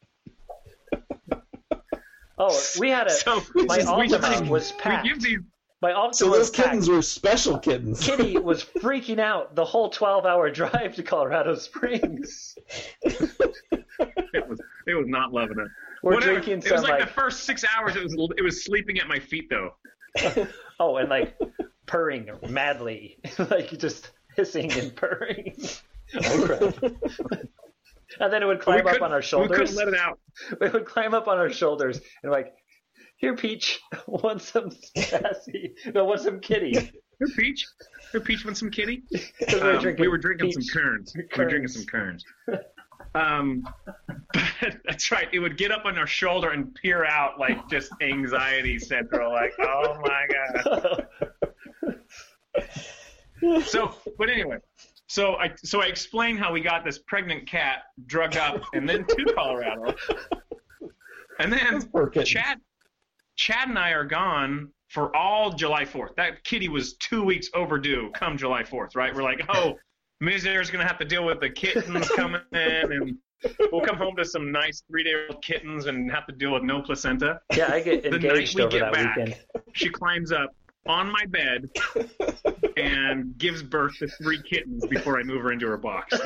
[2.37, 3.11] Oh, we had a.
[3.11, 5.05] So my we Altima just- was we packed.
[5.07, 5.39] give these
[5.81, 6.67] My Altima So was those packed.
[6.69, 7.99] kittens were special kittens.
[8.05, 12.55] Kitty was freaking out the whole 12 hour drive to Colorado Springs.
[13.03, 15.67] it was it was not loving it.
[16.03, 16.33] We're Whatever.
[16.33, 17.95] drinking It some was like, like, the first six hours.
[17.95, 19.75] It was it was sleeping at my feet though.
[20.79, 21.37] oh, and like
[21.85, 25.55] purring madly, like just hissing and purring.
[26.15, 27.41] Oh crap!
[28.19, 29.49] And then it would climb up on our shoulders.
[29.51, 30.19] We couldn't let it out.
[30.61, 32.53] It would climb up on our shoulders and like,
[33.17, 35.75] here, Peach, want some sassy?
[35.93, 36.71] No, want some kitty?
[36.71, 37.67] Here, Peach.
[38.11, 39.03] Here, Peach, want some kitty?
[39.11, 40.65] we were Um, drinking we were drinking peach.
[40.65, 41.13] some Kern's.
[41.15, 42.23] We were drinking some Kern's.
[43.13, 43.63] Um,
[44.33, 45.27] but that's right.
[45.33, 49.31] It would get up on our shoulder and peer out like just anxiety central.
[49.31, 50.25] Like, oh my
[50.63, 51.07] god.
[53.65, 54.57] So, but anyway,
[55.11, 59.03] so I so I explained how we got this pregnant cat drugged up and then
[59.07, 59.93] to Colorado,
[61.39, 61.81] and then
[62.23, 62.59] Chad,
[63.35, 66.15] Chad and I are gone for all July 4th.
[66.15, 69.13] That kitty was two weeks overdue come July 4th, right?
[69.13, 69.77] We're like, oh,
[70.21, 70.45] Ms.
[70.45, 73.17] Air's going to have to deal with the kittens coming in, and
[73.69, 76.63] we'll come home to some nice three day old kittens and have to deal with
[76.63, 77.41] no placenta.
[77.53, 79.37] Yeah, I get The night engaged we over get that back, weekend.
[79.73, 80.55] she climbs up
[80.87, 81.69] on my bed
[82.77, 86.17] and gives birth to three kittens before I move her into her box.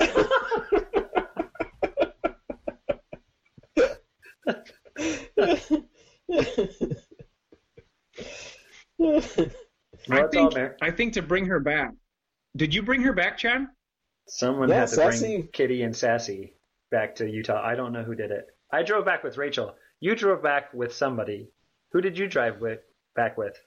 [10.10, 10.54] I think.
[10.82, 11.92] I think to bring her back.
[12.56, 13.68] Did you bring her back, Chad?
[14.28, 15.38] Someone Yeah, had to Sassy.
[15.38, 16.54] bring Kitty and Sassy
[16.92, 17.62] back to Utah.
[17.64, 18.46] I don't know who did it.
[18.72, 19.76] I drove back with Rachel.
[20.00, 21.50] You drove back with somebody.
[21.92, 22.80] Who did you drive with
[23.16, 23.58] back with?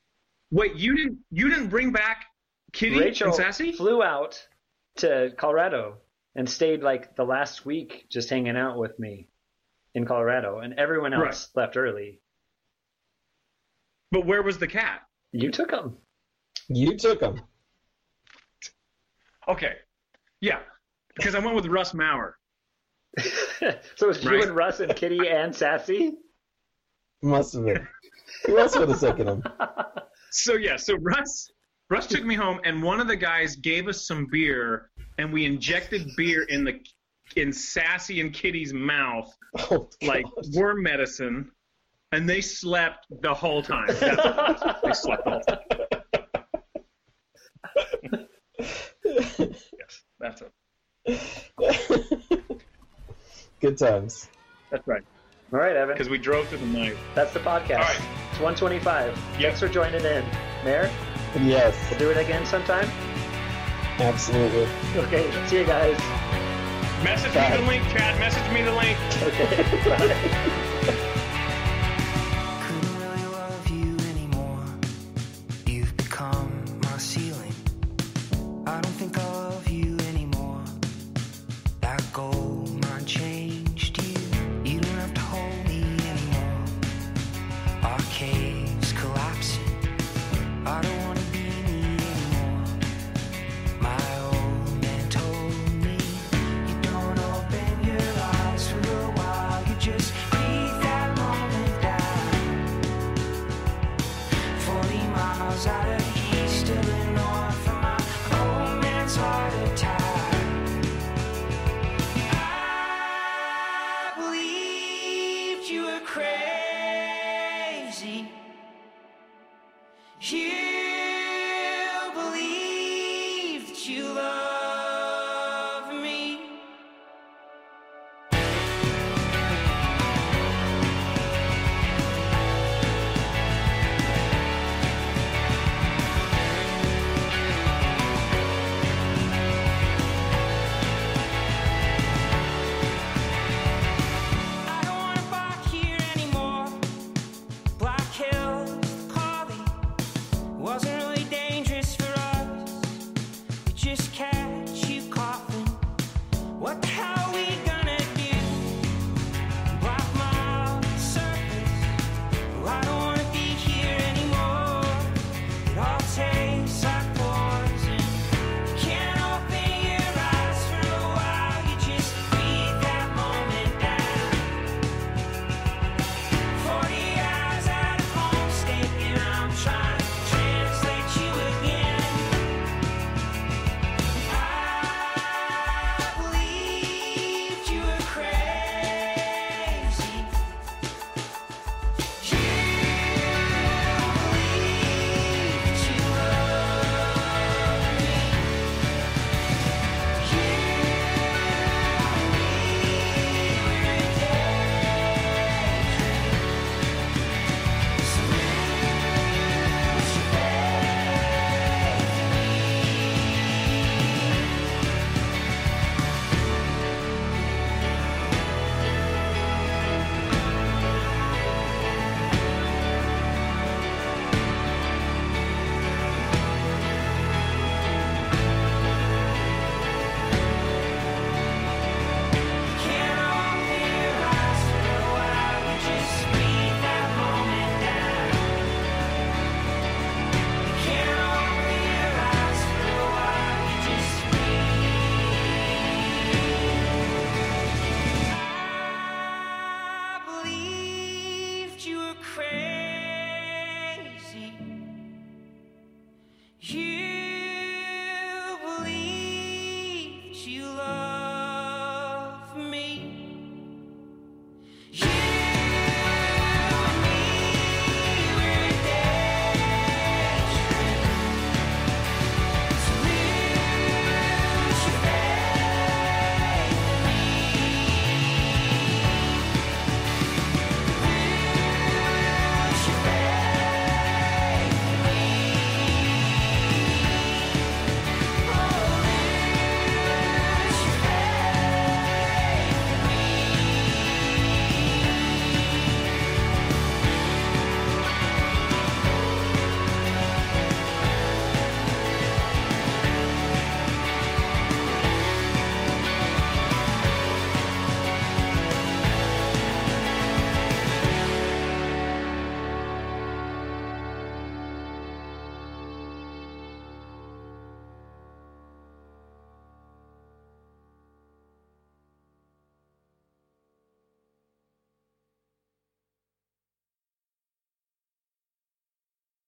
[0.51, 2.25] Wait, you didn't you didn't bring back
[2.73, 3.73] Kitty Rachel and Sassy?
[3.73, 4.43] flew out
[4.97, 5.99] to Colorado
[6.35, 9.29] and stayed like the last week just hanging out with me
[9.95, 12.21] in Colorado, and everyone else left early.
[14.11, 15.03] But where was the cat?
[15.33, 15.97] You took him.
[16.69, 17.41] You took him.
[19.47, 19.75] Okay.
[20.41, 20.61] Yeah.
[21.17, 22.37] Because I went with Russ Maurer.
[23.19, 23.25] so
[23.63, 24.43] it was you Right.
[24.45, 26.17] and Russ and Kitty and Sassy.
[27.23, 27.89] Must have been.
[28.47, 29.43] Who else would have taken them?
[30.31, 31.51] So yeah, so Russ
[31.91, 35.47] Russ took me home and one of the guys gave us some beer and we
[35.47, 36.81] injected beer in the
[37.37, 39.35] in Sassy and Kitty's mouth
[39.71, 40.25] Oh, like
[40.55, 41.51] worm medicine,
[42.13, 43.87] and they slept the whole time.
[43.89, 44.83] That's what it was.
[44.83, 45.59] they slept the whole time.
[49.05, 50.43] yes, that's
[51.07, 52.63] it.
[53.61, 54.29] Good times.
[54.71, 55.03] That's right.
[55.53, 55.95] All right, Evan.
[55.95, 56.97] Because we drove through the night.
[57.15, 57.71] That's the podcast.
[57.79, 58.01] All right.
[58.31, 59.07] It's 125.
[59.17, 59.41] Yep.
[59.41, 60.25] Thanks for joining in.
[60.65, 60.91] Mayor,
[61.41, 62.89] Yes, we'll do it again sometime.
[64.01, 64.67] absolutely.
[64.97, 65.99] Okay, see you guys.
[67.05, 67.51] Message Bye.
[67.51, 68.19] me the link, Chad.
[68.19, 68.99] Message me the link.
[69.23, 70.65] Okay,